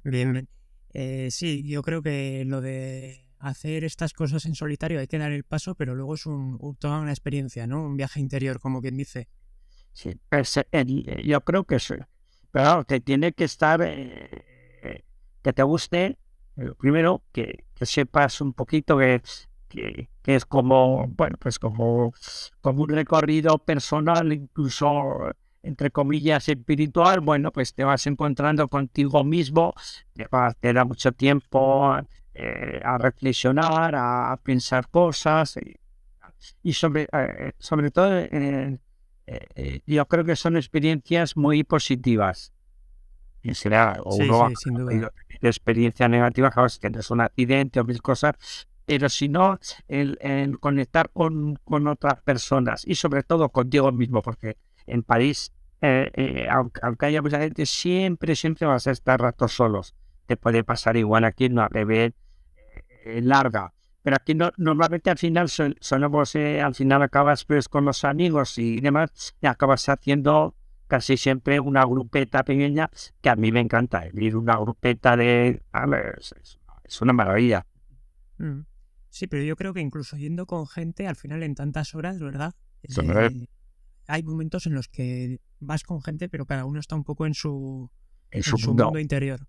bien. 0.05 0.49
Eh, 0.95 1.29
sí, 1.31 1.69
yo 1.69 1.83
creo 1.83 2.03
que 2.03 2.45
lo 2.47 2.61
de 2.61 3.29
hacer 3.39 3.85
estas 3.85 4.13
cosas 4.13 4.47
en 4.47 4.55
solitario 4.55 4.99
hay 4.99 5.07
que 5.07 5.19
dar 5.19 5.33
el 5.33 5.45
paso, 5.45 5.75
pero 5.75 5.95
luego 5.95 6.15
es 6.15 6.27
un, 6.27 6.59
toda 6.79 7.01
una 7.01 7.13
experiencia, 7.13 7.67
¿no? 7.67 7.85
Un 7.85 7.97
viaje 7.97 8.21
interior, 8.21 8.59
como 8.59 8.81
quien 8.81 8.97
dice. 8.97 9.29
Sí, 9.93 10.19
pues, 10.29 10.57
eh, 10.57 11.23
yo 11.25 11.41
creo 11.43 11.65
que 11.65 11.79
sí 11.79 11.95
pero 12.51 12.85
que 12.85 13.01
tiene 13.01 13.33
que 13.33 13.45
estar, 13.45 13.81
eh, 13.83 15.05
que 15.43 15.53
te 15.53 15.63
guste, 15.63 16.19
eh, 16.57 16.73
primero 16.79 17.23
que, 17.33 17.65
sepas 17.81 18.41
un 18.41 18.53
poquito 18.53 18.99
que, 18.99 19.23
que, 19.69 20.09
es 20.25 20.45
como, 20.45 21.07
bueno, 21.09 21.37
pues 21.39 21.59
como, 21.59 22.13
como 22.61 22.83
un 22.83 22.89
recorrido 22.89 23.59
personal, 23.59 24.33
incluso 24.33 25.31
entre 25.63 25.91
comillas 25.91 26.49
espiritual, 26.49 27.21
bueno, 27.21 27.53
pues 27.53 27.75
te 27.75 27.85
vas 27.85 28.07
encontrando 28.07 28.69
contigo 28.69 29.23
mismo, 29.25 29.75
te, 30.15 30.27
va, 30.27 30.53
te 30.55 30.73
da 30.73 30.85
mucho 30.85 31.13
tiempo 31.13 31.97
eh, 32.35 32.81
a 32.85 32.99
reflexionar, 32.99 33.95
a, 33.97 34.39
pensar 34.43 34.89
cosas 34.89 35.59
y, 36.63 36.73
sobre, 36.73 37.09
sobre 37.59 37.91
todo 37.91 38.19
eh, 38.19 38.79
eh, 39.55 39.81
yo 39.87 40.07
creo 40.07 40.25
que 40.25 40.37
son 40.37 40.57
experiencias 40.57 41.37
muy 41.37 41.65
positivas. 41.65 42.53
Y 43.43 43.55
será 43.55 43.99
o 44.05 44.17
uno 44.17 44.49
experiencia 45.41 46.09
negativa, 46.09 46.51
que 46.51 46.79
tienes 46.81 47.11
un 47.11 47.21
accidente 47.21 47.79
o 47.79 47.85
mil 47.85 48.03
cosas, 48.03 48.35
pero 48.85 49.09
si 49.09 49.29
no, 49.29 49.59
el, 49.87 50.59
conectar 50.61 51.11
con, 51.11 51.57
con, 51.65 51.87
otras 51.87 52.21
personas 52.23 52.85
y 52.87 52.95
sobre 52.95 53.23
todo 53.23 53.51
contigo 53.51 53.93
mismo, 53.93 54.23
porque 54.23 54.57
en 54.87 55.03
París, 55.03 55.53
eh, 55.83 56.49
aunque, 56.51 57.07
haya 57.07 57.23
mucha 57.23 57.39
gente, 57.39 57.67
siempre, 57.67 58.35
siempre 58.35 58.67
vas 58.67 58.87
a 58.87 58.91
estar 58.91 59.21
ratos 59.21 59.53
solos. 59.53 59.95
Te 60.27 60.37
puede 60.37 60.65
pasar 60.65 60.97
igual 60.97 61.25
aquí 61.25 61.45
en 61.45 61.53
una 61.53 61.69
breve 61.69 62.15
larga 63.05 63.73
pero 64.09 64.17
aquí 64.17 64.35
no, 64.35 64.51
normalmente 64.57 65.11
al 65.11 65.19
final 65.19 65.51
son, 65.51 65.77
eh, 66.35 66.63
al 66.63 66.75
final 66.75 67.03
acabas 67.03 67.45
pues 67.45 67.69
con 67.69 67.85
los 67.85 68.05
amigos 68.05 68.57
y 68.57 68.81
demás, 68.81 69.35
y 69.43 69.47
acabas 69.47 69.87
haciendo 69.87 70.57
casi 70.87 71.19
siempre 71.19 71.61
una 71.61 71.85
grupeta 71.85 72.43
pequeña, 72.43 72.89
que 73.21 73.29
a 73.29 73.37
mí 73.37 73.53
me 73.53 73.61
encanta, 73.61 74.07
ir 74.15 74.35
una 74.35 74.57
grupeta 74.57 75.15
de... 75.15 75.61
es, 76.85 77.03
una 77.03 77.13
maravilla. 77.13 77.67
Mm. 78.39 78.61
Sí, 79.11 79.27
pero 79.27 79.43
yo 79.43 79.57
creo 79.57 79.75
que 79.75 79.81
incluso 79.81 80.17
yendo 80.17 80.47
con 80.47 80.67
gente, 80.67 81.07
al 81.07 81.17
final 81.17 81.43
en 81.43 81.55
tantas 81.55 81.95
horas, 81.95 82.19
¿verdad? 82.19 82.55
Eh, 82.85 83.47
hay 84.07 84.23
momentos 84.23 84.65
en 84.67 84.73
los 84.73 84.89
que 84.89 85.39
vas 85.61 85.83
con 85.83 86.01
gente, 86.01 86.31
pero 86.31 86.47
cada 86.47 86.65
uno 86.65 86.81
está 86.81 86.97
un 86.97 87.05
poco 87.05 87.27
en 87.27 87.35
su, 87.35 87.91
en 88.31 88.43
su, 88.43 88.59
mundo 88.59 88.99
interior. 88.99 89.41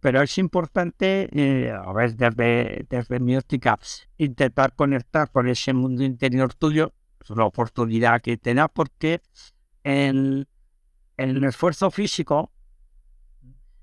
Pero 0.00 0.22
es 0.22 0.38
importante, 0.38 1.28
eh, 1.32 1.70
a 1.70 1.92
ver, 1.92 2.16
desde, 2.16 2.86
desde 2.88 3.20
mi 3.20 3.36
óptica, 3.36 3.78
intentar 4.18 4.74
conectar 4.74 5.30
con 5.30 5.48
ese 5.48 5.72
mundo 5.72 6.02
interior 6.02 6.54
tuyo. 6.54 6.92
Es 7.20 7.30
una 7.30 7.44
oportunidad 7.44 8.20
que 8.20 8.36
te 8.36 8.54
da 8.54 8.68
porque 8.68 9.20
en, 9.84 10.46
el 11.16 11.44
esfuerzo 11.44 11.90
físico, 11.90 12.52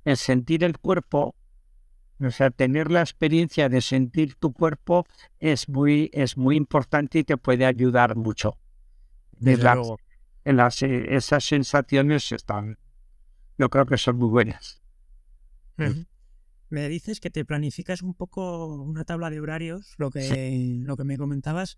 el 0.04 0.18
sentir 0.18 0.64
el 0.64 0.78
cuerpo, 0.78 1.36
o 2.20 2.30
sea, 2.30 2.52
tener 2.52 2.92
la 2.92 3.02
experiencia 3.02 3.70
de 3.70 3.82
sentir 3.82 4.36
tu 4.36 4.54
cuerpo 4.54 5.06
es 5.40 5.68
muy, 5.70 6.10
es 6.14 6.38
muy 6.38 6.58
importante 6.58 7.20
y 7.20 7.24
te 7.24 7.38
puede 7.38 7.66
ayudar 7.66 8.16
mucho. 8.16 8.58
en 9.42 10.58
las, 10.58 10.84
esas 10.84 11.44
sensaciones 11.46 12.32
están, 12.34 12.78
yo 13.58 13.70
creo 13.70 13.86
que 13.86 13.98
son 13.98 14.18
muy 14.18 14.30
buenas. 14.30 14.82
me 16.70 16.90
dices 16.90 17.20
que 17.20 17.30
te 17.30 17.46
planificas 17.46 18.02
un 18.02 18.14
poco 18.14 18.68
una 18.68 19.06
tabla 19.06 19.30
de 19.30 19.40
horarios, 19.40 19.94
lo 19.98 20.10
que, 20.10 20.80
lo 20.82 20.98
que 20.98 21.04
me 21.04 21.18
comentabas. 21.18 21.78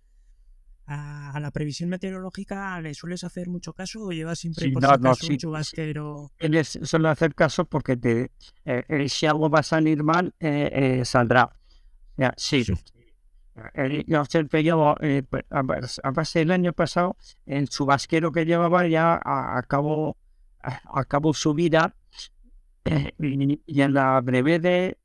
¿A, 0.88 1.40
la 1.40 1.50
previsión 1.50 1.90
meteorológica 1.90 2.80
le 2.80 2.94
sueles 2.94 3.24
hacer 3.24 3.48
mucho 3.48 3.74
caso 3.74 4.04
o 4.04 4.12
llevas 4.12 4.38
siempre 4.38 4.70
por 4.70 4.84
si 4.84 5.02
no, 5.02 5.10
un 5.10 5.38
chubasquero? 5.38 6.32
suelo 6.64 7.10
hacer 7.10 7.34
caso 7.34 7.66
porque 7.66 7.98
te, 7.98 8.32
eh, 8.66 8.84
eh, 8.88 9.10
si 9.10 9.26
algo 9.26 9.50
va 9.50 9.60
a 9.60 9.64
salir 9.64 10.04
mal, 10.04 10.36
eh, 10.40 11.02
saldrá. 11.04 11.58
sí. 12.38 12.64
yo 14.06 14.26
siempre 14.26 14.62
llevo, 14.62 14.96
pues, 15.28 16.00
a 16.04 16.12
base 16.12 16.40
del 16.40 16.52
año 16.52 16.72
pasado, 16.72 17.18
el 17.48 17.68
chubasquero 17.68 18.32
que 18.32 18.46
llevaba 18.46 18.88
ya 18.88 19.20
acabó, 19.24 20.18
acabó 20.94 21.34
su 21.34 21.54
vida 21.54 21.96
y, 23.20 23.82
en 23.82 23.94
la 23.94 24.22
breve 24.22 24.60
de, 24.60 24.98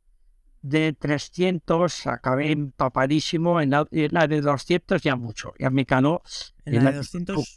de 0.62 0.92
300 0.92 2.06
acabé 2.06 2.52
empapadísimo, 2.52 3.60
en 3.60 3.70
la, 3.70 3.86
de 4.26 4.40
200 4.40 5.02
ya 5.02 5.16
mucho, 5.16 5.52
ya 5.58 5.70
me 5.70 5.86
canó. 5.86 6.22
En 6.64 6.84
la, 6.84 6.90
de 6.90 6.98
200 6.98 7.56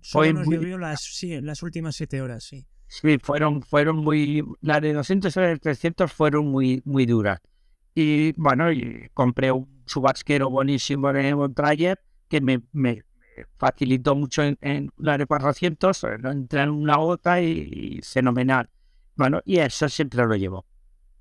solo 0.00 0.32
nos 0.32 0.48
llovió 0.48 0.78
las, 0.78 1.02
sí, 1.02 1.40
las 1.40 1.62
últimas 1.62 1.96
7 1.96 2.20
horas, 2.20 2.44
sí. 2.44 2.66
Sí, 2.86 3.18
fueron, 3.20 3.62
fueron 3.62 3.96
muy, 3.96 4.44
la 4.60 4.80
de 4.80 4.92
200 4.92 5.36
y 5.36 5.40
la 5.40 5.48
de 5.48 5.58
300 5.58 6.12
fueron 6.12 6.46
muy, 6.46 6.82
muy 6.84 7.06
duras. 7.06 7.40
Y 7.94 8.32
bueno, 8.32 8.70
y 8.72 9.08
compré 9.14 9.52
un 9.52 9.84
chubasquero 9.86 10.50
buenísimo 10.50 11.10
en 11.10 11.36
Montrayer 11.36 12.00
que 12.28 12.40
me, 12.40 12.62
me 12.72 13.04
facilitó 13.56 14.14
mucho 14.14 14.42
en, 14.42 14.90
la 14.98 15.18
de 15.18 15.26
400, 15.26 16.04
entré 16.24 16.62
en 16.62 16.70
una 16.70 16.96
gota 16.96 17.40
y 17.40 18.00
fenomenal. 18.02 18.68
Bueno, 19.16 19.40
y 19.44 19.58
eso 19.58 19.88
siempre 19.88 20.24
lo 20.26 20.34
llevo. 20.34 20.66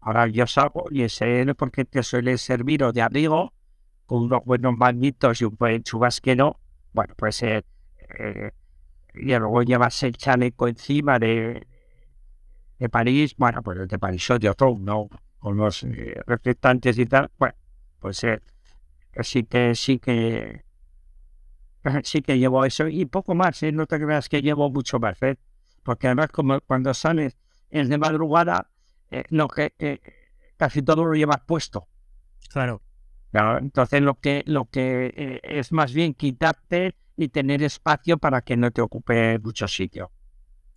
Ahora 0.01 0.28
yo 0.28 0.45
salgo 0.47 0.86
y 0.91 1.03
ese 1.03 1.45
porque 1.55 1.86
te 1.86 2.03
suele 2.03 2.38
servir 2.38 2.84
o 2.84 2.91
de 2.91 3.01
abrigo, 3.01 3.53
con 4.05 4.24
unos 4.24 4.43
buenos 4.45 4.78
manguitos 4.78 5.41
y 5.41 5.45
un 5.45 5.55
buen 5.57 5.84
chubasquero. 5.84 6.59
Bueno, 6.91 7.14
pues 7.16 7.41
eh, 7.43 7.64
eh, 8.20 8.51
y 9.16 9.28
luego 9.38 9.64
llevas 9.64 10.01
el 10.03 10.18
chaleco 10.18 10.68
encima 10.68 11.20
de, 11.20 11.66
de 12.80 12.89
París. 12.89 13.36
Bueno, 13.38 13.61
pues 13.61 13.88
de 13.88 13.99
París 13.99 14.30
o 14.32 14.39
de 14.39 14.49
otro, 14.49 14.76
¿no? 14.80 15.09
Con 15.39 15.57
los 15.57 15.84
eh, 15.84 16.22
reflectantes 16.26 16.97
y 16.97 17.05
tal. 17.05 17.32
Bueno, 17.38 17.55
pues 17.99 18.24
eh, 18.24 18.41
sí 19.22 19.43
que, 19.43 19.76
sí 19.76 19.99
que, 19.99 20.64
sí 22.04 22.22
que 22.22 22.38
llevo 22.38 22.66
eso 22.66 22.88
y 22.88 23.06
poco 23.06 23.36
más, 23.36 23.62
¿eh? 23.64 23.72
No 23.72 23.86
te 23.86 24.00
creas 24.00 24.30
que 24.30 24.42
llevo 24.42 24.70
mucho 24.70 25.00
más, 25.00 25.22
¿eh? 25.22 25.38
Porque 25.84 26.08
además 26.08 26.30
como 26.30 26.60
cuando 26.62 26.94
sales 26.94 27.38
es 27.70 27.90
de 27.90 27.98
madrugada, 27.98 28.70
eh, 29.10 29.24
que 29.56 29.74
eh, 29.80 30.00
casi 30.58 30.82
todo 30.82 31.06
lo 31.06 31.14
llevas 31.14 31.42
puesto. 31.46 31.88
Claro. 33.32 33.58
Entonces 33.58 34.02
lo 34.02 34.20
que, 34.20 34.44
lo 34.46 34.66
que 34.66 35.12
eh, 35.16 35.40
es 35.44 35.72
más 35.72 35.92
bien 35.92 36.14
quitarte 36.14 36.96
y 37.18 37.30
tener 37.30 37.64
espacio 37.64 38.20
para 38.20 38.42
que 38.42 38.56
no 38.56 38.70
te 38.72 38.82
ocupe 38.82 39.40
mucho 39.40 39.68
sitio. 39.68 40.12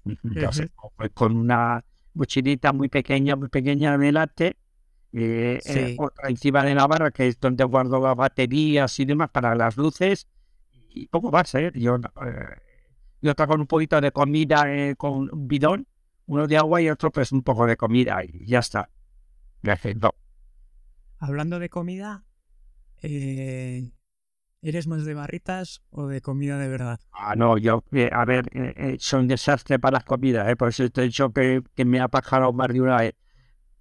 Entonces, 0.05 0.71
con 1.13 1.37
una 1.37 1.85
mochilita 2.15 2.73
muy 2.73 2.89
pequeña, 2.89 3.37
muy 3.37 3.49
pequeña 3.49 3.99
delante, 3.99 4.57
sí. 5.13 5.97
otra 5.99 6.31
encima 6.31 6.63
de 6.63 6.75
la 6.75 6.87
barra, 6.87 7.11
que 7.11 7.27
es 7.29 7.41
donde 7.41 7.65
guardo 7.65 8.01
las 8.01 8.17
baterías 8.17 8.99
y 9.01 9.05
demás 9.05 9.31
para 9.31 9.55
las 9.55 9.77
luces, 9.77 10.29
y 10.97 11.07
poco 11.09 11.31
más, 11.31 11.55
¿eh? 11.55 11.71
Yo, 11.75 11.99
yo 13.21 13.35
con 13.37 13.61
un 13.61 13.67
poquito 13.67 14.01
de 14.01 14.11
comida 14.13 14.65
con 14.97 15.29
un 15.31 15.47
bidón, 15.47 15.87
uno 16.27 16.47
de 16.47 16.57
agua 16.57 16.81
y 16.81 16.89
otro 16.89 17.11
pues 17.11 17.33
un 17.33 17.43
poco 17.43 17.67
de 17.67 17.77
comida 17.77 18.25
y 18.25 18.47
ya 18.47 18.61
está. 18.61 18.89
Perfecto. 19.61 20.15
Hablando 21.19 21.59
de 21.59 21.69
comida, 21.69 22.25
eh, 23.03 23.91
¿eres 24.63 24.87
más 24.87 25.05
de 25.05 25.15
barritas 25.15 25.83
o 25.91 26.07
de 26.07 26.21
comida 26.21 26.59
de 26.59 26.69
verdad? 26.69 27.01
Ah, 27.13 27.35
no, 27.37 27.59
yo, 27.59 27.85
eh, 27.93 28.11
a 28.13 28.25
ver, 28.25 28.49
eh, 28.53 28.97
soy 28.99 29.21
un 29.21 29.29
desastre 29.29 29.79
para 29.79 29.99
las 29.99 30.05
comidas, 30.05 30.55
por 30.57 30.69
eso 30.69 30.89
te 30.91 31.03
he 31.03 31.05
dicho 31.05 31.31
que, 31.33 31.63
que 31.75 31.85
me 31.85 32.01
ha 32.01 32.09
pasado 32.09 32.53
más 32.53 32.69
de 32.69 32.81
una 32.81 32.99
vez. 32.99 33.15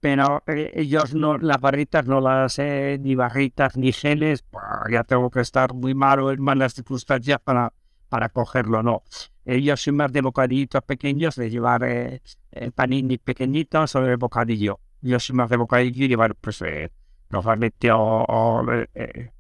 Pero 0.06 0.44
ellos 0.46 1.16
no, 1.16 1.40
las 1.40 1.60
barritas 1.60 2.06
no 2.06 2.22
las 2.22 2.60
ni 2.60 3.16
barritas 3.16 3.76
ni 3.76 3.92
geles, 3.92 4.46
ya 4.92 5.04
tengo 5.04 5.32
que 5.32 5.40
estar 5.40 5.74
muy 5.74 5.96
malo 5.96 6.32
en 6.32 6.40
malas 6.44 6.76
circunstancias 6.76 7.40
para, 7.44 7.74
para 8.08 8.30
cogerlo, 8.30 8.84
no. 8.84 9.02
Eh, 9.46 9.64
yo 9.64 9.76
soy 9.76 9.94
más 9.94 10.14
de 10.14 10.22
bocadillitos 10.22 10.84
pequeños, 10.84 11.36
de 11.38 11.50
llevar 11.50 11.84
eh, 11.86 12.22
eh 12.52 12.70
panini 12.70 13.18
pequeñitos 13.18 13.90
sobre 13.90 14.12
el 14.12 14.18
bocadillo. 14.18 14.80
Yo 15.02 15.20
soy 15.20 15.36
más 15.38 15.50
de 15.50 15.58
bocadillo 15.58 16.06
y 16.06 16.08
llevar, 16.08 16.36
pues, 16.36 16.62
eh, 16.62 16.92
normalmente 17.32 17.90
o, 17.92 18.64
eh, 18.94 19.32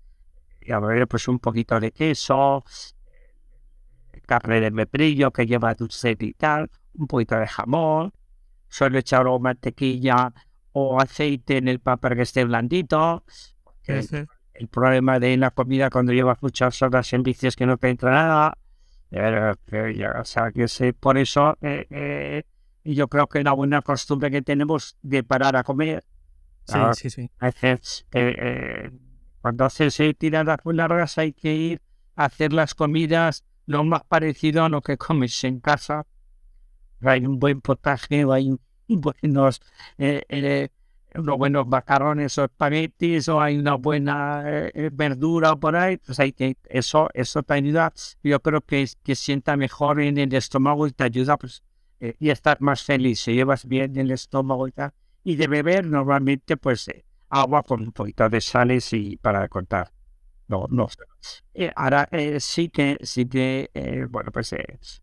pues 1.07 1.27
un 1.27 1.37
poquito 1.37 1.79
de 1.79 1.91
queso, 1.91 2.63
carne 4.25 4.61
de 4.61 4.71
membrillo 4.71 5.29
que 5.29 5.45
lleva 5.45 5.75
dulce 5.75 6.17
y 6.19 6.33
tal, 6.33 6.71
un 6.95 7.05
poquito 7.05 7.35
de 7.37 7.45
jamón, 7.45 8.11
suelo 8.67 8.97
echar 8.97 9.27
o 9.27 9.37
mantequilla 9.37 10.33
o 10.77 10.99
aceite 10.99 11.57
en 11.57 11.67
el 11.67 11.79
pan 11.79 11.97
para 11.99 12.15
que 12.15 12.23
esté 12.23 12.43
blandito. 12.43 13.23
El, 13.85 14.27
el, 14.53 14.67
problema 14.67 15.19
de 15.19 15.37
la 15.37 15.51
comida 15.51 15.89
cuando 15.89 16.11
llevas 16.11 16.41
muchas 16.41 16.81
horas 16.81 17.11
en 17.13 17.23
bici 17.23 17.47
es 17.47 17.55
que 17.55 17.65
no 17.65 17.77
te 17.77 17.89
entra 17.89 18.11
nada 18.11 18.57
o 19.11 20.25
sea, 20.25 20.51
que 20.51 20.67
sé, 20.67 20.93
por 20.93 21.17
eso 21.17 21.57
eh, 21.61 21.87
eh, 21.89 22.43
yo 22.83 23.07
creo 23.07 23.27
que 23.27 23.43
la 23.43 23.53
buena 23.53 23.81
costumbre 23.81 24.29
que 24.29 24.41
tenemos 24.41 24.97
de 25.01 25.23
parar 25.23 25.55
a 25.55 25.63
comer. 25.63 26.03
Sí, 26.65 26.79
sí, 26.93 27.09
sí. 27.09 27.31
Eh, 28.11 28.91
cuando 29.41 29.65
haces 29.65 30.01
tiradas 30.17 30.59
muy 30.63 30.75
largas 30.75 31.17
hay 31.17 31.33
que 31.33 31.53
ir 31.53 31.81
a 32.15 32.25
hacer 32.25 32.51
las 32.51 32.73
comidas 32.73 33.45
lo 33.67 33.83
más 33.83 34.03
parecido 34.03 34.63
a 34.63 34.69
lo 34.69 34.81
que 34.81 34.97
comes 34.97 35.43
en 35.43 35.59
casa. 35.59 36.05
Hay 37.01 37.25
un 37.25 37.39
buen 37.39 37.61
potaje, 37.61 38.25
hay 38.31 38.55
buenos 39.21 39.61
unos 41.19 41.37
buenos 41.37 41.67
macarrones 41.67 42.37
o 42.37 42.45
espaguetis 42.45 43.27
o 43.29 43.41
hay 43.41 43.57
una 43.57 43.75
buena 43.75 44.43
eh, 44.45 44.71
eh, 44.73 44.89
verdura 44.91 45.55
por 45.55 45.75
ahí, 45.75 45.97
pues 45.97 46.19
hay 46.19 46.31
que, 46.31 46.57
eso, 46.65 47.09
eso 47.13 47.43
te 47.43 47.53
ayuda, 47.53 47.93
yo 48.23 48.39
creo 48.41 48.61
que, 48.61 48.87
que 49.03 49.15
sienta 49.15 49.55
mejor 49.57 50.01
en 50.01 50.17
el 50.17 50.33
estómago 50.33 50.87
y 50.87 50.91
te 50.91 51.03
ayuda 51.03 51.37
pues 51.37 51.63
eh, 51.99 52.15
y 52.19 52.29
estar 52.29 52.59
más 52.61 52.83
feliz, 52.83 53.19
se 53.21 53.33
llevas 53.33 53.65
bien 53.65 53.97
el 53.97 54.11
estómago 54.11 54.67
y 54.67 54.71
tal. 54.71 54.91
Y 55.23 55.37
de 55.37 55.47
beber 55.47 55.85
normalmente 55.87 56.57
pues 56.57 56.87
agua 57.29 57.63
con 57.63 57.81
un 57.81 57.91
poquito 57.91 58.29
de 58.29 58.41
sales 58.41 58.93
y 58.93 59.17
para 59.17 59.47
contar. 59.47 59.91
No, 60.47 60.67
no. 60.69 60.87
ahora 61.75 62.07
sí 62.37 62.69
que, 62.69 62.99
sí 63.01 63.25
que, 63.25 63.71
bueno, 64.11 64.31
pues 64.31 64.53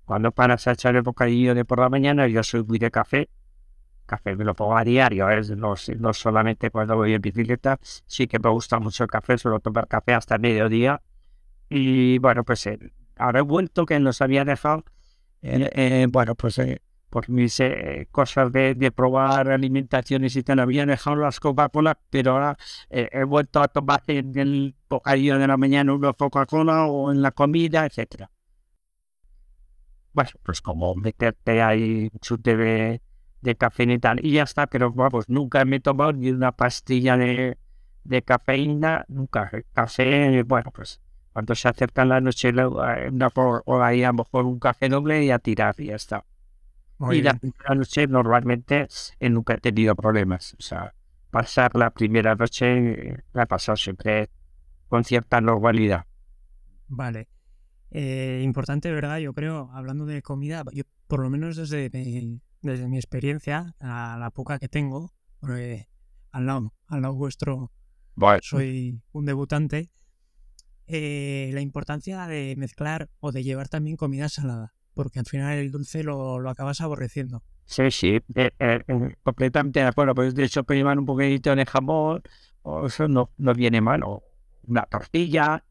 cuando 0.04 0.30
paras 0.30 0.68
a 0.68 0.72
echar 0.72 0.94
el 0.94 1.02
bocadillo 1.02 1.52
de 1.52 1.64
por 1.64 1.80
la 1.80 1.88
mañana, 1.88 2.28
yo 2.28 2.44
soy 2.44 2.62
muy 2.62 2.78
de 2.78 2.92
café, 2.92 3.28
café 4.12 4.36
me 4.36 4.44
lo 4.44 4.54
pongo 4.54 4.76
a 4.76 4.84
diario, 4.84 5.30
¿eh? 5.30 5.40
no, 5.56 5.74
no, 5.98 6.12
solamente 6.12 6.70
cuando 6.70 6.96
voy 6.96 7.14
en 7.14 7.22
bicicleta, 7.22 7.78
sí 8.06 8.26
que 8.26 8.38
me 8.38 8.50
gusta 8.50 8.78
mucho 8.78 9.04
el 9.04 9.10
café, 9.10 9.38
suelo 9.38 9.58
tomar 9.60 9.88
café 9.88 10.12
hasta 10.12 10.36
mediodía. 10.36 11.00
Y 11.70 12.18
bueno, 12.18 12.44
pues 12.44 12.66
eh, 12.66 12.78
ahora 13.16 13.38
he 13.40 13.42
vuelto 13.42 13.86
que 13.86 13.98
nos 13.98 14.20
había 14.20 14.44
dejado, 14.44 14.84
eh, 15.40 16.06
bueno, 16.10 16.34
pues 16.34 16.60
por 17.08 17.28
mis 17.30 17.58
cosas 18.10 18.52
de, 18.52 18.74
de, 18.74 18.90
probar 18.90 19.50
alimentaciones 19.50 20.36
y 20.36 20.42
tal, 20.42 20.60
había 20.60 20.84
dejado 20.86 21.16
las 21.16 21.40
Coca-Cola, 21.40 21.98
pero 22.10 22.32
ahora 22.32 22.56
he 22.90 23.24
vuelto 23.24 23.60
a 23.62 23.68
tomar 23.68 24.02
en 24.06 24.38
el 24.38 24.74
bocadillo 24.88 25.38
de 25.38 25.46
la 25.46 25.56
mañana 25.56 25.94
una 25.94 26.12
Coca-Cola 26.12 26.86
o 26.86 27.12
en 27.12 27.22
la 27.22 27.32
comida, 27.32 27.86
etcétera. 27.86 28.30
Bueno, 30.12 30.30
pues 30.42 30.60
como 30.60 30.94
meterte 30.94 31.62
ahí 31.62 32.10
un 32.12 32.18
chute 32.20 32.56
de 32.56 33.00
de 33.42 33.56
cafeína 33.56 33.98
y 34.22 34.32
ya 34.32 34.44
está, 34.44 34.66
pero 34.66 34.92
vamos, 34.92 35.28
nunca 35.28 35.64
me 35.64 35.76
he 35.76 35.80
tomado 35.80 36.12
ni 36.12 36.30
una 36.30 36.52
pastilla 36.52 37.16
de, 37.16 37.58
de 38.04 38.22
cafeína, 38.22 39.04
nunca. 39.08 39.50
Café, 39.74 40.42
bueno, 40.44 40.70
pues 40.70 41.00
cuando 41.32 41.54
se 41.54 41.68
acerca 41.68 42.04
la 42.04 42.20
noche, 42.20 42.50
eh, 42.50 43.10
una 43.10 43.28
o 43.34 43.82
ahí 43.82 44.04
a 44.04 44.08
lo 44.08 44.14
mejor 44.14 44.44
un 44.44 44.58
café 44.58 44.88
doble 44.88 45.24
y 45.24 45.30
a 45.30 45.38
tirar 45.38 45.74
y 45.78 45.86
ya 45.86 45.96
está. 45.96 46.24
y 47.10 47.22
la 47.22 47.34
primera 47.34 47.74
noche 47.74 48.06
normalmente 48.06 48.86
eh, 49.18 49.28
nunca 49.30 49.54
he 49.54 49.58
tenido 49.58 49.96
problemas. 49.96 50.54
O 50.58 50.62
sea, 50.62 50.94
pasar 51.30 51.74
la 51.74 51.90
primera 51.90 52.34
noche 52.34 53.10
eh, 53.10 53.16
la 53.32 53.42
he 53.44 53.46
pasado 53.46 53.76
siempre 53.76 54.30
con 54.88 55.04
cierta 55.04 55.40
normalidad. 55.40 56.04
Vale. 56.88 57.28
importante, 57.90 58.92
¿verdad? 58.92 59.18
Yo 59.18 59.32
creo, 59.32 59.70
hablando 59.72 60.04
de 60.06 60.22
comida, 60.22 60.62
yo 60.72 60.84
por 61.08 61.20
lo 61.20 61.30
menos 61.30 61.56
desde 61.56 61.90
desde 62.62 62.88
mi 62.88 62.96
experiencia, 62.96 63.74
a 63.80 64.16
la 64.18 64.30
poca 64.30 64.58
que 64.58 64.68
tengo, 64.68 65.12
porque 65.40 65.88
al 66.30 66.46
lado, 66.46 66.72
al 66.86 67.02
lado 67.02 67.14
vuestro 67.14 67.70
soy 68.42 69.00
un 69.12 69.24
debutante, 69.24 69.90
eh, 70.86 71.50
la 71.52 71.60
importancia 71.60 72.26
de 72.26 72.54
mezclar 72.56 73.08
o 73.20 73.32
de 73.32 73.42
llevar 73.42 73.68
también 73.68 73.96
comida 73.96 74.28
salada. 74.28 74.74
porque 74.94 75.18
al 75.18 75.26
final 75.26 75.56
el 75.56 75.70
dulce 75.70 76.02
lo, 76.02 76.38
lo 76.38 76.50
acabas 76.50 76.82
aborreciendo. 76.82 77.42
Sí, 77.64 77.90
sí, 77.90 78.20
eh, 78.34 78.50
eh, 78.58 78.80
eh, 78.86 79.14
completamente 79.22 79.80
de 79.80 79.86
acuerdo. 79.86 80.14
Pues 80.14 80.34
de 80.34 80.44
hecho, 80.44 80.62
llevar 80.68 80.98
un 80.98 81.06
poquitito 81.06 81.54
de 81.56 81.64
jamón, 81.64 82.22
o 82.62 82.86
eso 82.86 83.08
no, 83.08 83.30
no 83.38 83.54
viene 83.54 83.80
mal, 83.80 84.02
o 84.04 84.22
una 84.66 84.82
tortilla. 84.82 85.64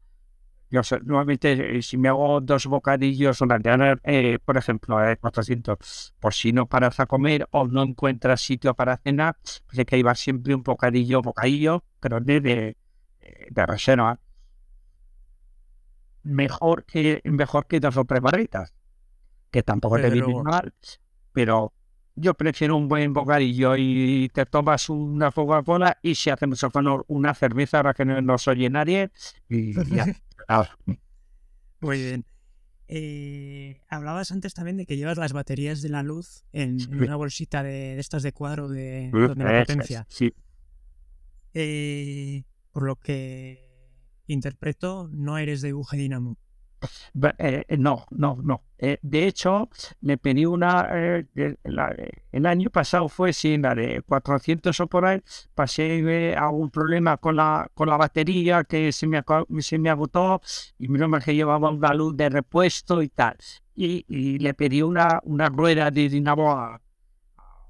Yo 0.72 0.82
sé, 0.82 1.00
normalmente, 1.04 1.82
si 1.82 1.98
me 1.98 2.08
hago 2.08 2.40
dos 2.40 2.64
bocadillos, 2.64 3.42
una, 3.42 3.60
eh, 4.04 4.38
por 4.42 4.56
ejemplo, 4.56 5.06
eh, 5.06 5.18
400, 5.18 6.14
por 6.18 6.32
si 6.32 6.54
no 6.54 6.66
paras 6.66 6.98
a 6.98 7.04
comer 7.04 7.46
o 7.50 7.66
no 7.66 7.82
encuentras 7.82 8.40
sitio 8.40 8.72
para 8.72 8.96
cenar, 8.96 9.36
pues 9.66 9.78
hay 9.78 9.84
que 9.84 9.96
llevar 9.96 10.16
siempre 10.16 10.54
un 10.54 10.62
bocadillo, 10.62 11.20
bocadillo, 11.20 11.84
pero 12.00 12.20
de, 12.20 12.40
de, 12.40 12.76
de 13.50 13.66
reserva. 13.66 14.18
Mejor 16.22 16.84
que, 16.86 17.20
mejor 17.24 17.66
que 17.66 17.78
dos 17.78 17.98
o 17.98 18.06
tres 18.06 18.22
barritas, 18.22 18.72
que 19.50 19.62
tampoco 19.62 19.96
te 19.96 20.08
vienen 20.08 20.42
mal, 20.42 20.72
pero 21.34 21.74
yo 22.14 22.34
prefiero 22.34 22.76
un 22.76 22.88
buen 22.88 23.12
bocadillo 23.12 23.74
y 23.76 24.30
te 24.32 24.46
tomas 24.46 24.88
una 24.88 25.30
Coca-Cola 25.30 25.98
y 26.02 26.14
si 26.14 26.30
hacemos 26.30 26.60
favor 26.60 27.04
una 27.08 27.34
cerveza 27.34 27.82
para 27.82 27.94
que 27.94 28.04
no 28.04 28.20
nos 28.20 28.46
oye 28.48 28.68
nadie 28.70 29.10
y 29.48 29.72
ya. 29.94 30.06
Muy 31.80 31.98
bien. 31.98 32.24
Eh, 32.88 33.80
hablabas 33.88 34.32
antes 34.32 34.52
también 34.52 34.76
de 34.76 34.84
que 34.84 34.96
llevas 34.96 35.16
las 35.16 35.32
baterías 35.32 35.80
de 35.80 35.88
la 35.88 36.02
luz 36.02 36.44
en, 36.52 36.78
en 36.80 37.02
una 37.02 37.16
bolsita 37.16 37.62
de, 37.62 37.94
de, 37.94 38.00
estas 38.00 38.22
de 38.22 38.32
cuadro 38.32 38.68
de, 38.68 39.10
de 39.10 39.34
la 39.34 39.60
potencia. 39.60 40.06
Sí. 40.10 40.34
Eh, 41.54 42.44
por 42.70 42.84
lo 42.84 42.96
que 42.96 43.70
interpreto, 44.26 45.08
no 45.10 45.38
eres 45.38 45.62
de 45.62 45.74
Uge 45.74 45.96
Dinamo. 45.96 46.36
Eh, 47.38 47.64
no, 47.78 48.06
no, 48.10 48.38
no. 48.42 48.62
Eh, 48.78 48.98
de 49.02 49.26
hecho, 49.26 49.68
le 50.00 50.18
pedí 50.18 50.44
una, 50.44 50.88
eh, 50.92 51.26
la, 51.64 51.94
el 52.32 52.46
año 52.46 52.70
pasado 52.70 53.08
fue 53.08 53.32
sin 53.32 53.62
la 53.62 53.74
de 53.74 54.02
400 54.02 54.78
o 54.80 54.86
por 54.86 55.06
ahí, 55.06 55.22
pasé 55.54 56.34
algún 56.36 56.70
problema 56.70 57.16
con 57.16 57.36
la, 57.36 57.70
con 57.74 57.88
la 57.88 57.96
batería 57.96 58.64
que 58.64 58.92
se 58.92 59.06
me, 59.06 59.22
se 59.60 59.78
me 59.78 59.90
agotó 59.90 60.40
y 60.78 60.88
menos 60.88 61.24
que 61.24 61.34
llevaba 61.34 61.70
una 61.70 61.94
luz 61.94 62.16
de 62.16 62.28
repuesto 62.28 63.02
y 63.02 63.08
tal. 63.08 63.36
Y, 63.74 64.04
y 64.08 64.38
le 64.38 64.54
pedí 64.54 64.82
una, 64.82 65.20
una 65.24 65.48
rueda 65.48 65.90
de 65.90 66.08
dinamo 66.08 66.50
a, 66.50 66.80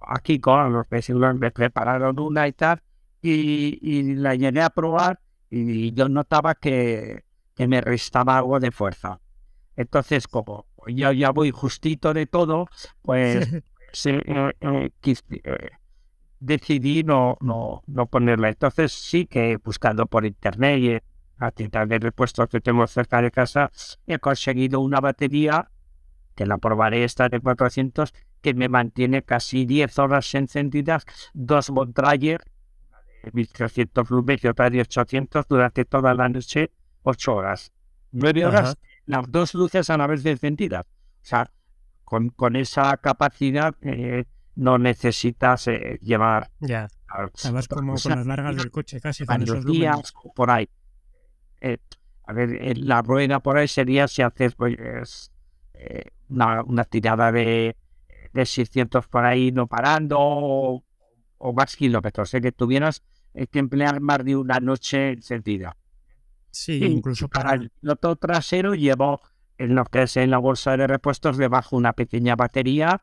aquí 0.01 0.39
con 0.41 0.73
los 0.73 0.87
que 0.89 1.15
me 1.15 1.51
prepararon 1.51 2.19
una 2.19 2.49
y 2.49 2.53
tal, 2.53 2.83
y, 3.21 3.79
y 3.83 4.15
la 4.15 4.35
llené 4.35 4.63
a 4.63 4.71
probar 4.71 5.21
y 5.51 5.93
yo 5.93 6.09
notaba 6.09 6.55
que 6.55 7.25
que 7.63 7.69
me 7.69 7.81
restaba 7.81 8.39
algo 8.39 8.59
de 8.59 8.73
fuerza. 8.73 9.21
Entonces, 9.77 10.27
como 10.27 10.67
yo 10.89 11.13
ya 11.13 11.31
voy 11.31 11.53
justito 11.53 12.13
de 12.13 12.27
todo, 12.27 12.67
pues 13.03 13.53
eh, 14.07 14.53
eh, 14.61 14.91
eh, 15.01 15.71
decidí 16.41 17.05
no, 17.05 17.39
no, 17.41 17.85
no 17.87 18.07
ponerla. 18.07 18.49
Entonces 18.49 18.93
sí 18.93 19.27
que 19.27 19.59
buscando 19.63 20.07
por 20.07 20.27
internet 20.27 20.79
y 20.81 20.99
a 21.39 21.53
tiendas 21.53 21.89
de 21.89 22.01
repuestos 22.01 22.49
que 22.49 22.61
tengo 22.61 22.85
cerca 22.89 23.23
de 23.23 23.31
casa, 23.31 23.71
he 24.07 24.19
conseguido 24.19 24.81
una 24.81 25.01
batería, 25.01 25.71
que 26.35 26.47
la 26.47 26.59
probaré 26.59 27.05
esta 27.05 27.29
de 27.29 27.39
400, 27.39 28.13
que 28.41 28.55
me 28.55 28.69
mantiene 28.69 29.23
casi 29.23 29.67
10 29.67 29.99
horas 30.01 30.35
encendidas, 30.35 31.05
dos 31.33 31.71
Montrayer, 31.71 32.41
de 33.23 33.31
1300 33.33 34.11
lumens 34.11 34.43
y 34.43 34.49
otra 34.49 34.69
de 34.69 34.81
800 34.81 35.47
durante 35.47 35.85
toda 35.85 36.13
la 36.15 36.29
noche 36.29 36.73
ocho 37.03 37.37
horas. 37.37 37.73
Nueve 38.13 38.45
horas, 38.45 38.77
las 39.07 39.31
dos 39.31 39.55
luces 39.55 39.89
a 39.91 39.97
la 39.97 40.07
vez 40.07 40.25
encendidas. 40.27 40.85
O 40.85 41.25
sea, 41.25 41.51
con, 42.05 42.31
con 42.31 42.57
esa 42.57 42.97
capacidad 42.99 43.75
eh, 43.81 44.25
no 44.57 44.79
necesitas 44.79 45.69
eh, 45.69 45.99
llevar. 46.03 46.51
Ya. 46.61 46.89
Además, 47.09 47.69
como 47.69 47.95
con 47.95 48.13
las 48.13 48.27
largas 48.27 48.57
del 48.57 48.71
coche, 48.71 49.01
casi. 49.01 49.25
Con 49.25 49.43
esos 49.43 49.65
días, 49.65 50.13
por 50.35 50.51
ahí. 50.51 50.69
Eh, 51.61 51.79
a 52.25 52.33
ver, 52.33 52.79
la 52.79 53.03
rueda 53.03 53.41
por 53.41 53.57
ahí 53.57 53.69
sería 53.69 54.09
si 54.09 54.23
haces 54.23 54.55
pues, 54.55 55.31
una, 56.29 56.63
una, 56.63 56.85
tirada 56.85 57.33
de, 57.33 57.77
de 58.33 58.47
600 58.47 59.07
por 59.09 59.25
ahí 59.25 59.53
no 59.53 59.67
parando 59.67 60.17
o, 60.19 60.85
o 61.39 61.53
más 61.53 61.77
kilómetros. 61.77 62.35
O 62.35 62.41
que 62.41 62.53
tuvieras 62.53 63.03
que 63.51 63.59
emplear 63.59 64.01
más 64.01 64.25
de 64.25 64.37
una 64.37 64.61
noche 64.61 65.13
encendida. 65.13 65.77
Sí, 66.53 66.85
incluso 66.85 67.29
para 67.29 67.55
el 67.55 67.71
piloto 67.71 68.15
trasero 68.17 68.75
llevo 68.75 69.21
en 69.59 69.75
lo 69.75 69.85
que 69.85 70.03
es 70.03 70.17
en 70.17 70.31
la 70.31 70.39
bolsa 70.39 70.77
de 70.77 70.87
repuestos 70.87 71.37
debajo 71.37 71.77
una 71.77 71.95
pequeña 71.95 72.37
batería 72.37 73.03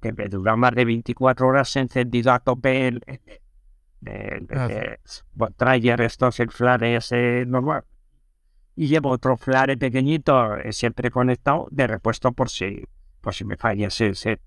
que 0.00 0.12
me 0.12 0.28
dura 0.28 0.54
más 0.54 0.74
de 0.74 0.84
24 0.84 1.46
horas 1.46 1.74
encendido 1.76 2.30
a 2.30 2.40
tope 2.40 2.88
el, 2.88 3.00
el, 3.06 3.20
el, 4.04 4.48
el 4.50 5.54
trailer, 5.56 6.02
estos 6.02 6.38
el 6.40 6.50
flare 6.50 6.96
ese 6.96 7.44
normal. 7.46 7.84
Y 8.76 8.88
llevo 8.88 9.10
otro 9.10 9.36
flare 9.36 9.78
pequeñito 9.78 10.56
eh, 10.56 10.72
siempre 10.72 11.10
conectado 11.10 11.68
de 11.70 11.86
repuesto 11.86 12.32
por 12.32 12.50
si, 12.50 12.84
por 13.20 13.34
si 13.34 13.44
me 13.44 13.56
falla 13.56 13.86
ese, 13.86 14.08
ese. 14.08 14.40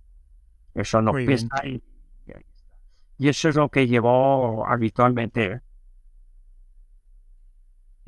Eso 0.75 1.01
no 1.01 1.11
pesa 1.13 1.47
y, 1.65 1.81
y, 3.17 3.29
eso 3.29 3.49
es 3.49 3.55
lo 3.55 3.69
que 3.69 3.87
llevo 3.87 4.63
habitualmente. 4.67 5.61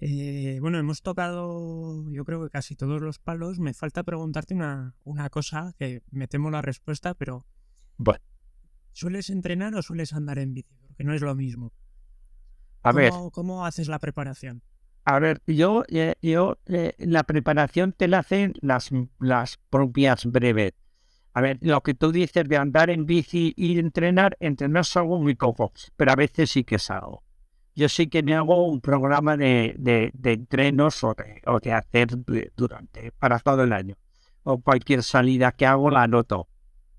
Eh, 0.01 0.59
bueno, 0.61 0.79
hemos 0.79 1.01
tocado, 1.01 2.09
yo 2.09 2.23
creo 2.23 2.41
que 2.41 2.49
casi 2.49 2.75
todos 2.75 3.01
los 3.01 3.19
palos. 3.19 3.59
Me 3.59 3.73
falta 3.73 4.03
preguntarte 4.03 4.53
una, 4.53 4.95
una 5.03 5.29
cosa 5.29 5.73
que 5.77 6.03
me 6.09 6.27
temo 6.27 6.49
la 6.49 6.61
respuesta, 6.61 7.13
pero. 7.13 7.45
Bueno. 7.97 8.23
¿Sueles 8.93 9.29
entrenar 9.29 9.75
o 9.75 9.81
sueles 9.81 10.13
andar 10.13 10.39
en 10.39 10.53
bici? 10.53 10.73
Porque 10.87 11.03
no 11.03 11.13
es 11.13 11.21
lo 11.21 11.35
mismo. 11.35 11.73
A 12.81 12.91
¿Cómo, 12.91 12.97
ver. 12.97 13.11
¿Cómo 13.33 13.65
haces 13.65 13.89
la 13.89 13.99
preparación? 13.99 14.63
A 15.03 15.19
ver, 15.19 15.41
yo, 15.45 15.83
eh, 15.89 16.15
yo 16.21 16.59
eh, 16.67 16.93
la 16.97 17.23
preparación 17.23 17.91
te 17.91 18.07
la 18.07 18.19
hacen 18.19 18.53
las, 18.61 18.91
las 19.19 19.57
propias 19.69 20.25
breves. 20.25 20.73
A 21.33 21.41
ver, 21.41 21.57
lo 21.61 21.81
que 21.81 21.93
tú 21.93 22.13
dices 22.13 22.47
de 22.47 22.57
andar 22.57 22.89
en 22.89 23.05
bici 23.05 23.53
y 23.57 23.77
entrenar, 23.79 24.37
entrenar 24.39 24.81
es 24.81 24.95
algo 24.95 25.19
muy 25.19 25.35
poco, 25.35 25.73
pero 25.97 26.11
a 26.11 26.15
veces 26.15 26.51
sí 26.51 26.63
que 26.63 26.75
es 26.75 26.89
algo 26.89 27.23
yo 27.79 27.87
sí 27.87 28.07
que 28.07 28.21
me 28.23 28.35
hago 28.35 28.67
un 28.67 28.81
programa 28.81 29.37
de, 29.37 29.73
de, 29.77 30.11
de 30.13 30.33
entrenos 30.33 31.01
o 31.03 31.13
de, 31.13 31.41
o 31.45 31.59
de, 31.59 31.71
hacer 31.71 32.09
durante, 32.55 33.11
para 33.13 33.39
todo 33.39 33.63
el 33.63 33.71
año. 33.71 33.95
O 34.43 34.59
cualquier 34.59 35.01
salida 35.01 35.53
que 35.53 35.65
hago 35.65 35.89
la 35.89 36.03
anoto. 36.03 36.47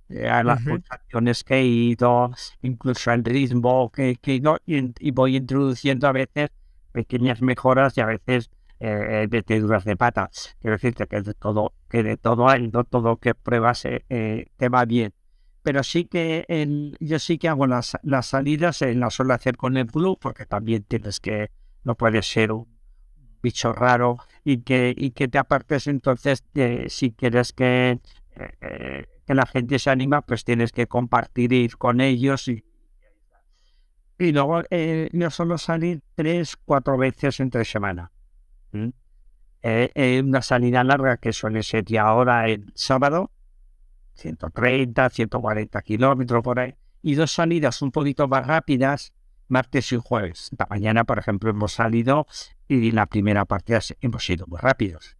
Eh, 0.08 0.28
a 0.28 0.42
las 0.42 0.66
uh 0.66 0.70
-huh. 0.70 1.44
que 1.44 1.54
he 1.56 1.64
ido, 1.64 2.32
incluso 2.62 3.12
el 3.12 3.22
ritmo 3.24 3.90
que, 3.92 4.16
que 4.16 4.34
ido, 4.36 4.58
y, 4.66 4.92
y, 4.98 5.10
voy 5.12 5.36
introduciendo 5.36 6.08
a 6.08 6.12
veces 6.12 6.50
pequeñas 6.92 7.42
mejoras 7.42 7.96
y 7.96 8.00
a 8.00 8.06
veces 8.06 8.50
eh, 8.80 9.28
metiduras 9.30 9.84
de 9.84 9.96
pata. 9.96 10.30
Quiero 10.60 10.76
decirte 10.76 11.06
que 11.06 11.20
de 11.20 11.34
todo, 11.34 11.74
que 11.90 12.02
de 12.02 12.16
todo 12.16 12.46
no 12.72 12.84
todo 12.84 13.18
que 13.18 13.34
pruebas 13.34 13.84
eh, 13.84 14.04
eh, 14.08 14.46
te 14.56 14.68
va 14.68 14.84
bien 14.86 15.12
pero 15.62 15.82
sí 15.82 16.04
que 16.04 16.44
el, 16.48 16.96
yo 17.00 17.18
sí 17.18 17.38
que 17.38 17.48
hago 17.48 17.66
las, 17.66 17.98
las 18.02 18.26
salidas, 18.26 18.82
en 18.82 19.00
la 19.00 19.10
suelo 19.10 19.34
hacer 19.34 19.56
con 19.56 19.76
el 19.76 19.84
blue, 19.84 20.18
porque 20.20 20.46
también 20.46 20.84
tienes 20.84 21.20
que, 21.20 21.50
no 21.84 21.94
puede 21.96 22.22
ser 22.22 22.52
un 22.52 22.66
bicho 23.42 23.72
raro 23.72 24.18
y 24.44 24.58
que, 24.62 24.94
y 24.96 25.10
que 25.10 25.28
te 25.28 25.38
apartes 25.38 25.86
entonces, 25.86 26.44
eh, 26.54 26.86
si 26.88 27.12
quieres 27.12 27.52
que, 27.52 28.00
eh, 28.36 29.06
que 29.26 29.34
la 29.34 29.46
gente 29.46 29.78
se 29.78 29.90
anima, 29.90 30.22
pues 30.22 30.44
tienes 30.44 30.72
que 30.72 30.86
compartir 30.86 31.52
ir 31.52 31.76
con 31.76 32.00
ellos 32.00 32.48
y, 32.48 32.64
y 34.18 34.32
luego 34.32 34.62
eh, 34.70 35.08
yo 35.12 35.30
suelo 35.30 35.58
salir 35.58 36.02
tres, 36.14 36.56
cuatro 36.56 36.96
veces 36.96 37.40
entre 37.40 37.64
semana. 37.64 38.10
¿Mm? 38.72 38.88
una 40.22 40.40
salida 40.40 40.82
larga 40.82 41.18
que 41.18 41.34
suele 41.34 41.62
ser 41.62 41.84
ya 41.84 42.04
ahora 42.04 42.48
el 42.48 42.72
sábado, 42.74 43.30
130, 44.14 45.10
140 45.10 45.82
kilómetros 45.82 46.42
por 46.42 46.60
ahí, 46.60 46.74
y 47.02 47.14
dos 47.14 47.32
salidas 47.32 47.82
un 47.82 47.90
poquito 47.90 48.28
más 48.28 48.46
rápidas, 48.46 49.12
martes 49.48 49.92
y 49.92 49.96
jueves. 49.96 50.48
Esta 50.52 50.66
mañana, 50.68 51.04
por 51.04 51.18
ejemplo, 51.18 51.50
hemos 51.50 51.72
salido 51.72 52.26
y 52.68 52.92
la 52.92 53.06
primera 53.06 53.44
parte 53.44 53.78
hemos 54.00 54.24
sido 54.24 54.46
muy 54.46 54.58
rápidos. 54.58 55.16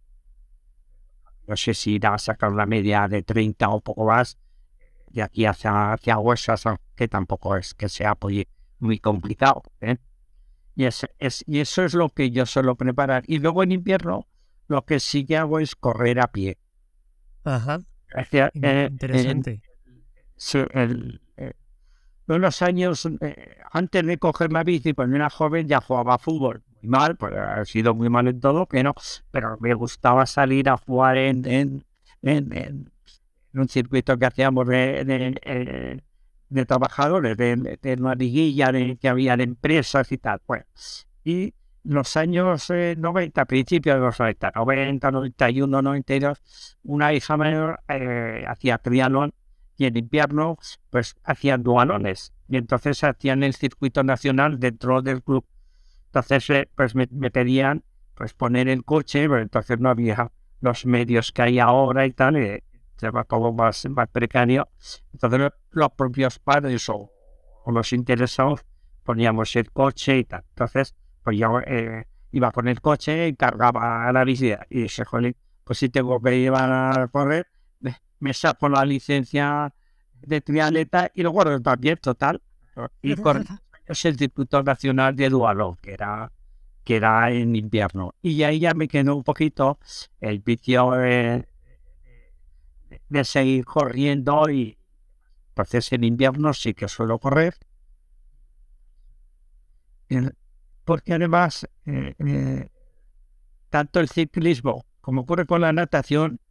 No 1.47 1.57
sé 1.57 1.73
si 1.73 1.93
irá 1.93 2.13
a 2.13 2.17
sacar 2.17 2.51
una 2.51 2.65
media 2.65 3.07
de 3.07 3.23
30 3.23 3.69
o 3.69 3.81
poco 3.81 4.05
más 4.05 4.37
de 5.07 5.21
aquí 5.21 5.45
hacia, 5.45 5.93
hacia 5.93 6.17
Huesas, 6.17 6.63
que 6.95 7.07
tampoco 7.07 7.57
es 7.57 7.73
que 7.73 7.89
sea 7.89 8.17
muy, 8.79 8.99
complicado. 8.99 9.63
¿eh? 9.81 9.97
Y, 10.75 10.85
y 10.85 11.59
eso 11.59 11.83
es 11.83 11.93
lo 11.93 12.09
que 12.09 12.31
yo 12.31 12.45
suelo 12.45 12.75
preparar. 12.75 13.23
Y 13.27 13.39
luego 13.39 13.63
en 13.63 13.73
invierno, 13.73 14.27
lo 14.67 14.85
que 14.85 14.99
sí 14.99 15.25
que 15.25 15.37
hago 15.37 15.59
es 15.59 15.75
correr 15.75 16.19
a 16.21 16.31
pie. 16.31 16.57
Ajá. 17.43 17.81
Hacia, 18.13 18.51
eh, 18.53 18.87
Interesante. 18.91 19.61
Eh, 20.53 20.67
el, 20.73 21.21
eh, 21.37 21.53
unos 22.27 22.61
años 22.61 23.07
eh, 23.19 23.57
antes 23.71 24.05
de 24.05 24.17
coger 24.17 24.51
la 24.51 24.63
bici, 24.63 24.93
cuando 24.93 25.15
era 25.15 25.29
joven 25.29 25.67
ya 25.67 25.81
jugaba 25.81 26.17
fútbol. 26.17 26.63
Muy 26.81 26.89
mal, 26.89 27.15
pues 27.17 27.33
ha 27.35 27.63
sido 27.65 27.93
muy 27.93 28.09
mal 28.09 28.27
en 28.27 28.39
todo, 28.39 28.65
pero, 28.65 28.93
pero 29.31 29.57
me 29.59 29.73
gustaba 29.73 30.25
salir 30.25 30.69
a 30.69 30.77
jugar 30.77 31.17
en, 31.17 31.45
en, 31.45 31.85
en, 32.21 32.57
en, 32.57 32.91
un 33.53 33.67
circuito 33.67 34.17
que 34.17 34.25
hacíamos 34.25 34.67
de, 34.67 36.01
de, 36.49 36.65
trabajadores, 36.65 37.37
de, 37.37 37.77
de 37.81 37.93
una 37.99 38.15
liguilla 38.15 38.71
de, 38.71 38.97
que 38.97 39.09
había 39.09 39.37
de 39.37 39.43
empresas 39.43 40.11
y 40.11 40.17
tal. 40.17 40.39
Pues, 40.45 41.07
y 41.23 41.53
los 41.83 42.15
años 42.17 42.69
90, 42.69 43.45
principios 43.45 43.95
de 43.95 44.01
los 44.01 44.19
90, 44.19 44.51
90, 44.55 45.11
91, 45.11 45.81
92, 45.81 46.77
una 46.83 47.13
hija 47.13 47.37
mayor 47.37 47.79
eh, 47.87 48.45
hacía 48.47 48.77
triatlón 48.77 49.33
y 49.77 49.85
en 49.85 49.97
invierno 49.97 50.57
pues 50.89 51.15
hacían 51.23 51.63
dualones 51.63 52.33
y 52.47 52.57
entonces 52.57 53.03
hacían 53.03 53.43
el 53.43 53.55
circuito 53.55 54.03
nacional 54.03 54.59
dentro 54.59 55.01
del 55.01 55.23
club. 55.23 55.45
Entonces 56.07 56.49
eh, 56.49 56.69
pues 56.75 56.93
me, 56.93 57.07
pedían 57.07 57.83
pues 58.13 58.33
poner 58.33 58.67
el 58.67 58.83
coche, 58.83 59.27
pero 59.29 59.41
entonces 59.41 59.79
no 59.79 59.89
había 59.89 60.31
los 60.59 60.85
medios 60.85 61.31
que 61.31 61.41
hay 61.41 61.59
ahora 61.59 62.05
y 62.05 62.11
tal, 62.11 62.37
y 62.37 62.61
se 62.97 63.09
va 63.09 63.23
todo 63.23 63.53
más, 63.53 63.87
más 63.89 64.09
precario. 64.09 64.69
Entonces 65.13 65.51
los 65.71 65.91
propios 65.93 66.37
padres 66.39 66.87
o, 66.89 67.09
los 67.67 67.93
interesados 67.93 68.65
poníamos 69.03 69.55
el 69.55 69.71
coche 69.71 70.17
y 70.19 70.23
tal. 70.25 70.43
Entonces 70.49 70.93
pues 71.23 71.37
yo 71.37 71.59
eh, 71.65 72.05
iba 72.31 72.51
con 72.51 72.67
el 72.67 72.81
coche 72.81 73.27
y 73.27 73.35
cargaba 73.35 74.11
la 74.11 74.23
bici 74.23 74.53
y 74.69 74.83
dije, 74.83 75.05
joder, 75.05 75.35
pues 75.63 75.79
si 75.79 75.89
tengo 75.89 76.21
que 76.21 76.39
llevar 76.39 76.71
a 76.71 77.07
correr, 77.07 77.47
me 78.19 78.33
saco 78.33 78.69
la 78.69 78.85
licencia 78.85 79.73
de 80.21 80.41
triatleta 80.41 81.11
y 81.13 81.23
lo 81.23 81.31
guardo 81.31 81.59
también, 81.61 81.97
total. 81.97 82.41
Y 83.01 83.15
es 83.85 84.05
el 84.05 84.17
Circuito 84.17 84.63
Nacional 84.63 85.15
de 85.15 85.29
Dualo, 85.29 85.77
que 85.81 85.93
era, 85.93 86.31
que 86.83 86.95
era 86.95 87.31
en 87.31 87.55
invierno. 87.55 88.15
Y 88.21 88.43
ahí 88.43 88.59
ya 88.59 88.73
me 88.73 88.87
quedó 88.87 89.15
un 89.15 89.23
poquito 89.23 89.79
el 90.19 90.39
vicio 90.39 90.91
de, 90.91 91.45
seguir 93.23 93.65
corriendo 93.65 94.49
y 94.49 94.77
entonces 95.49 95.91
en 95.91 96.05
invierno 96.05 96.53
sí 96.53 96.73
que 96.73 96.87
suelo 96.87 97.19
correr 97.19 97.55
porque 100.91 101.13
además 101.13 101.65
eh, 101.85 102.15
eh, 102.19 102.67
tanto 103.69 104.01
el 104.01 104.09
ciclismo 104.09 104.85
como 104.99 105.21
ocurre 105.21 105.45
con 105.45 105.61
la 105.61 105.71
natación 105.71 106.41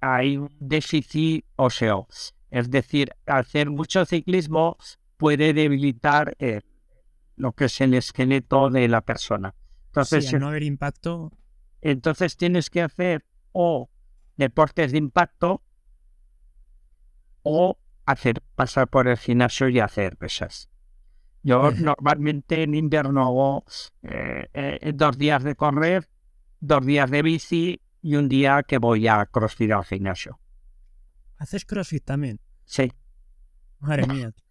hay 0.00 0.38
un 0.38 0.48
déficit 0.60 1.44
óseo. 1.56 2.08
Es 2.50 2.70
decir, 2.70 3.12
hacer 3.26 3.68
mucho 3.68 4.06
ciclismo 4.06 4.78
puede 5.18 5.52
debilitar 5.52 6.34
eh, 6.38 6.62
lo 7.36 7.52
que 7.52 7.66
es 7.66 7.82
el 7.82 7.92
esqueleto 7.92 8.70
de 8.70 8.88
la 8.88 9.02
persona. 9.02 9.54
Entonces, 9.88 10.26
sí, 10.26 10.36
no 10.36 10.48
haber 10.48 10.62
impacto. 10.62 11.30
Entonces 11.82 12.38
tienes 12.38 12.70
que 12.70 12.80
hacer 12.80 13.26
o 13.52 13.90
deportes 14.38 14.92
de 14.92 14.96
impacto 14.96 15.62
o 17.42 17.76
hacer 18.06 18.42
pasar 18.54 18.88
por 18.88 19.06
el 19.06 19.18
gimnasio 19.18 19.68
y 19.68 19.80
hacer 19.80 20.16
pesas. 20.16 20.71
Yo 21.42 21.70
normalmente 21.78 22.62
en 22.62 22.74
invierno 22.74 23.22
hago 23.22 23.64
eh, 24.02 24.48
eh, 24.52 24.92
dos 24.94 25.18
días 25.18 25.42
de 25.42 25.54
correr, 25.54 26.08
dos 26.60 26.84
días 26.84 27.10
de 27.10 27.22
bici 27.22 27.80
y 28.00 28.16
un 28.16 28.28
día 28.28 28.62
que 28.62 28.78
voy 28.78 29.08
a 29.08 29.26
crossfit 29.26 29.70
al 29.72 29.84
gimnasio. 29.84 30.38
¿Haces 31.38 31.64
crossfit 31.64 32.04
también? 32.04 32.40
Sí. 32.64 32.92
Madre 33.80 34.06
mía. 34.06 34.32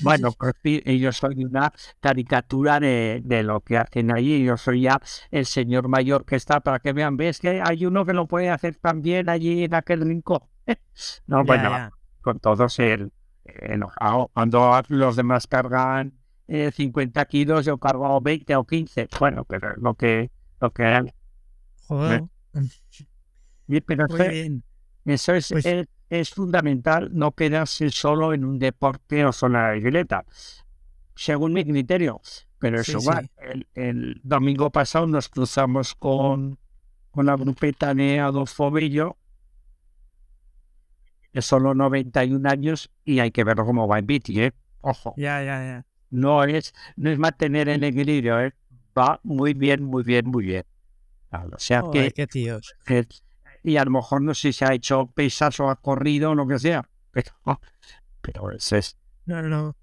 Bueno, 0.00 0.30
crossfit, 0.30 0.86
yo 0.86 1.10
soy 1.10 1.44
una 1.44 1.72
caricatura 1.98 2.78
de, 2.78 3.20
de, 3.24 3.42
lo 3.42 3.62
que 3.62 3.78
hacen 3.78 4.12
allí. 4.12 4.44
Yo 4.44 4.56
soy 4.56 4.82
ya 4.82 5.00
el 5.32 5.44
señor 5.44 5.88
mayor 5.88 6.24
que 6.24 6.36
está 6.36 6.60
para 6.60 6.78
que 6.78 6.92
vean. 6.92 7.16
¿Ves 7.16 7.40
que 7.40 7.60
hay 7.60 7.84
uno 7.84 8.06
que 8.06 8.12
lo 8.12 8.28
puede 8.28 8.48
hacer 8.48 8.76
también 8.76 9.28
allí 9.28 9.64
en 9.64 9.74
aquel 9.74 10.02
rincón? 10.02 10.38
no, 11.26 11.42
bueno, 11.42 11.90
con 12.20 12.38
todos 12.38 12.78
el 12.78 13.12
enojado. 13.44 14.30
Cuando 14.32 14.80
los 14.88 15.16
demás 15.16 15.48
cargan 15.48 16.21
50 16.48 17.20
eh, 17.20 17.26
kilos, 17.26 17.64
yo 17.64 17.78
cargo 17.78 18.20
20 18.20 18.56
o 18.56 18.64
15. 18.64 19.08
Bueno, 19.18 19.44
pero 19.44 19.74
lo 19.76 19.94
que, 19.94 20.30
lo 20.60 20.72
que 20.72 20.82
eran. 20.82 21.12
Joder. 21.86 22.24
pero 23.86 24.06
eso 25.04 25.34
es, 25.34 25.48
pues 25.50 25.66
es, 26.10 26.30
fundamental, 26.30 27.10
no 27.12 27.32
quedarse 27.32 27.90
solo 27.90 28.34
en 28.34 28.44
un 28.44 28.58
deporte 28.58 29.24
o 29.24 29.32
zona 29.32 29.68
de 29.68 29.74
bicicleta, 29.76 30.24
según 31.14 31.52
mi 31.52 31.64
criterio. 31.64 32.20
Pero 32.58 32.80
eso 32.80 32.98
igual. 32.98 33.28
El, 33.74 34.20
domingo 34.22 34.70
pasado 34.70 35.06
nos 35.06 35.28
cruzamos 35.28 35.94
con, 35.94 36.58
con 37.10 37.26
la 37.26 37.36
grupeta 37.36 37.94
de 37.94 38.20
Adolfo 38.20 38.70
Bello, 38.70 39.16
de 41.32 41.42
solo 41.42 41.74
91 41.74 42.48
años, 42.48 42.90
y 43.04 43.18
hay 43.18 43.32
que 43.32 43.42
ver 43.42 43.56
cómo 43.56 43.88
va 43.88 43.98
en 43.98 44.06
bici, 44.06 44.40
¿eh? 44.40 44.52
Ojo. 44.82 45.14
Ya, 45.16 45.42
ya, 45.42 45.64
ya 45.64 45.86
no 46.12 46.44
es, 46.44 46.72
no 46.96 47.10
es 47.10 47.18
mantener 47.18 47.68
el 47.68 47.82
equilibrio, 47.82 48.40
¿eh? 48.40 48.52
va 48.96 49.18
muy 49.24 49.54
bien, 49.54 49.82
muy 49.82 50.02
bien, 50.02 50.28
muy 50.28 50.44
bien. 50.44 50.64
O 51.32 51.58
sea 51.58 51.82
que, 51.90 52.10
qué 52.10 52.26
tíos. 52.26 52.74
y 53.62 53.76
a 53.78 53.84
lo 53.84 53.90
mejor 53.90 54.20
no 54.20 54.34
sé 54.34 54.52
si 54.52 54.58
se 54.58 54.64
ha 54.66 54.74
hecho 54.74 55.06
pesas 55.06 55.58
o 55.60 55.70
ha 55.70 55.76
corrido 55.76 56.30
o 56.30 56.34
lo 56.34 56.46
que 56.46 56.58
sea, 56.58 56.86
pero, 57.10 57.30
pero 58.20 58.50
eso 58.50 58.76
es. 58.76 58.96
No, 59.24 59.42
no. 59.42 59.74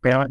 Pero 0.00 0.26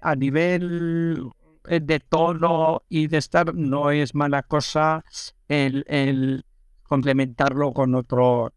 a 0.00 0.14
nivel 0.14 1.28
de 1.64 2.00
tono 2.00 2.82
y 2.88 3.08
de 3.08 3.18
estar, 3.18 3.52
no 3.52 3.90
es 3.90 4.14
mala 4.14 4.42
cosa 4.44 5.04
el, 5.48 5.84
el 5.88 6.44
complementarlo 6.84 7.72
con 7.72 7.96
otro. 7.96 8.52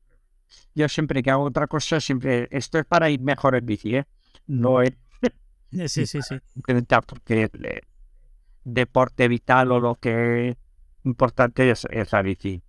Yo 0.75 0.87
siempre 0.87 1.23
que 1.23 1.31
hago 1.31 1.45
otra 1.45 1.65
cosa, 1.65 1.99
siempre 1.99 2.47
esto 2.51 2.77
es 2.77 2.85
para 2.85 3.09
ir 3.09 3.21
mejor 3.21 3.55
en 3.55 3.65
bici, 3.65 3.95
¿eh? 3.95 4.05
No 4.45 4.81
es 4.81 4.93
Sí, 5.71 6.05
sí, 6.05 6.21
sí. 6.21 6.35
Porque 6.55 7.81
deporte 8.63 9.27
vital 9.27 9.71
o 9.71 9.79
lo 9.79 9.95
que 9.95 10.49
es 10.49 10.57
importante 11.03 11.69
es, 11.69 11.87
la 12.11 12.21
bici. 12.21 12.63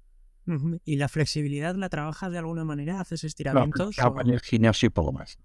¿Y 0.85 0.97
la 0.97 1.09
flexibilidad 1.09 1.75
la 1.77 1.89
trabajas 1.89 2.33
de 2.33 2.39
alguna 2.39 2.65
manera? 2.65 3.01
¿Haces 3.01 3.25
estiramientos? 3.25 3.97
No, 3.99 4.21
en 4.21 4.31
el 4.31 4.41
gimnasio 4.41 4.87
y 4.89 4.91
poco 4.91 5.13
más. 5.13 5.39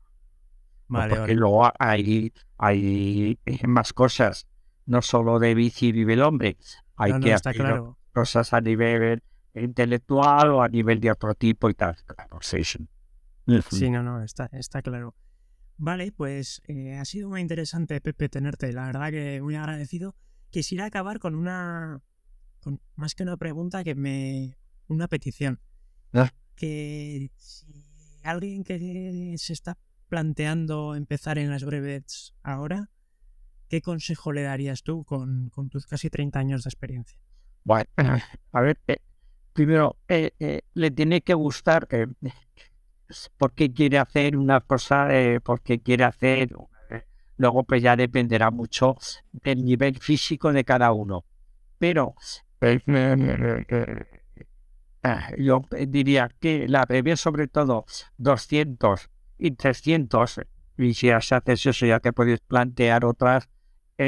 Vale, 0.88 1.16
porque 1.16 1.34
luego 1.34 1.72
hay, 1.80 2.32
hay 2.58 3.40
más 3.68 3.94
cosas, 3.94 4.48
no 4.86 5.02
solo 5.02 5.40
de 5.40 5.56
bici 5.56 5.92
vive 5.92 6.14
el 6.14 6.22
hombre, 6.22 6.58
hay 6.96 7.20
que 7.20 7.34
hacer 7.34 7.82
cosas 8.14 8.54
a 8.54 8.62
nivel 8.62 9.24
intelectual 9.56 10.52
o 10.52 10.62
a 10.62 10.68
nivel 10.68 11.00
de 11.00 11.12
otro 11.12 11.34
tipo 11.34 11.70
y 11.70 11.74
tal. 11.74 11.96
Sí, 13.70 13.90
no, 13.90 14.04
no, 14.04 14.22
está, 14.24 14.50
está 14.54 14.82
claro. 14.82 15.16
Vale, 15.78 16.12
pues 16.12 16.62
eh, 16.68 16.96
ha 16.96 17.06
sido 17.06 17.30
muy 17.30 17.42
interesante, 17.42 18.00
Pepe, 18.00 18.30
tenerte. 18.30 18.72
La 18.72 18.86
verdad 18.86 19.12
que 19.12 19.42
muy 19.42 19.56
agradecido. 19.56 20.16
Quisiera 20.50 20.86
acabar 20.86 21.20
con 21.20 21.36
una. 21.36 22.02
Con, 22.62 22.82
más 22.96 23.14
que 23.14 23.24
una 23.24 23.38
pregunta, 23.38 23.84
que 23.84 23.96
me. 23.96 24.58
Una 24.88 25.08
petición. 25.08 25.60
Ah. 26.14 26.32
Que 26.56 27.32
si 27.36 27.68
alguien 28.24 28.64
que 28.64 29.36
se 29.38 29.54
está 29.54 29.78
planteando 30.08 30.96
empezar 30.96 31.38
en 31.38 31.50
las 31.50 31.66
brevets 31.66 32.34
ahora, 32.44 32.90
¿qué 33.68 33.82
consejo 33.82 34.32
le 34.32 34.44
darías 34.44 34.84
tú 34.84 35.04
con, 35.04 35.50
con 35.50 35.70
tus 35.70 35.86
casi 35.88 36.10
30 36.10 36.40
años 36.40 36.64
de 36.64 36.70
experiencia? 36.70 37.20
Bueno, 37.64 37.90
a 38.54 38.62
ver, 38.62 38.80
eh, 38.88 39.00
primero, 39.52 39.98
eh, 40.08 40.62
le 40.74 40.92
tiene 40.92 41.22
que 41.22 41.34
gustar 41.34 41.88
porque 43.38 43.72
quiere 43.72 43.98
hacer 43.98 44.38
una 44.38 44.62
cosa, 44.62 45.08
eh, 45.16 45.40
porque 45.42 45.80
quiere 45.82 46.04
hacer. 46.04 46.50
Eh, 46.90 47.04
luego, 47.38 47.64
pues 47.64 47.82
ya 47.82 47.96
dependerá 47.96 48.52
mucho 48.52 48.98
del 49.32 49.64
nivel 49.64 49.98
físico 50.00 50.52
de 50.52 50.64
cada 50.64 50.92
uno. 50.92 51.26
Pero 51.78 52.16
eh, 52.62 52.80
ah, 55.04 55.30
yo 55.38 55.62
diría 55.88 56.30
que 56.40 56.68
la 56.68 56.86
bebé, 56.86 57.16
sobre 57.18 57.48
todo 57.48 57.86
200 58.18 59.10
y 59.38 59.52
300, 59.52 60.42
y 60.78 60.94
si 60.94 61.10
haces 61.10 61.66
eso, 61.66 61.86
ya 61.86 62.00
te 62.00 62.14
puedes 62.14 62.40
plantear 62.42 63.06
otras, 63.06 63.50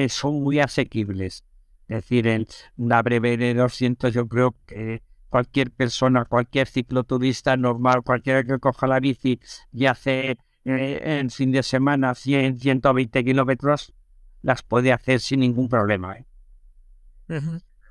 son 0.10 0.42
muy 0.42 0.60
asequibles. 0.60 1.44
Es 1.88 2.02
decir, 2.02 2.28
en 2.28 2.46
una 2.76 3.02
breve 3.02 3.38
de 3.38 3.54
200, 3.54 4.14
yo 4.14 4.28
creo 4.28 4.56
que 4.66 5.02
cualquier 5.30 5.72
persona, 5.72 6.26
cualquier 6.26 6.68
cicloturista 6.68 7.58
normal, 7.58 8.04
cualquiera 8.04 8.44
que 8.44 8.60
coja 8.60 8.88
la 8.88 9.00
bici 9.00 9.40
y 9.72 9.86
hace 9.86 10.38
eh, 10.66 11.20
en 11.20 11.30
fin 11.30 11.52
de 11.52 11.64
semana 11.64 12.16
100, 12.16 12.60
120 12.60 13.24
kilómetros, 13.24 13.94
las 14.42 14.64
puede 14.64 14.92
hacer 14.94 15.20
sin 15.20 15.42
ningún 15.42 15.70
problema. 15.70 16.18
¿eh? 16.18 16.26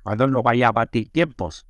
Cuando 0.03 0.27
no 0.27 0.41
vaya 0.41 0.69
a 0.69 0.71
batir 0.71 1.11
tiempos. 1.11 1.67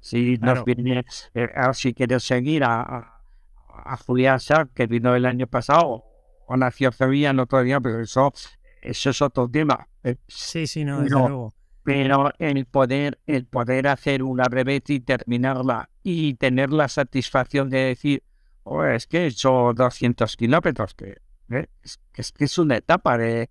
si, 0.00 0.38
nos 0.38 0.64
viene, 0.64 1.04
eh, 1.34 1.48
si 1.72 1.94
quieres 1.94 2.22
seguir 2.24 2.64
a, 2.64 2.80
a, 2.80 3.22
a 3.68 3.96
Julián 3.96 4.38
que 4.74 4.86
vino 4.86 5.14
el 5.14 5.26
año 5.26 5.46
pasado, 5.46 6.04
o 6.46 6.56
nació 6.56 6.92
Sevilla 6.92 7.30
el 7.30 7.40
otro 7.40 7.62
día, 7.62 7.80
pero 7.80 8.00
eso, 8.00 8.32
eso 8.80 9.10
es 9.10 9.22
otro 9.22 9.48
tema. 9.48 9.88
Sí, 10.28 10.66
sí, 10.66 10.84
no, 10.84 11.02
desde 11.02 11.16
luego 11.16 11.57
pero 11.88 12.32
el 12.38 12.66
poder, 12.66 13.18
el 13.26 13.46
poder 13.46 13.88
hacer 13.88 14.22
una 14.22 14.44
breve 14.44 14.82
y 14.86 15.00
terminarla 15.00 15.88
y 16.02 16.34
tener 16.34 16.70
la 16.70 16.86
satisfacción 16.86 17.70
de 17.70 17.78
decir, 17.78 18.22
oh, 18.64 18.84
es 18.84 19.06
que 19.06 19.20
he 19.22 19.26
hecho 19.28 19.72
200 19.74 20.36
kilómetros, 20.36 20.92
que, 20.92 21.16
¿eh? 21.48 21.66
es, 21.82 21.98
que 22.12 22.44
es 22.44 22.58
una 22.58 22.76
etapa 22.76 23.16
de... 23.16 23.48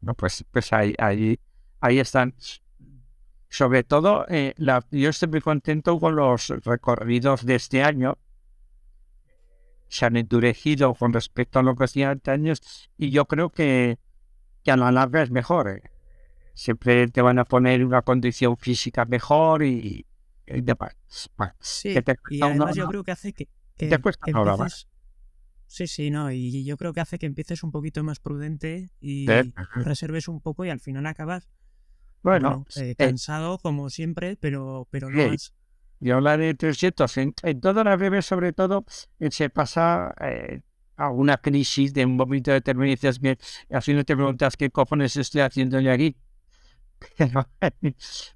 No, 0.00 0.14
pues, 0.14 0.44
pues 0.50 0.72
ahí, 0.72 0.92
ahí, 0.98 1.38
ahí 1.78 2.00
están. 2.00 2.34
Sobre 3.48 3.84
todo, 3.84 4.26
eh, 4.28 4.54
yo 4.90 5.10
estoy 5.10 5.28
muy 5.28 5.40
contento 5.40 6.00
con 6.00 6.16
los 6.16 6.48
recorridos 6.64 7.46
de 7.46 7.54
este 7.54 7.84
año. 7.84 8.18
Se 9.86 10.04
han 10.04 10.16
endurecido 10.16 10.94
con 10.94 11.12
respecto 11.12 11.60
a 11.60 11.62
lo 11.62 11.76
que 11.76 11.84
hacía 11.84 12.10
hace 12.10 12.32
años 12.32 12.90
y 12.98 13.10
yo 13.10 13.26
creo 13.26 13.50
que, 13.50 14.00
que 14.64 14.72
a 14.72 14.76
la 14.76 14.90
larga 14.90 15.22
es 15.22 15.30
mejor. 15.30 15.68
Eh 15.68 15.97
siempre 16.58 17.06
te 17.06 17.22
van 17.22 17.38
a 17.38 17.44
poner 17.44 17.84
una 17.84 18.02
condición 18.02 18.56
física 18.56 19.04
mejor 19.04 19.62
y, 19.62 20.04
y 20.44 20.60
demás. 20.60 20.96
sí, 21.60 21.94
y 22.30 22.42
además 22.42 22.74
yo 22.74 22.88
creo 22.88 23.04
que 23.04 23.12
hace 23.12 23.32
que, 23.32 23.48
te 23.76 23.98
cuesta 23.98 24.28
empieces... 24.28 24.88
Sí, 25.68 25.86
sí, 25.86 26.10
no, 26.10 26.32
y 26.32 26.64
yo 26.64 26.76
creo 26.76 26.92
que 26.92 27.00
hace 27.00 27.18
que 27.18 27.26
empieces 27.26 27.62
un 27.62 27.70
poquito 27.70 28.02
más 28.02 28.18
prudente 28.18 28.90
y 29.00 29.26
reserves 29.76 30.26
un 30.26 30.40
poco 30.40 30.64
y 30.64 30.70
al 30.70 30.80
final 30.80 31.06
acabas 31.06 31.48
bueno, 32.22 32.66
eh, 32.74 32.90
eh, 32.90 32.94
cansado 32.96 33.58
como 33.58 33.88
siempre, 33.88 34.36
pero, 34.40 34.88
pero 34.90 35.10
no 35.10 35.28
más. 35.28 35.54
Y 36.00 36.10
hablar 36.10 36.40
de 36.40 36.54
300, 36.54 37.16
en, 37.18 37.34
en 37.42 37.60
todas 37.60 37.84
las 37.84 37.98
bebés 37.98 38.26
sobre 38.26 38.52
todo 38.52 38.84
eh, 39.20 39.30
se 39.30 39.48
pasa 39.50 40.12
a 40.96 41.10
una 41.10 41.36
crisis 41.36 41.94
de 41.94 42.04
un 42.04 42.16
momento 42.16 42.50
determinado 42.50 42.92
y 42.92 42.96
dices, 42.96 43.20
no 43.20 44.04
te 44.04 44.16
preguntas 44.16 44.56
qué 44.56 44.70
cojones 44.70 45.16
estoy 45.16 45.42
haciendo 45.42 45.78
yo 45.78 45.92
aquí. 45.92 46.16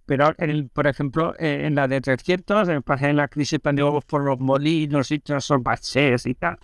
Pero, 0.07 0.35
por 0.73 0.87
ejemplo, 0.87 1.35
eh, 1.39 1.67
en 1.67 1.75
la 1.75 1.89
de 1.89 2.01
300, 2.01 2.69
en 2.69 3.17
la 3.17 3.29
crisis 3.29 3.59
pandémica 3.59 4.01
por 4.07 4.23
los 4.23 4.39
molinos 4.39 5.11
y 5.11 5.19
transformaciones 5.19 6.27
y 6.27 6.35
tal, 6.35 6.59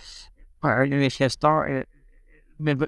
pues, 0.61 0.91
yo 0.91 0.99
dije, 0.99 1.25
esto, 1.25 1.65
eh, 1.65 1.87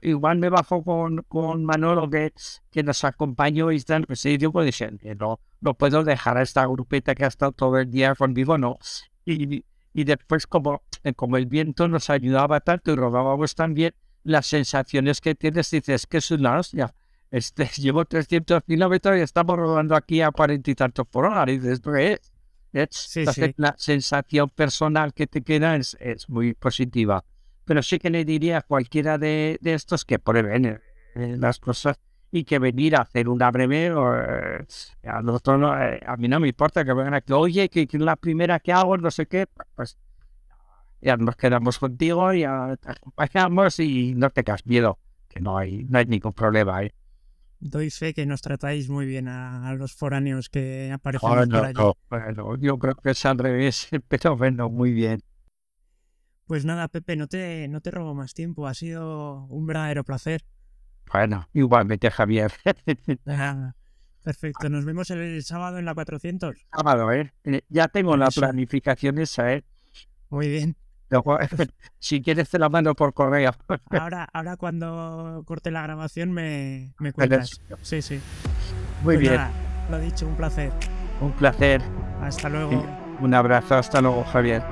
igual 0.03 0.39
me 0.39 0.49
bajo 0.49 0.83
con, 0.83 1.23
con 1.29 1.65
Manolo 1.65 2.09
que, 2.11 2.33
que 2.71 2.83
nos 2.83 3.05
acompañó 3.05 3.71
y 3.71 3.81
tal, 3.81 4.07
pues 4.07 4.21
sí, 4.21 4.39
yo 4.39 4.53
pues 4.53 4.67
dije, 4.67 4.91
no, 5.19 5.41
no 5.61 5.75
puedo 5.75 6.03
dejar 6.05 6.39
a 6.39 6.43
esta 6.43 6.67
grupeta 6.67 7.15
que 7.15 7.25
ha 7.25 7.29
estado 7.29 7.53
todo 7.53 7.79
el 7.79 7.91
día 7.91 8.15
conmigo, 8.15 8.59
no. 8.59 8.79
Y, 9.25 9.65
y 9.93 10.05
después, 10.05 10.47
como, 10.47 10.83
eh, 11.05 11.15
como 11.15 11.37
el 11.37 11.47
viento 11.47 11.89
nos 11.89 12.11
ayudaba 12.11 12.61
tanto 12.61 12.93
y 12.93 12.97
robábamos 12.97 13.55
también, 13.55 13.95
las 14.23 14.47
sensaciones 14.47 15.21
que 15.21 15.35
tienes, 15.35 15.71
dices 15.71 16.07
que 16.07 16.19
es 16.19 16.31
una 16.31 16.59
hostia 16.59 16.95
este, 17.31 17.67
llevo 17.77 18.05
300 18.05 18.63
kilómetros 18.65 19.19
y 19.19 19.21
estamos 19.21 19.57
rodando 19.57 19.95
aquí 19.95 20.21
a 20.21 20.31
cuarenta 20.31 20.71
y 20.71 20.75
tantos 20.75 21.07
por 21.07 21.25
hora. 21.27 21.51
Y 21.51 21.59
dices, 21.59 21.81
es? 21.95 22.33
La 23.57 23.75
sensación 23.77 24.49
personal 24.51 25.13
que 25.13 25.27
te 25.27 25.43
queda 25.43 25.77
es, 25.77 25.97
es, 26.01 26.29
muy 26.29 26.55
positiva. 26.55 27.25
Pero 27.65 27.83
sí 27.83 27.99
que 27.99 28.11
le 28.11 28.25
diría 28.25 28.59
a 28.59 28.63
cualquiera 28.63 29.19
de, 29.19 29.59
de 29.61 29.75
estos 29.75 30.05
que 30.05 30.19
prueben 30.19 30.65
eh, 30.65 30.81
eh, 31.17 31.37
las 31.37 31.59
cosas 31.59 31.99
y 32.33 32.45
que 32.45 32.61
venir 32.61 32.95
a 32.95 33.01
hacer 33.01 33.29
una 33.29 33.51
breve, 33.51 33.87
eh, 33.87 34.67
a, 35.09 35.21
nosotros 35.21 35.63
a 35.65 36.17
mí 36.17 36.29
no 36.29 36.39
me 36.39 36.49
importa 36.49 36.85
que 36.85 36.93
vengan 36.93 37.15
aquí, 37.15 37.33
oye, 37.33 37.69
que, 37.69 37.89
que 37.89 37.99
la 37.99 38.15
primera 38.15 38.61
que 38.61 38.73
hago, 38.73 38.97
no 38.97 39.11
sé 39.11 39.27
qué, 39.27 39.49
pues 39.75 39.99
ya 41.01 41.17
nos 41.17 41.35
quedamos 41.35 41.79
contigo, 41.79 42.33
ya 42.33 42.77
te 42.77 42.93
acompañamos 42.93 43.81
y 43.81 44.15
no 44.15 44.31
te 44.31 44.45
tengas 44.45 44.65
miedo, 44.65 44.99
que 45.29 45.41
no 45.41 45.59
hay, 45.59 45.85
no 45.89 45.99
hay 45.99 46.07
ningún 46.07 46.33
problema. 46.33 46.85
¿eh? 46.85 46.95
Doy 47.61 47.91
fe 47.91 48.15
que 48.15 48.27
nos 48.27 48.41
tratáis 48.41 48.89
muy 48.89 49.07
bien 49.07 49.29
a, 49.29 49.73
los 49.75 49.95
foráneos 49.95 50.49
que 50.49 50.91
aparecen 50.93 51.29
por 51.29 51.65
allí. 51.65 51.93
bueno, 52.09 52.57
yo 52.57 52.79
creo 52.79 52.95
que 52.95 53.11
es 53.11 53.25
al 53.27 53.39
revés, 53.39 53.89
pero 54.09 54.37
bueno, 54.37 54.69
muy 54.69 54.93
bien. 54.93 55.21
Pues 56.47 56.65
nada, 56.65 56.89
Pepe, 56.89 57.15
no 57.15 57.29
te, 57.29 57.69
no 57.69 57.81
te 57.81 57.93
robo 57.93 58.13
más 58.13 58.35
tiempo. 58.35 58.67
Ha 58.67 58.75
sido 58.75 59.45
un 59.47 59.67
verdadero 59.67 60.03
placer. 60.03 60.45
Bueno, 61.13 61.49
igualmente, 61.53 62.11
Javier. 62.11 62.53
Ah, 63.27 63.75
perfecto. 64.25 64.69
Nos 64.69 64.85
vemos 64.85 65.11
el 65.11 65.43
sábado 65.45 65.79
en 65.79 65.85
la 65.85 65.95
400. 65.95 66.57
Sábado, 66.75 67.13
¿eh? 67.13 67.33
Ya 67.69 67.87
tengo 67.87 68.17
la 68.17 68.29
planificación 68.29 69.19
esa, 69.19 69.53
¿eh? 69.53 69.65
Muy 70.29 70.49
bien. 70.49 70.77
si 71.99 72.23
quieres 72.23 72.49
te 72.49 72.59
la 72.59 72.69
mando 72.69 72.95
por 72.95 73.13
correo. 73.13 73.53
Ahora, 73.91 74.29
ahora 74.33 74.57
cuando 74.57 75.43
corte 75.47 75.71
la 75.71 75.83
grabación 75.83 76.33
me, 76.33 76.93
me 76.99 77.13
cuentas. 77.13 77.61
Sí, 77.83 78.03
sí. 78.03 78.21
Muy 79.03 79.17
pues 79.17 79.21
bien. 79.21 79.41
lo 79.91 79.99
dicho, 79.99 80.27
un 80.27 80.37
placer. 80.37 80.73
Un 81.21 81.33
placer. 81.33 81.83
Hasta 82.23 82.49
luego. 82.49 82.85
Un 83.21 83.35
abrazo, 83.35 83.77
hasta 83.77 84.01
luego, 84.01 84.25
Javier. 84.25 84.63